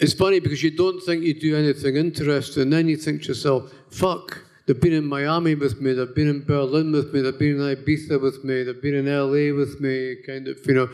it's 0.01 0.14
funny 0.14 0.41
because 0.41 0.62
you 0.62 0.76
don't 0.76 1.01
think 1.01 1.22
you 1.22 1.39
do 1.39 1.57
anything 1.57 1.97
interesting, 1.97 2.64
and 2.64 2.72
then 2.72 2.89
you 2.89 2.97
think 2.97 3.22
to 3.22 3.28
yourself, 3.28 3.72
"Fuck." 3.91 4.47
They've 4.66 4.80
been 4.80 4.93
in 4.93 5.07
Miami 5.07 5.57
with 5.57 5.80
me. 5.80 5.93
They've 5.93 6.14
been 6.14 6.28
in 6.28 6.45
Berlin 6.45 6.93
with 6.93 7.12
me. 7.12 7.20
They've 7.20 7.37
been 7.37 7.61
in 7.61 7.76
Ibiza 7.76 8.22
with 8.22 8.45
me. 8.45 8.62
They've 8.62 8.80
been 8.80 8.95
in 8.95 9.07
LA 9.07 9.53
with 9.53 9.80
me. 9.80 10.16
Kind 10.24 10.47
of, 10.47 10.57
you 10.64 10.74
know, 10.74 10.89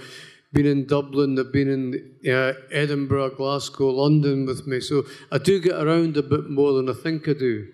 been 0.53 0.67
in 0.67 0.87
Dublin, 0.87 1.35
they've 1.35 1.53
been 1.53 1.69
in 1.69 2.33
uh, 2.33 2.55
Edinburgh, 2.73 3.37
Glasgow, 3.37 3.91
London 3.91 4.47
with 4.47 4.67
me. 4.67 4.81
So 4.81 5.05
I 5.31 5.39
do 5.39 5.61
get 5.61 5.81
around 5.81 6.17
a 6.17 6.23
bit 6.23 6.49
more 6.49 6.73
than 6.73 6.89
I 6.89 6.95
think 6.95 7.29
I 7.29 7.35
do. 7.35 7.69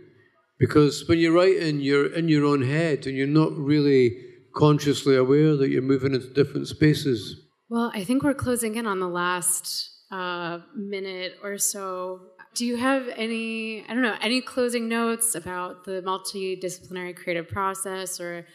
Because 0.58 1.06
when 1.08 1.18
you're 1.18 1.32
writing, 1.32 1.80
you're 1.80 2.12
in 2.12 2.28
your 2.28 2.44
own 2.44 2.62
head 2.62 3.06
and 3.06 3.16
you're 3.16 3.26
not 3.26 3.52
really 3.56 4.16
consciously 4.54 5.16
aware 5.16 5.56
that 5.56 5.68
you're 5.68 5.82
moving 5.82 6.14
into 6.14 6.32
different 6.32 6.68
spaces. 6.68 7.43
Well, 7.74 7.90
I 7.92 8.04
think 8.04 8.22
we're 8.22 8.34
closing 8.34 8.76
in 8.76 8.86
on 8.86 9.00
the 9.00 9.08
last 9.08 9.90
uh, 10.12 10.60
minute 10.76 11.32
or 11.42 11.58
so. 11.58 12.20
Do 12.54 12.64
you 12.64 12.76
have 12.76 13.08
any, 13.16 13.84
I 13.88 13.94
don't 13.94 14.02
know, 14.02 14.14
any 14.20 14.40
closing 14.42 14.88
notes 14.88 15.34
about 15.34 15.82
the 15.82 16.00
multidisciplinary 16.06 17.16
creative 17.16 17.48
process 17.48 18.20
or 18.20 18.46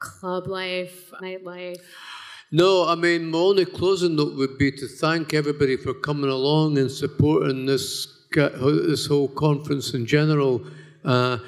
club 0.00 0.48
life, 0.48 1.12
nightlife? 1.22 1.76
No, 2.50 2.88
I 2.88 2.96
mean, 2.96 3.30
my 3.30 3.38
only 3.38 3.66
closing 3.66 4.16
note 4.16 4.36
would 4.36 4.58
be 4.58 4.72
to 4.72 4.88
thank 4.88 5.32
everybody 5.32 5.76
for 5.76 5.94
coming 5.94 6.28
along 6.28 6.76
and 6.76 6.90
supporting 6.90 7.66
this 7.66 8.08
this 8.34 9.06
whole 9.06 9.28
conference 9.28 9.94
in 9.94 10.06
general, 10.06 10.60
uh, 11.04 11.38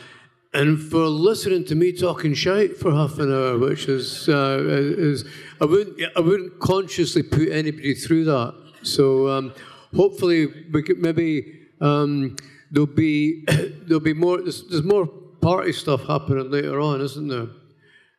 and 0.54 0.80
for 0.80 1.06
listening 1.06 1.64
to 1.66 1.74
me 1.74 1.92
talking 1.92 2.34
shite 2.34 2.76
for 2.76 2.92
half 2.92 3.18
an 3.18 3.32
hour, 3.32 3.58
which 3.58 3.88
is 3.88 4.28
uh, 4.28 4.58
is 4.60 5.24
I 5.60 5.64
wouldn't 5.64 6.00
I 6.16 6.20
wouldn't 6.20 6.58
consciously 6.60 7.22
put 7.22 7.48
anybody 7.48 7.94
through 7.94 8.24
that. 8.24 8.54
So 8.82 9.28
um, 9.28 9.54
hopefully 9.94 10.46
we 10.72 10.82
could 10.82 10.98
maybe 10.98 11.60
um, 11.80 12.36
there'll 12.70 12.86
be 12.86 13.44
there'll 13.86 14.00
be 14.00 14.14
more 14.14 14.42
there's, 14.42 14.68
there's 14.68 14.82
more 14.82 15.06
party 15.06 15.72
stuff 15.72 16.06
happening 16.06 16.50
later 16.50 16.80
on, 16.80 17.00
isn't 17.00 17.28
there? 17.28 17.48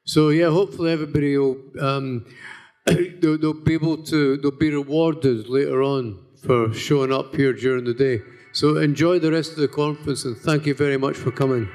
So 0.05 0.29
yeah, 0.29 0.49
hopefully 0.49 0.91
everybody 0.91 1.37
will. 1.37 1.57
Um, 1.79 2.25
they'll, 2.85 3.37
they'll 3.37 3.53
be 3.53 3.75
able 3.75 4.03
to, 4.03 4.37
they'll 4.37 4.51
be 4.51 4.69
rewarded 4.69 5.47
later 5.47 5.81
on 5.81 6.19
for 6.43 6.73
showing 6.73 7.13
up 7.13 7.33
here 7.33 7.53
during 7.53 7.85
the 7.85 7.93
day. 7.93 8.19
So 8.51 8.77
enjoy 8.77 9.19
the 9.19 9.31
rest 9.31 9.51
of 9.51 9.57
the 9.57 9.69
conference 9.69 10.25
and 10.25 10.37
thank 10.37 10.65
you 10.65 10.73
very 10.73 10.97
much 10.97 11.15
for 11.15 11.31
coming. 11.31 11.69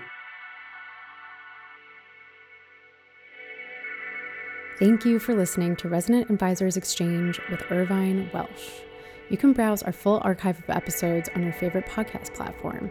Thank 4.79 5.05
you 5.05 5.19
for 5.19 5.35
listening 5.35 5.77
to 5.77 5.89
Resident 5.89 6.31
Advisors 6.31 6.77
Exchange 6.77 7.41
with 7.51 7.71
Irvine 7.71 8.31
Welsh. 8.33 8.81
You 9.29 9.37
can 9.37 9.53
browse 9.53 9.83
our 9.83 9.93
full 9.93 10.21
archive 10.23 10.59
of 10.59 10.71
episodes 10.71 11.29
on 11.35 11.43
your 11.43 11.53
favorite 11.53 11.87
podcast 11.87 12.35
platform. 12.35 12.91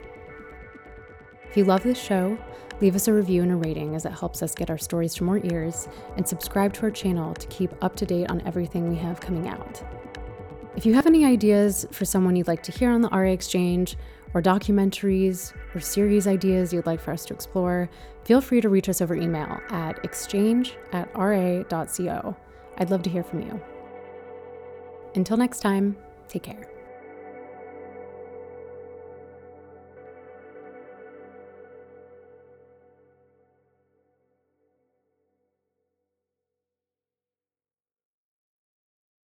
If 1.49 1.55
you 1.55 1.63
love 1.63 1.83
this 1.83 1.97
show, 1.97 2.37
Leave 2.79 2.95
us 2.95 3.07
a 3.07 3.13
review 3.13 3.41
and 3.41 3.51
a 3.51 3.55
rating 3.55 3.95
as 3.95 4.05
it 4.05 4.11
helps 4.11 4.43
us 4.43 4.53
get 4.53 4.69
our 4.69 4.77
stories 4.77 5.15
to 5.15 5.23
more 5.23 5.39
ears, 5.43 5.87
and 6.15 6.27
subscribe 6.27 6.73
to 6.73 6.83
our 6.83 6.91
channel 6.91 7.33
to 7.33 7.47
keep 7.47 7.71
up 7.83 7.95
to 7.95 8.05
date 8.05 8.29
on 8.29 8.41
everything 8.45 8.87
we 8.87 8.95
have 8.95 9.19
coming 9.19 9.47
out. 9.47 9.81
If 10.75 10.85
you 10.85 10.93
have 10.93 11.07
any 11.07 11.25
ideas 11.25 11.87
for 11.91 12.05
someone 12.05 12.35
you'd 12.35 12.47
like 12.47 12.61
to 12.63 12.71
hear 12.71 12.91
on 12.91 13.01
the 13.01 13.09
RA 13.09 13.31
Exchange, 13.31 13.97
or 14.33 14.41
documentaries 14.43 15.53
or 15.73 15.79
series 15.79 16.27
ideas 16.27 16.71
you'd 16.71 16.85
like 16.85 16.99
for 16.99 17.11
us 17.11 17.25
to 17.25 17.33
explore, 17.33 17.89
feel 18.27 18.41
free 18.41 18.59
to 18.59 18.67
reach 18.67 18.89
us 18.89 19.01
over 19.01 19.15
email 19.15 19.57
at 19.69 20.03
exchange 20.03 20.75
at 20.91 21.09
ra.co. 21.17 22.35
I'd 22.77 22.91
love 22.91 23.01
to 23.03 23.09
hear 23.09 23.23
from 23.23 23.39
you. 23.41 23.61
Until 25.15 25.37
next 25.37 25.61
time, 25.61 25.95
take 26.27 26.43
care. 26.43 26.76